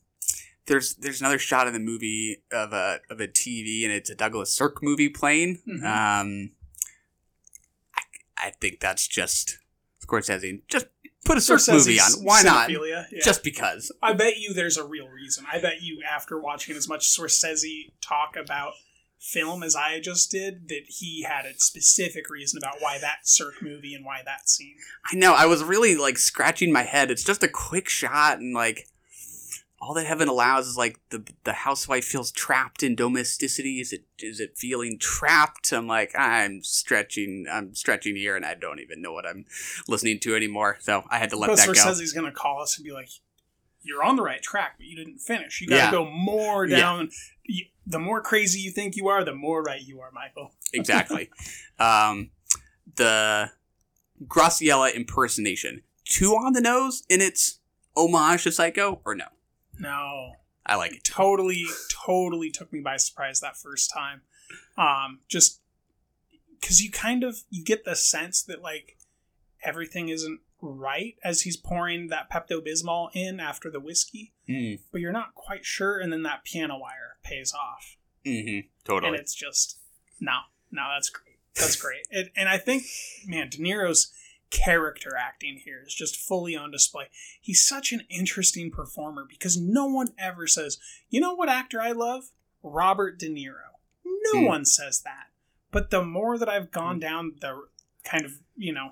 there's 0.66 0.95
there's 0.95 1.20
another 1.22 1.39
shot 1.39 1.68
in 1.68 1.74
the 1.74 1.80
movie 1.80 2.38
of 2.51 2.74
a 2.74 2.99
of 3.09 3.20
a 3.20 3.28
TV, 3.28 3.84
and 3.84 3.91
it's 3.91 4.09
a 4.09 4.16
Douglas 4.16 4.53
Sirk 4.53 4.82
movie 4.82 5.09
playing. 5.09 5.61
Mhm. 5.68 5.84
Um, 5.84 6.51
I, 7.95 8.47
I 8.47 8.49
think 8.51 8.80
that's 8.80 9.07
just 9.07 9.57
of 10.01 10.07
course, 10.07 10.30
Scorsese. 10.30 10.61
Just 10.68 10.88
put 11.26 11.38
a 11.38 11.41
Sirk 11.41 11.61
movie 11.70 11.99
on. 11.99 12.11
Why 12.24 12.41
not? 12.41 12.70
yeah. 12.70 13.05
Just 13.24 13.43
because. 13.43 13.91
I 14.01 14.14
bet 14.14 14.38
you 14.38 14.53
there's 14.53 14.78
a 14.78 14.86
real 14.86 15.07
reason. 15.07 15.45
I 15.51 15.59
bet 15.59 15.82
you 15.82 16.01
after 16.09 16.39
watching 16.39 16.76
as 16.76 16.88
much 16.88 17.07
Scorsese 17.07 17.91
talk 18.01 18.36
about 18.36 18.74
film 19.20 19.64
as 19.64 19.74
I 19.74 20.01
just 20.01 20.30
did, 20.32 20.68
that 20.68 20.82
he 20.88 21.24
had 21.24 21.45
a 21.45 21.53
specific 21.57 22.30
reason 22.30 22.57
about 22.57 22.76
why 22.82 22.97
that 22.99 23.20
Sirk 23.28 23.61
movie 23.61 23.93
and 23.95 24.03
why 24.03 24.22
that 24.26 24.49
scene. 24.49 24.76
I 25.11 25.16
know. 25.16 25.34
I 25.34 25.45
was 25.45 25.64
really 25.64 25.95
like 25.95 26.18
scratching 26.18 26.72
my 26.74 26.84
head. 26.84 27.09
It's 27.09 27.24
just 27.24 27.43
a 27.43 27.47
quick 27.47 27.88
shot, 27.88 28.39
and 28.39 28.53
like 28.53 28.88
all 29.84 29.93
that 29.95 30.05
heaven 30.05 30.29
allows 30.29 30.65
is 30.67 30.77
like 30.77 30.97
the 31.09 31.25
the 31.43 31.51
housewife 31.53 32.05
feels 32.05 32.31
trapped 32.31 32.84
in 32.84 32.95
domesticity. 32.95 33.81
Is 33.81 33.91
it 33.91 34.05
is 34.19 34.39
it 34.39 34.57
feeling 34.57 34.97
trapped? 34.97 35.71
I'm 35.73 35.88
like 35.88 36.11
I'm 36.17 36.63
stretching. 36.63 37.45
I'm 37.51 37.75
stretching 37.75 38.15
here, 38.15 38.36
and 38.38 38.45
I 38.45 38.53
don't 38.53 38.79
even 38.79 39.01
know 39.01 39.11
what 39.11 39.25
I'm 39.25 39.45
listening 39.88 40.19
to 40.21 40.36
anymore. 40.36 40.77
So 40.79 41.03
I 41.09 41.17
had 41.17 41.29
to 41.31 41.38
let 41.38 41.47
But 41.47 41.57
that 41.57 41.67
go. 41.67 41.73
says 41.73 41.99
he's 41.99 42.13
going 42.13 42.25
to 42.25 42.31
call 42.31 42.61
us 42.61 42.77
and 42.77 42.86
be 42.86 42.91
like, 42.93 43.09
"You're 43.81 44.03
on 44.03 44.15
the 44.15 44.23
right 44.23 44.41
track, 44.41 44.75
but 44.77 44.86
you 44.86 44.95
didn't 44.95 45.19
finish. 45.19 45.59
You 45.59 45.67
got 45.67 45.75
to 45.77 45.84
Yeah. 45.84 45.91
go 45.91 46.09
more 46.09 46.65
down. 46.65 47.09
You- 47.43 47.65
The 47.86 47.99
more 47.99 48.21
crazy 48.21 48.61
you 48.61 48.71
think 48.71 48.95
you 48.95 49.09
are, 49.09 49.25
the 49.25 49.36
more 49.36 49.61
right 49.61 49.81
you 49.81 49.99
are, 49.99 50.11
Michael." 50.11 50.53
exactly. 50.73 51.29
um, 51.79 52.31
the 52.95 53.51
Graciela 54.25 54.93
impersonation 54.93 55.84
too 56.05 56.31
on 56.34 56.53
the 56.53 56.61
nose 56.61 57.03
in 57.09 57.19
its 57.21 57.59
homage 57.97 58.43
to 58.43 58.51
Psycho, 58.51 59.01
or 59.05 59.15
no? 59.15 59.25
No, 59.80 60.34
I 60.65 60.76
like 60.76 60.93
it. 60.93 61.03
totally, 61.03 61.65
totally 62.05 62.49
took 62.51 62.71
me 62.71 62.80
by 62.80 62.97
surprise 62.97 63.39
that 63.41 63.57
first 63.57 63.91
time. 63.93 64.21
Um, 64.78 65.19
just 65.28 65.59
because 66.59 66.82
you 66.82 66.91
kind 66.91 67.24
of 67.24 67.39
you 67.49 67.63
get 67.63 67.86
the 67.86 67.95
sense 67.95 68.41
that 68.43 68.61
like 68.61 68.97
everything 69.63 70.09
isn't 70.09 70.39
right 70.61 71.15
as 71.24 71.41
he's 71.41 71.57
pouring 71.57 72.07
that 72.07 72.30
Pepto 72.32 72.61
Bismol 72.65 73.09
in 73.13 73.39
after 73.39 73.69
the 73.69 73.80
whiskey, 73.80 74.32
Mm, 74.47 74.80
but 74.91 74.99
you're 75.01 75.11
not 75.13 75.36
quite 75.36 75.65
sure, 75.65 75.99
and 75.99 76.11
then 76.11 76.24
that 76.24 76.43
piano 76.43 76.78
wire 76.78 77.17
pays 77.24 77.53
off, 77.53 77.97
Mm-hmm. 78.26 78.67
Totally. 78.86 79.11
and 79.11 79.19
it's 79.19 79.34
just 79.36 79.78
no, 80.19 80.38
no, 80.71 80.84
that's 80.93 81.09
great, 81.09 81.38
that's 81.55 81.76
great, 81.76 82.05
it, 82.09 82.32
and 82.36 82.47
I 82.47 82.57
think 82.57 82.84
man, 83.26 83.49
De 83.49 83.57
Niro's 83.57 84.11
character 84.54 85.16
acting 85.18 85.60
here 85.66 85.84
is 85.86 85.93
just 85.93 86.16
fully 86.16 86.56
on 86.56 86.70
display. 86.72 87.06
He's 87.41 87.66
such 87.66 87.91
an 87.91 88.04
interesting 88.08 88.70
performer 88.70 89.26
because 89.28 89.58
no 89.58 89.88
one 89.88 90.10
ever 90.18 90.45
says, 90.47 90.78
you 91.10 91.20
know 91.20 91.34
what 91.34 91.49
actor 91.49 91.82
I 91.82 91.91
love? 91.91 92.26
Robert 92.62 93.18
De 93.18 93.28
Niro. 93.28 93.74
No 94.06 94.39
Hmm. 94.41 94.45
one 94.45 94.66
says 94.66 95.01
that. 95.01 95.28
But 95.72 95.89
the 95.89 96.04
more 96.06 96.38
that 96.38 96.47
I've 96.47 96.72
gone 96.72 96.99
down 96.99 97.34
the 97.41 97.68
kind 98.04 98.24
of, 98.26 98.34
you 98.56 98.72
know, 98.72 98.91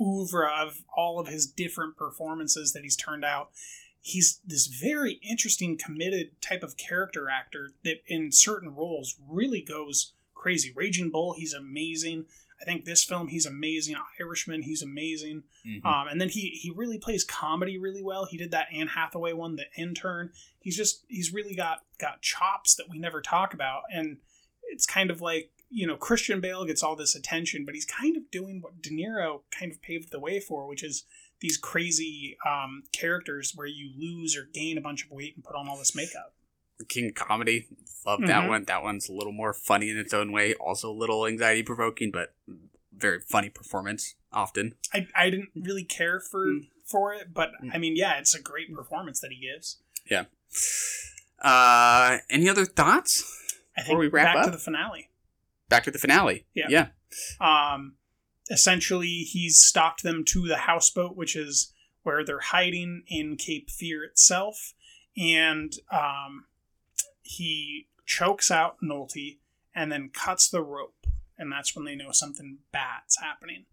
oeuvre 0.00 0.48
of 0.48 0.84
all 0.96 1.18
of 1.18 1.26
his 1.26 1.46
different 1.46 1.96
performances 1.96 2.72
that 2.72 2.84
he's 2.84 2.96
turned 2.96 3.24
out, 3.24 3.50
he's 4.00 4.40
this 4.46 4.66
very 4.68 5.14
interesting, 5.28 5.76
committed 5.76 6.40
type 6.40 6.62
of 6.62 6.76
character 6.76 7.28
actor 7.28 7.72
that 7.82 8.02
in 8.06 8.30
certain 8.30 8.74
roles 8.74 9.16
really 9.28 9.60
goes 9.60 10.12
crazy. 10.34 10.72
Raging 10.74 11.10
Bull, 11.10 11.34
he's 11.34 11.52
amazing. 11.52 12.26
I 12.60 12.64
think 12.64 12.84
this 12.84 13.04
film, 13.04 13.28
he's 13.28 13.46
amazing. 13.46 13.96
Irishman, 14.20 14.62
he's 14.62 14.82
amazing. 14.82 15.42
Mhm. 15.66 15.84
Um, 15.84 16.08
and 16.08 16.20
then 16.20 16.28
he 16.28 16.50
he 16.50 16.70
really 16.70 16.98
plays 16.98 17.24
comedy 17.24 17.78
really 17.78 18.02
well. 18.02 18.24
He 18.26 18.36
did 18.36 18.52
that 18.52 18.68
Anne 18.72 18.88
Hathaway 18.88 19.32
one, 19.32 19.56
The 19.56 19.66
Intern. 19.76 20.32
He's 20.60 20.76
just 20.76 21.04
he's 21.08 21.32
really 21.32 21.54
got 21.54 21.84
got 21.98 22.22
chops 22.22 22.74
that 22.76 22.88
we 22.88 22.98
never 22.98 23.20
talk 23.20 23.54
about, 23.54 23.82
and 23.92 24.18
it's 24.64 24.86
kind 24.86 25.10
of 25.10 25.20
like 25.20 25.50
you 25.68 25.86
know 25.86 25.96
Christian 25.96 26.40
Bale 26.40 26.64
gets 26.64 26.82
all 26.82 26.96
this 26.96 27.14
attention, 27.14 27.64
but 27.64 27.74
he's 27.74 27.84
kind 27.86 28.16
of 28.16 28.30
doing 28.30 28.60
what 28.60 28.80
De 28.80 28.90
Niro 28.90 29.42
kind 29.50 29.72
of 29.72 29.82
paved 29.82 30.10
the 30.10 30.20
way 30.20 30.40
for, 30.40 30.66
which 30.66 30.82
is 30.82 31.04
these 31.40 31.56
crazy 31.56 32.36
um, 32.46 32.84
characters 32.92 33.52
where 33.54 33.66
you 33.66 33.90
lose 33.98 34.36
or 34.36 34.48
gain 34.54 34.78
a 34.78 34.80
bunch 34.80 35.04
of 35.04 35.10
weight 35.10 35.34
and 35.34 35.44
put 35.44 35.56
on 35.56 35.68
all 35.68 35.76
this 35.76 35.94
makeup. 35.94 36.33
King 36.88 37.12
Comedy. 37.14 37.68
Love 38.06 38.20
that 38.22 38.44
Mhm. 38.44 38.48
one. 38.48 38.64
That 38.64 38.82
one's 38.82 39.08
a 39.08 39.12
little 39.12 39.32
more 39.32 39.52
funny 39.54 39.88
in 39.90 39.96
its 39.98 40.12
own 40.12 40.30
way. 40.32 40.54
Also 40.54 40.90
a 40.90 40.92
little 40.92 41.26
anxiety 41.26 41.62
provoking, 41.62 42.10
but 42.10 42.34
very 42.92 43.20
funny 43.20 43.48
performance 43.50 44.14
often. 44.32 44.74
I, 44.92 45.08
I 45.16 45.30
didn't 45.30 45.50
really 45.54 45.84
care 45.84 46.20
for 46.20 46.46
Mm. 46.46 46.68
for 46.84 47.14
it, 47.14 47.32
but 47.32 47.52
I 47.72 47.78
mean, 47.78 47.96
yeah, 47.96 48.18
it's 48.18 48.34
a 48.34 48.42
great 48.42 48.72
performance 48.74 49.20
that 49.20 49.30
he 49.32 49.40
gives. 49.40 49.78
Yeah. 50.10 50.26
Uh, 51.40 52.18
any 52.30 52.48
other 52.48 52.64
thoughts? 52.64 53.22
I 53.76 53.80
think 53.80 53.88
Before 53.88 53.98
we 54.00 54.08
wrap 54.08 54.26
back 54.34 54.36
up? 54.36 54.44
to 54.46 54.50
the 54.52 54.58
finale. 54.58 55.08
Back 55.68 55.84
to 55.84 55.90
the 55.90 55.98
finale. 55.98 56.46
Yeah. 56.54 56.66
Yeah. 56.68 56.88
Um, 57.40 57.96
essentially, 58.50 59.22
he's 59.24 59.58
stalked 59.60 60.02
them 60.02 60.24
to 60.26 60.46
the 60.46 60.58
houseboat, 60.58 61.16
which 61.16 61.34
is 61.36 61.72
where 62.02 62.24
they're 62.24 62.38
hiding 62.40 63.04
in 63.08 63.36
Cape 63.36 63.70
Fear 63.70 64.04
itself, 64.04 64.74
and 65.16 65.72
um, 65.90 66.46
he 67.24 67.88
chokes 68.06 68.50
out 68.50 68.76
Nolte 68.80 69.38
and 69.74 69.90
then 69.90 70.10
cuts 70.10 70.48
the 70.48 70.62
rope, 70.62 71.06
and 71.36 71.50
that's 71.50 71.74
when 71.74 71.84
they 71.84 71.96
know 71.96 72.12
something 72.12 72.58
bad's 72.70 73.16
happening. 73.20 73.64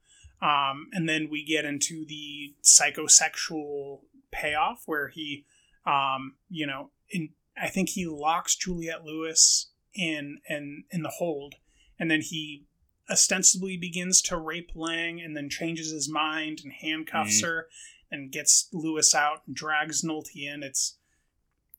Um, 0.41 0.87
and 0.93 1.07
then 1.07 1.29
we 1.29 1.45
get 1.45 1.65
into 1.65 2.03
the 2.07 2.55
psychosexual 2.63 3.99
payoff 4.31 4.83
where 4.87 5.09
he, 5.09 5.45
um, 5.85 6.35
you 6.49 6.65
know, 6.65 6.89
in 7.09 7.29
I 7.61 7.67
think 7.69 7.89
he 7.89 8.05
locks 8.07 8.55
Juliette 8.55 9.03
Lewis 9.03 9.71
in 9.93 10.39
in 10.49 10.85
in 10.89 11.03
the 11.03 11.09
hold, 11.09 11.55
and 11.99 12.09
then 12.09 12.21
he 12.21 12.65
ostensibly 13.09 13.75
begins 13.77 14.21
to 14.23 14.37
rape 14.37 14.71
Lange, 14.73 15.19
and 15.21 15.35
then 15.35 15.49
changes 15.49 15.91
his 15.91 16.09
mind 16.09 16.61
and 16.63 16.71
handcuffs 16.73 17.41
Mhm. 17.41 17.45
her, 17.45 17.69
and 18.09 18.31
gets 18.31 18.69
Lewis 18.71 19.13
out 19.13 19.43
and 19.45 19.55
drags 19.55 20.01
Nolte 20.01 20.35
in. 20.47 20.63
It's 20.63 20.97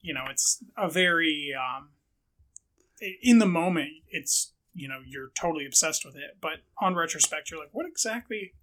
you 0.03 0.12
know, 0.12 0.24
it's 0.30 0.62
a 0.76 0.88
very 0.90 1.53
um, 1.59 1.90
in 3.22 3.38
the 3.38 3.46
moment, 3.46 3.90
it's 4.11 4.53
you 4.74 4.88
know 4.88 5.00
you're 5.07 5.30
totally 5.34 5.66
obsessed 5.66 6.05
with 6.05 6.16
it, 6.16 6.36
but 6.40 6.59
on 6.80 6.94
retrospect, 6.94 7.50
you're 7.50 7.61
like, 7.61 7.72
what 7.72 7.86
exactly 7.86 8.55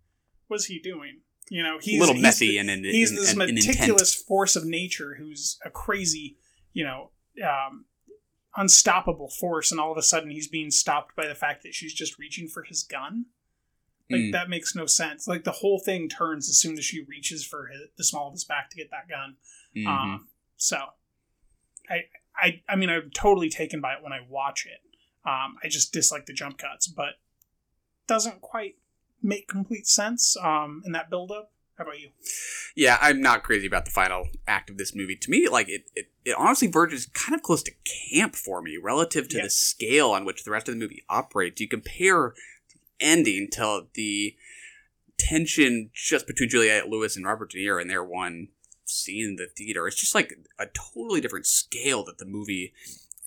was 0.49 0.65
he 0.65 0.79
doing? 0.79 1.21
You 1.49 1.63
know, 1.63 1.77
he's 1.81 1.97
a 1.97 2.05
little 2.05 2.21
messy 2.21 2.49
the- 2.49 2.57
and 2.59 2.69
in, 2.69 2.83
he's 2.83 3.11
this 3.11 3.33
intent. 3.33 3.53
meticulous 3.53 4.13
force 4.15 4.55
of 4.55 4.65
nature 4.65 5.15
who's 5.17 5.57
a 5.65 5.69
crazy, 5.69 6.37
you 6.73 6.83
know, 6.83 7.11
um, 7.43 7.85
unstoppable 8.55 9.29
force, 9.29 9.71
and 9.71 9.79
all 9.79 9.91
of 9.91 9.97
a 9.97 10.01
sudden 10.03 10.29
he's 10.29 10.47
being 10.47 10.71
stopped 10.71 11.15
by 11.15 11.27
the 11.27 11.35
fact 11.35 11.63
that 11.63 11.73
she's 11.73 11.93
just 11.93 12.17
reaching 12.19 12.47
for 12.47 12.63
his 12.63 12.83
gun. 12.83 13.25
Like 14.11 14.21
Mm. 14.21 14.31
that 14.31 14.49
makes 14.49 14.75
no 14.75 14.85
sense. 14.87 15.27
Like 15.27 15.43
the 15.43 15.51
whole 15.51 15.79
thing 15.79 16.09
turns 16.09 16.49
as 16.49 16.59
soon 16.59 16.77
as 16.79 16.85
she 16.85 17.01
reaches 17.03 17.45
for 17.45 17.67
his, 17.67 17.81
the 17.97 18.03
small 18.03 18.27
of 18.27 18.33
his 18.33 18.43
back 18.43 18.69
to 18.71 18.75
get 18.77 18.89
that 18.91 19.07
gun. 19.07 19.37
Mhm. 19.75 19.87
Um, 19.87 20.27
so, 20.57 20.77
I, 21.89 22.03
I, 22.35 22.61
I 22.69 22.75
mean, 22.75 22.89
I'm 22.89 23.09
totally 23.11 23.49
taken 23.49 23.81
by 23.81 23.93
it 23.93 24.03
when 24.03 24.13
I 24.13 24.19
watch 24.27 24.65
it. 24.65 24.79
Um, 25.27 25.57
I 25.63 25.67
just 25.67 25.91
dislike 25.91 26.25
the 26.25 26.33
jump 26.33 26.57
cuts, 26.57 26.87
but 26.87 27.15
doesn't 28.07 28.41
quite 28.41 28.75
make 29.21 29.47
complete 29.47 29.85
sense 29.87 30.37
um, 30.41 30.81
in 30.85 30.91
that 30.93 31.09
buildup. 31.09 31.51
How 31.77 31.85
about 31.85 31.99
you? 31.99 32.09
yeah, 32.75 32.97
I'm 33.01 33.21
not 33.21 33.43
crazy 33.43 33.65
about 33.65 33.85
the 33.85 33.91
final 33.91 34.27
act 34.47 34.69
of 34.69 34.77
this 34.77 34.93
movie. 34.93 35.15
To 35.15 35.31
me, 35.31 35.47
like 35.47 35.69
it, 35.69 35.89
it, 35.95 36.09
it 36.25 36.35
honestly 36.37 36.67
verges 36.67 37.05
kind 37.13 37.33
of 37.35 37.41
close 37.41 37.63
to 37.63 37.71
camp 38.13 38.35
for 38.35 38.61
me 38.61 38.77
relative 38.81 39.29
to 39.29 39.37
Yeah. 39.37 39.43
the 39.43 39.49
scale 39.49 40.09
on 40.11 40.25
which 40.25 40.43
the 40.43 40.51
rest 40.51 40.67
of 40.67 40.75
the 40.75 40.79
movie 40.79 41.03
operates. 41.09 41.61
You 41.61 41.69
compare 41.69 42.33
the 42.73 42.79
ending 42.99 43.47
to 43.53 43.87
the 43.93 44.35
tension 45.17 45.89
just 45.93 46.27
between 46.27 46.49
Juliette 46.49 46.89
Lewis 46.89 47.15
and 47.15 47.25
Robert 47.25 47.51
De 47.51 47.57
Niro 47.57 47.81
in 47.81 47.87
their 47.87 48.03
one 48.03 48.49
scene 48.89 49.25
in 49.29 49.35
the 49.35 49.47
theater. 49.47 49.87
It's 49.87 49.95
just 49.95 50.15
like 50.15 50.33
a 50.57 50.65
totally 50.67 51.21
different 51.21 51.45
scale 51.45 52.03
that 52.05 52.17
the 52.17 52.25
movie 52.25 52.73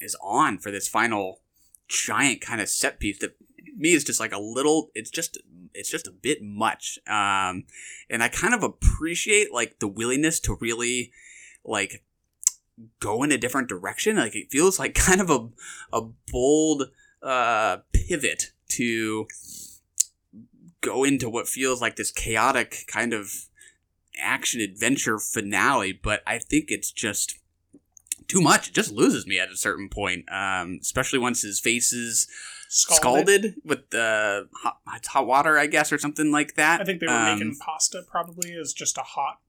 is 0.00 0.16
on 0.22 0.58
for 0.58 0.70
this 0.70 0.88
final 0.88 1.40
giant 1.88 2.40
kind 2.40 2.60
of 2.60 2.68
set 2.68 2.98
piece 2.98 3.18
that 3.18 3.36
me 3.76 3.92
is 3.92 4.04
just 4.04 4.20
like 4.20 4.32
a 4.32 4.38
little 4.38 4.90
it's 4.94 5.10
just 5.10 5.38
it's 5.74 5.90
just 5.90 6.06
a 6.06 6.12
bit 6.12 6.42
much 6.42 6.98
um 7.06 7.64
and 8.10 8.22
i 8.22 8.28
kind 8.28 8.54
of 8.54 8.62
appreciate 8.62 9.52
like 9.52 9.78
the 9.78 9.88
willingness 9.88 10.40
to 10.40 10.56
really 10.60 11.12
like 11.64 12.02
go 13.00 13.22
in 13.22 13.32
a 13.32 13.38
different 13.38 13.68
direction 13.68 14.16
like 14.16 14.34
it 14.34 14.50
feels 14.50 14.78
like 14.78 14.94
kind 14.94 15.20
of 15.20 15.30
a 15.30 15.48
a 15.96 16.02
bold 16.30 16.90
uh 17.22 17.78
pivot 17.92 18.52
to 18.68 19.26
go 20.80 21.04
into 21.04 21.28
what 21.30 21.46
feels 21.46 21.80
like 21.80 21.96
this 21.96 22.10
chaotic 22.10 22.84
kind 22.86 23.12
of 23.12 23.46
action 24.18 24.60
adventure 24.60 25.18
finale, 25.18 25.92
but 25.92 26.22
I 26.26 26.38
think 26.38 26.66
it's 26.70 26.90
just 26.90 27.38
too 28.28 28.40
much. 28.40 28.68
It 28.68 28.74
just 28.74 28.92
loses 28.92 29.26
me 29.26 29.38
at 29.38 29.50
a 29.50 29.56
certain 29.56 29.88
point, 29.88 30.24
um, 30.30 30.78
especially 30.80 31.18
once 31.18 31.42
his 31.42 31.60
face 31.60 31.92
is 31.92 32.26
Scalded. 32.68 33.02
scalded, 33.44 33.54
with 33.64 33.90
the 33.90 34.48
hot, 34.62 34.78
hot 34.86 35.26
water, 35.26 35.58
I 35.58 35.66
guess, 35.66 35.92
or 35.92 35.98
something 35.98 36.30
like 36.30 36.54
that. 36.54 36.80
I 36.80 36.84
think 36.84 37.00
they 37.00 37.06
were 37.06 37.12
Um, 37.12 37.38
making 37.38 37.56
pasta 37.56 38.02
probably 38.10 38.54
as 38.54 38.72
just 38.72 38.96
a 38.96 39.02
hot 39.02 39.40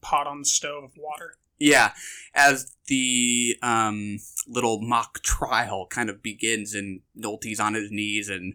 pot 0.00 0.26
on 0.26 0.40
the 0.40 0.44
stove 0.44 0.84
of 0.84 0.90
water. 0.96 1.36
Yeah, 1.58 1.92
as 2.34 2.74
the 2.86 3.56
um, 3.62 4.18
little 4.48 4.80
mock 4.80 5.22
trial 5.22 5.86
kind 5.86 6.08
of 6.08 6.22
begins, 6.22 6.74
and 6.74 7.02
Nolte's 7.14 7.60
on 7.60 7.74
his 7.74 7.90
knees, 7.90 8.28
and 8.30 8.54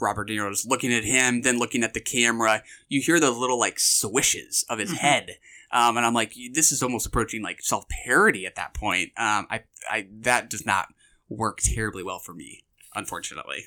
Robert 0.00 0.24
De 0.24 0.36
Niro's 0.36 0.66
looking 0.66 0.92
at 0.92 1.04
him, 1.04 1.42
then 1.42 1.58
looking 1.58 1.82
at 1.84 1.94
the 1.94 2.00
camera. 2.00 2.62
You 2.88 3.00
hear 3.00 3.18
the 3.20 3.30
little 3.30 3.58
like 3.58 3.78
swishes 3.78 4.64
of 4.68 4.78
his 4.78 4.90
Mhm. 4.92 4.96
head, 4.98 5.38
um, 5.70 5.96
and 5.96 6.04
I'm 6.06 6.14
like, 6.14 6.34
this 6.52 6.72
is 6.72 6.82
almost 6.82 7.06
approaching 7.06 7.42
like 7.42 7.62
self 7.62 7.88
parody 7.88 8.46
at 8.46 8.54
that 8.56 8.74
point. 8.74 9.12
Um, 9.16 9.46
I, 9.50 9.64
I 9.90 10.08
that 10.20 10.48
does 10.50 10.64
not 10.66 10.94
work 11.28 11.58
terribly 11.62 12.02
well 12.02 12.18
for 12.18 12.34
me, 12.34 12.64
unfortunately. 12.94 13.64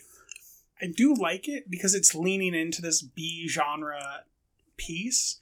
I 0.82 0.88
do 0.88 1.14
like 1.14 1.48
it 1.48 1.70
because 1.70 1.96
it's 1.96 2.14
leaning 2.14 2.54
into 2.54 2.82
this 2.82 3.02
B 3.02 3.48
genre 3.48 4.26
piece 4.78 5.40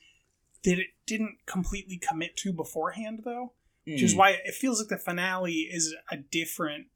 that 0.64 0.80
it 0.80 0.88
didn't 1.06 1.38
completely 1.46 1.98
commit 1.98 2.38
to 2.38 2.54
beforehand, 2.54 3.22
though. 3.26 3.54
Which 3.86 4.02
is 4.02 4.14
Mm. 4.14 4.18
why 4.18 4.30
it 4.32 4.54
feels 4.56 4.80
like 4.80 4.88
the 4.88 4.98
finale 4.98 5.64
is 5.70 5.94
a 6.10 6.16
different 6.18 6.88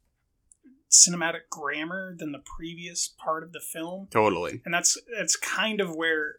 cinematic 0.97 1.49
grammar 1.49 2.15
than 2.17 2.31
the 2.31 2.43
previous 2.57 3.07
part 3.17 3.43
of 3.43 3.51
the 3.53 3.59
film. 3.59 4.07
Totally. 4.11 4.61
And 4.65 4.73
that's 4.73 4.97
that's 5.17 5.35
kind 5.35 5.79
of 5.81 5.95
where 5.95 6.35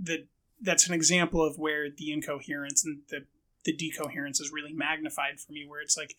the 0.00 0.26
that's 0.60 0.88
an 0.88 0.94
example 0.94 1.42
of 1.44 1.58
where 1.58 1.88
the 1.90 2.12
incoherence 2.12 2.84
and 2.84 3.02
the 3.08 3.26
the 3.64 3.72
decoherence 3.74 4.40
is 4.40 4.50
really 4.52 4.72
magnified 4.74 5.40
for 5.40 5.52
me 5.52 5.64
where 5.66 5.80
it's 5.80 5.96
like 5.96 6.16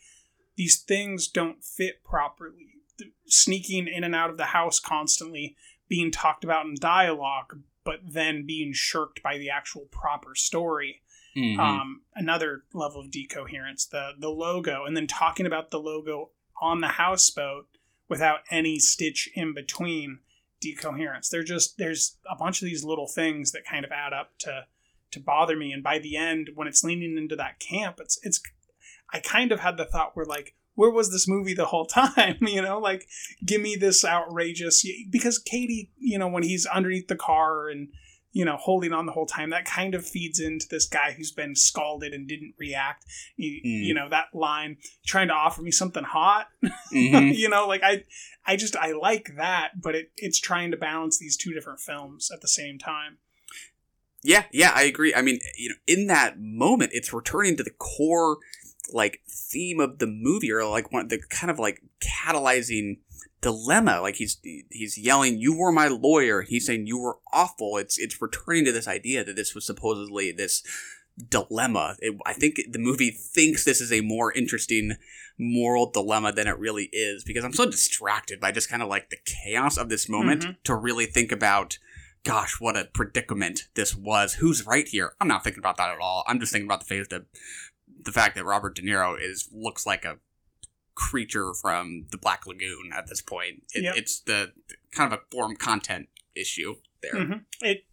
these 0.56 0.78
things 0.82 1.28
don't 1.28 1.64
fit 1.64 2.04
properly 2.04 2.70
The- 2.98 3.12
sneaking 3.28 3.88
in 3.88 4.04
and 4.04 4.16
out 4.16 4.30
of 4.30 4.38
the 4.38 4.46
house 4.46 4.80
constantly 4.80 5.56
being 5.88 6.12
talked 6.12 6.44
about 6.44 6.66
in 6.66 6.76
dialogue 6.80 7.60
but 7.84 8.00
then 8.04 8.46
being 8.48 8.72
shirked 8.74 9.22
by 9.22 9.38
the 9.38 9.50
actual 9.50 9.86
proper 9.92 10.34
story 10.36 11.02
Mhm. 11.38 11.60
um, 11.60 12.02
another 12.16 12.64
level 12.74 13.02
of 13.02 13.12
decoherence 13.12 13.86
the 13.86 14.14
the 14.18 14.30
logo 14.30 14.86
and 14.86 14.96
then 14.96 15.06
talking 15.08 15.46
about 15.46 15.70
the 15.72 15.80
logo 15.80 16.32
on 16.62 16.82
the 16.82 16.88
houseboat 16.88 17.68
without 18.08 18.40
any 18.52 18.80
stitch 18.80 19.30
in 19.36 19.54
between 19.54 20.20
decoherence. 20.62 21.30
They're 21.30 21.44
just 21.44 21.78
there's 21.78 22.18
a 22.30 22.36
bunch 22.36 22.62
of 22.62 22.68
these 22.68 22.84
little 22.84 23.08
things 23.08 23.52
that 23.52 23.66
kind 23.66 23.86
of 23.86 23.92
add 23.92 24.14
up 24.14 24.32
to 24.40 24.66
to 25.12 25.20
bother 25.20 25.56
me. 25.56 25.72
And 25.72 25.84
by 25.84 26.00
the 26.00 26.18
end 26.18 26.52
when 26.56 26.68
it's 26.68 26.84
leaning 26.84 27.18
into 27.18 27.36
that 27.36 27.60
camp 27.60 28.00
it's 28.00 28.20
it's 28.24 28.42
i 29.14 29.20
kind 29.20 29.52
of 29.52 29.60
had 29.60 29.78
the 29.78 29.86
thought 29.86 30.16
where 30.16 30.26
like 30.26 30.56
where 30.74 30.90
was 30.90 31.12
this 31.12 31.28
movie 31.28 31.54
the 31.54 31.66
whole 31.66 31.86
time? 31.86 32.38
You 32.42 32.62
know 32.62 32.80
like 32.80 33.08
give 33.46 33.62
me 33.62 33.76
this 33.76 34.06
outrageous 34.06 34.86
because 35.10 35.40
Cady 35.40 35.92
you 35.98 36.18
know 36.18 36.28
when 36.28 36.44
he's 36.44 36.66
underneath 36.66 37.08
the 37.08 37.16
car 37.16 37.70
and 37.70 37.90
you 38.38 38.44
know 38.46 38.58
holding 38.58 38.92
on 38.94 39.06
the 39.06 39.12
whole 39.14 39.26
time 39.26 39.50
that 39.52 39.64
kind 39.66 39.96
of 39.96 40.06
feeds 40.06 40.40
into 40.40 40.68
this 40.70 40.86
guy 40.88 41.14
who's 41.14 41.32
been 41.32 41.56
scalded 41.56 42.14
and 42.14 42.28
didn't 42.28 42.54
react 42.60 43.06
you, 43.38 43.62
Mm. 43.66 43.86
you 43.88 43.94
know 43.94 44.10
that 44.10 44.26
line 44.34 44.76
trying 45.06 45.30
to 45.30 45.34
offer 45.34 45.62
me 45.62 45.72
something 45.72 46.04
hot 46.04 46.48
Mhm. 46.92 47.34
you 47.42 47.48
know 47.50 47.66
like 47.68 47.82
i 47.84 48.04
i 48.46 48.56
just 48.58 48.76
i 48.76 48.92
like 48.92 49.32
that 49.38 49.82
but 49.82 49.96
it, 49.96 50.12
it's 50.18 50.40
trying 50.40 50.72
to 50.72 50.78
balance 50.78 51.18
these 51.18 51.38
two 51.38 51.54
different 51.54 51.80
films 51.80 52.30
at 52.34 52.42
the 52.42 52.48
same 52.50 52.78
time 52.78 53.18
Yeah, 54.24 54.46
yeah, 54.52 54.72
I 54.74 54.84
agree. 54.84 55.14
I 55.14 55.22
mean, 55.22 55.38
you 55.56 55.70
know, 55.70 55.76
in 55.86 56.08
that 56.08 56.40
moment, 56.40 56.92
it's 56.96 57.14
returning 57.14 57.56
to 57.58 57.64
the 57.64 57.70
core 57.78 58.38
like 58.92 59.20
theme 59.30 59.80
of 59.80 60.00
the 60.00 60.08
movie, 60.08 60.52
or 60.52 60.66
like 60.78 60.92
one 60.92 61.08
the 61.10 61.20
kind 61.30 61.52
of 61.52 61.60
like 61.60 61.78
catalyzing 62.02 62.98
dilemma. 63.46 64.02
Like 64.02 64.16
he's 64.16 64.40
he's 64.72 64.98
yelling, 64.98 65.38
"You 65.38 65.56
were 65.58 65.72
my 65.72 65.88
lawyer." 65.88 66.42
He's 66.42 66.66
saying, 66.66 66.88
"You 66.88 66.98
were 67.00 67.18
awful." 67.32 67.78
It's 67.78 67.98
it's 68.00 68.20
returning 68.22 68.66
to 68.66 68.72
this 68.72 68.88
idea 68.88 69.24
that 69.24 69.36
this 69.36 69.54
was 69.54 69.66
supposedly 69.66 70.32
this 70.32 70.64
dilemma. 71.30 71.96
It, 72.00 72.18
I 72.26 72.34
think 72.34 72.60
the 72.72 72.80
movie 72.80 73.12
thinks 73.12 73.64
this 73.64 73.80
is 73.82 73.92
a 73.94 74.02
more 74.02 74.34
interesting 74.34 74.98
moral 75.38 75.92
dilemma 75.92 76.32
than 76.32 76.48
it 76.48 76.58
really 76.60 76.90
is 76.92 77.24
because 77.24 77.44
I'm 77.46 77.54
so 77.54 77.66
distracted 77.70 78.40
by 78.40 78.52
just 78.52 78.70
kind 78.70 78.82
of 78.82 78.90
like 78.90 79.10
the 79.10 79.18
chaos 79.26 79.78
of 79.78 79.90
this 79.90 80.10
moment 80.10 80.44
Mhm. 80.44 80.56
to 80.64 80.76
really 80.76 81.06
think 81.06 81.32
about 81.32 81.78
gosh, 82.24 82.60
what 82.60 82.76
a 82.76 82.86
predicament 82.86 83.68
this 83.76 83.96
was. 83.96 84.34
Who's 84.36 84.66
right 84.66 84.88
here? 84.88 85.14
I'm 85.22 85.28
not 85.28 85.44
thinking 85.44 85.60
about 85.62 85.78
that 85.78 85.92
at 85.92 86.00
all. 86.00 86.24
I'm 86.28 86.40
just 86.40 86.52
thinking 86.52 86.66
about 86.68 86.80
the 86.80 86.96
fact 86.96 87.12
that 87.12 87.26
the 88.02 88.12
fact 88.12 88.36
that 88.36 88.44
Robert 88.46 88.76
De 88.76 88.82
Niro 88.82 89.16
is 89.20 89.48
looks 89.54 89.86
like 89.86 90.06
a 90.06 90.18
creature 90.96 91.54
from 91.54 92.08
the 92.12 92.18
Black 92.18 92.48
Lagoon 92.48 92.92
at 92.94 93.08
this 93.08 93.22
point. 93.22 93.64
It, 93.74 93.84
Yep. 93.84 93.96
It's 93.98 94.20
the 94.22 94.54
kind 94.92 95.12
of 95.14 95.20
a 95.20 95.24
form 95.30 95.56
content 95.56 96.10
issue 96.36 96.76
there. 97.02 97.14
Mhm. 97.14 97.46
It, 97.62 97.86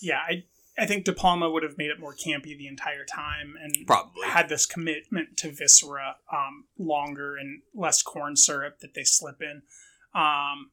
yeah, 0.00 0.18
I 0.28 0.44
I 0.78 0.86
think 0.86 1.04
De 1.04 1.12
Palma 1.12 1.50
would 1.50 1.62
have 1.62 1.76
made 1.76 1.90
it 1.90 2.00
more 2.00 2.14
campy 2.14 2.56
the 2.56 2.66
entire 2.66 3.04
time 3.04 3.56
and 3.60 3.86
Probably. 3.86 4.26
had 4.26 4.48
this 4.48 4.64
commitment 4.64 5.36
to 5.36 5.52
viscera 5.52 6.16
um, 6.32 6.64
longer 6.78 7.36
and 7.36 7.60
less 7.74 8.02
corn 8.02 8.36
syrup 8.36 8.78
that 8.80 8.94
they 8.94 9.04
slip 9.04 9.42
in 9.42 9.62
um, 10.14 10.70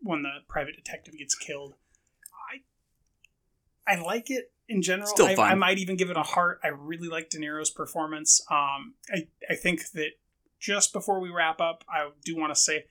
when 0.00 0.22
the 0.22 0.38
private 0.48 0.76
detective 0.76 1.18
gets 1.18 1.34
killed. 1.34 1.74
I 3.86 3.92
I 3.92 4.00
like 4.00 4.30
it 4.30 4.52
in 4.68 4.80
general. 4.80 5.08
Still 5.08 5.26
I. 5.26 5.34
I 5.34 5.54
might 5.54 5.78
even 5.78 5.96
give 5.96 6.08
it 6.08 6.16
a 6.16 6.22
heart. 6.22 6.60
I 6.62 6.68
really 6.68 7.08
like 7.08 7.28
De 7.28 7.38
Niro's 7.38 7.70
performance. 7.70 8.40
Um, 8.48 8.94
I 9.12 9.26
I 9.50 9.56
think 9.56 9.90
that 9.90 10.12
just 10.62 10.92
before 10.92 11.18
we 11.20 11.28
wrap 11.28 11.60
up, 11.60 11.84
I 11.88 12.08
do 12.24 12.36
want 12.36 12.54
to 12.54 12.60
say, 12.60 12.84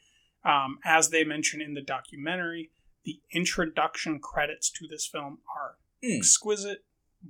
um, 0.43 0.77
as 0.83 1.09
they 1.09 1.23
mention 1.23 1.61
in 1.61 1.73
the 1.73 1.81
documentary, 1.81 2.69
the 3.05 3.21
introduction 3.31 4.19
credits 4.19 4.69
to 4.71 4.87
this 4.87 5.07
film 5.07 5.39
are 5.55 5.77
Mm. 6.03 6.17
exquisite, 6.17 6.83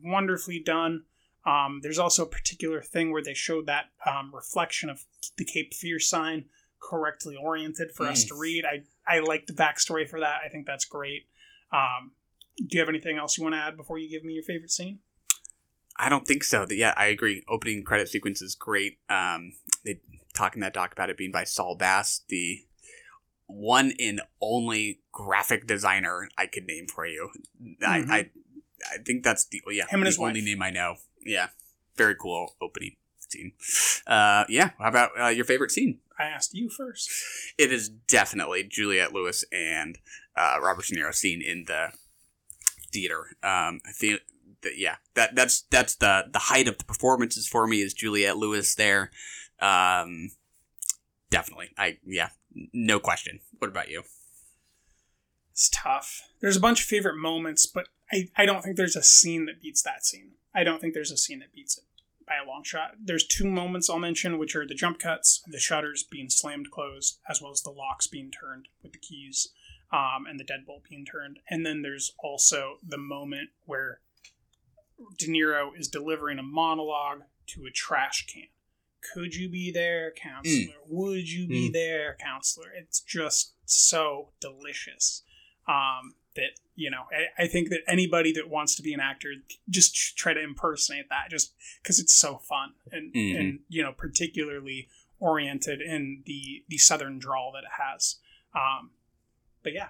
wonderfully 0.03 0.59
done. 0.59 1.05
Um, 1.45 1.79
there's 1.83 1.99
also 1.99 2.23
a 2.23 2.29
particular 2.29 2.81
thing 2.81 3.11
where 3.11 3.21
they 3.23 3.33
showed 3.33 3.65
that 3.67 3.91
um, 4.05 4.33
reflection 4.33 4.89
of 4.89 5.05
the 5.37 5.45
Cape 5.45 5.73
Fear 5.73 5.99
sign 5.99 6.49
correctly 6.79 7.35
oriented 7.35 7.91
for 7.91 8.07
us 8.07 8.23
Mm. 8.25 8.27
to 8.29 8.35
read. 8.35 8.65
I, 8.65 8.83
I 9.07 9.19
like 9.19 9.45
the 9.45 9.53
backstory 9.53 10.09
for 10.09 10.19
that. 10.21 10.41
I 10.43 10.49
think 10.49 10.65
that's 10.65 10.85
great. 10.85 11.27
Um, 11.71 12.13
do 12.57 12.67
you 12.77 12.79
have 12.79 12.89
anything 12.89 13.17
else 13.17 13.37
you 13.37 13.43
want 13.43 13.53
to 13.55 13.59
add 13.59 13.77
before 13.77 13.97
you 13.99 14.09
give 14.09 14.23
me 14.23 14.33
your 14.33 14.43
favorite 14.43 14.71
scene? 14.71 14.99
I 15.97 16.09
don't 16.09 16.25
think 16.25 16.43
so. 16.43 16.65
Yeah, 16.69 16.93
I 16.97 17.07
agree. 17.07 17.43
Opening 17.47 17.83
credit 17.83 18.07
sequence 18.09 18.41
is 18.41 18.55
great. 18.55 18.99
Um, 19.09 19.53
they 19.83 19.99
talk 20.33 20.55
in 20.55 20.61
that 20.61 20.73
doc 20.73 20.91
about 20.93 21.09
it 21.09 21.17
being 21.17 21.31
by 21.31 21.43
Saul 21.43 21.75
Bass, 21.75 22.21
the 22.29 22.65
one 23.47 23.91
and 23.99 24.21
only 24.41 25.01
graphic 25.11 25.67
designer 25.67 26.29
I 26.37 26.45
could 26.47 26.65
name 26.65 26.87
for 26.87 27.05
you. 27.05 27.29
Mhm. 27.61 27.75
I, 27.85 27.97
I 28.17 28.29
I 28.93 28.97
think 29.05 29.23
that's 29.23 29.45
the 29.45 29.61
yeah 29.69 29.83
Him 29.87 29.99
and 29.99 30.03
the 30.03 30.07
his 30.07 30.17
only 30.19 30.33
wife. 30.39 30.43
name 30.43 30.61
I 30.61 30.69
know. 30.71 30.95
Yeah, 31.25 31.49
very 31.97 32.15
cool 32.15 32.55
opening 32.61 32.95
scene. 33.19 33.51
Uh, 34.07 34.45
yeah. 34.49 34.71
How 34.79 34.87
about 34.89 35.11
uh, 35.19 35.27
your 35.27 35.45
favorite 35.45 35.71
scene? 35.71 35.99
I 36.17 36.23
asked 36.25 36.53
you 36.53 36.69
first. 36.69 37.09
It 37.57 37.71
is 37.71 37.89
definitely 37.89 38.63
Juliette 38.63 39.13
Lewis 39.13 39.43
and 39.51 39.97
uh, 40.35 40.57
Robert 40.61 40.85
De 40.85 40.95
Niro 40.95 41.13
scene 41.13 41.41
in 41.41 41.65
the 41.65 41.89
theater. 42.91 43.27
Um, 43.43 43.81
I 43.85 43.91
think 43.93 44.21
that 44.63 44.77
yeah, 44.77 44.95
that 45.15 45.35
that's 45.35 45.61
that's 45.69 45.95
the 45.95 46.25
the 46.31 46.39
height 46.39 46.67
of 46.67 46.77
the 46.77 46.85
performances 46.85 47.47
for 47.47 47.67
me 47.67 47.81
is 47.81 47.93
Juliette 47.93 48.37
Lewis 48.37 48.75
there. 48.75 49.11
Um, 49.61 50.31
definitely, 51.29 51.69
I 51.77 51.97
yeah, 52.05 52.29
no 52.73 52.99
question. 52.99 53.39
What 53.59 53.69
about 53.69 53.89
you? 53.89 54.03
It's 55.51 55.69
tough. 55.69 56.23
There's 56.39 56.57
a 56.57 56.61
bunch 56.61 56.81
of 56.81 56.87
favorite 56.87 57.17
moments, 57.17 57.65
but 57.65 57.87
I, 58.11 58.29
I 58.35 58.45
don't 58.45 58.63
think 58.63 58.77
there's 58.77 58.95
a 58.95 59.03
scene 59.03 59.45
that 59.45 59.61
beats 59.61 59.81
that 59.83 60.05
scene. 60.05 60.31
I 60.55 60.63
don't 60.63 60.81
think 60.81 60.93
there's 60.93 61.11
a 61.11 61.17
scene 61.17 61.39
that 61.39 61.53
beats 61.53 61.77
it 61.77 61.83
by 62.27 62.35
a 62.43 62.47
long 62.47 62.63
shot. 62.63 62.95
There's 63.03 63.25
two 63.25 63.45
moments 63.45 63.89
I'll 63.89 63.99
mention, 63.99 64.37
which 64.37 64.55
are 64.55 64.65
the 64.65 64.73
jump 64.73 64.99
cuts, 64.99 65.43
the 65.47 65.59
shutters 65.59 66.03
being 66.03 66.29
slammed 66.29 66.71
closed, 66.71 67.19
as 67.29 67.41
well 67.41 67.51
as 67.51 67.61
the 67.61 67.69
locks 67.69 68.07
being 68.07 68.31
turned 68.31 68.69
with 68.81 68.93
the 68.93 68.99
keys, 68.99 69.49
um, 69.91 70.25
and 70.29 70.39
the 70.39 70.45
deadbolt 70.45 70.89
being 70.89 71.05
turned. 71.05 71.39
And 71.49 71.65
then 71.65 71.81
there's 71.81 72.13
also 72.19 72.77
the 72.81 72.97
moment 72.97 73.49
where 73.65 73.99
De 75.17 75.27
Niro 75.27 75.77
is 75.77 75.87
delivering 75.87 76.39
a 76.39 76.43
monologue 76.43 77.23
to 77.47 77.65
a 77.65 77.71
trash 77.71 78.25
can. 78.27 78.47
Could 79.13 79.33
you 79.35 79.49
be 79.49 79.71
there, 79.71 80.11
counselor? 80.11 80.75
Would 80.87 81.29
you 81.29 81.47
be 81.47 81.69
Mm. 81.69 81.73
there, 81.73 82.15
counselor? 82.19 82.71
It's 82.71 82.99
just 82.99 83.53
so 83.65 84.29
delicious 84.39 85.23
um, 85.67 86.15
that 86.35 86.51
you 86.75 86.89
know 86.89 87.03
I, 87.11 87.43
I 87.43 87.47
think 87.47 87.69
that 87.69 87.81
anybody 87.87 88.31
that 88.33 88.49
wants 88.49 88.75
to 88.75 88.81
be 88.81 88.93
an 88.93 88.99
actor 88.99 89.33
just 89.69 90.17
try 90.17 90.33
to 90.33 90.41
impersonate 90.41 91.09
that 91.09 91.29
just 91.29 91.53
because 91.81 91.99
it's 91.99 92.13
so 92.13 92.37
fun 92.37 92.73
and 92.91 93.13
Mhm. 93.13 93.39
and 93.39 93.59
you 93.69 93.81
know 93.83 93.91
particularly 93.91 94.87
oriented 95.19 95.81
in 95.81 96.23
the 96.25 96.63
the 96.69 96.77
southern 96.77 97.19
drawl 97.19 97.51
that 97.53 97.63
it 97.63 97.71
has 97.81 98.17
um, 98.55 98.91
but 99.63 99.73
yeah 99.73 99.89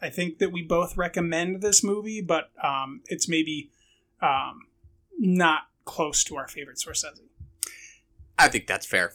I 0.00 0.10
think 0.10 0.38
that 0.38 0.50
we 0.50 0.62
both 0.62 0.96
recommend 0.96 1.62
this 1.62 1.84
movie, 1.84 2.20
but 2.20 2.50
um, 2.60 3.02
it's 3.06 3.28
maybe 3.28 3.70
um, 4.20 4.66
not 5.16 5.68
close 5.84 6.24
to 6.24 6.34
our 6.36 6.48
favorite 6.48 6.78
Scorsese. 6.78 7.20
I 8.38 8.48
think 8.48 8.66
that's 8.66 8.86
fair. 8.86 9.12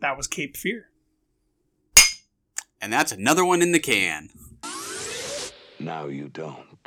That 0.00 0.16
was 0.16 0.26
Cape 0.26 0.56
Fear. 0.56 0.88
And 2.80 2.92
that's 2.92 3.12
another 3.12 3.44
one 3.44 3.60
in 3.62 3.72
the 3.72 3.80
can. 3.80 4.30
Now 5.80 6.06
you 6.06 6.28
don't. 6.28 6.77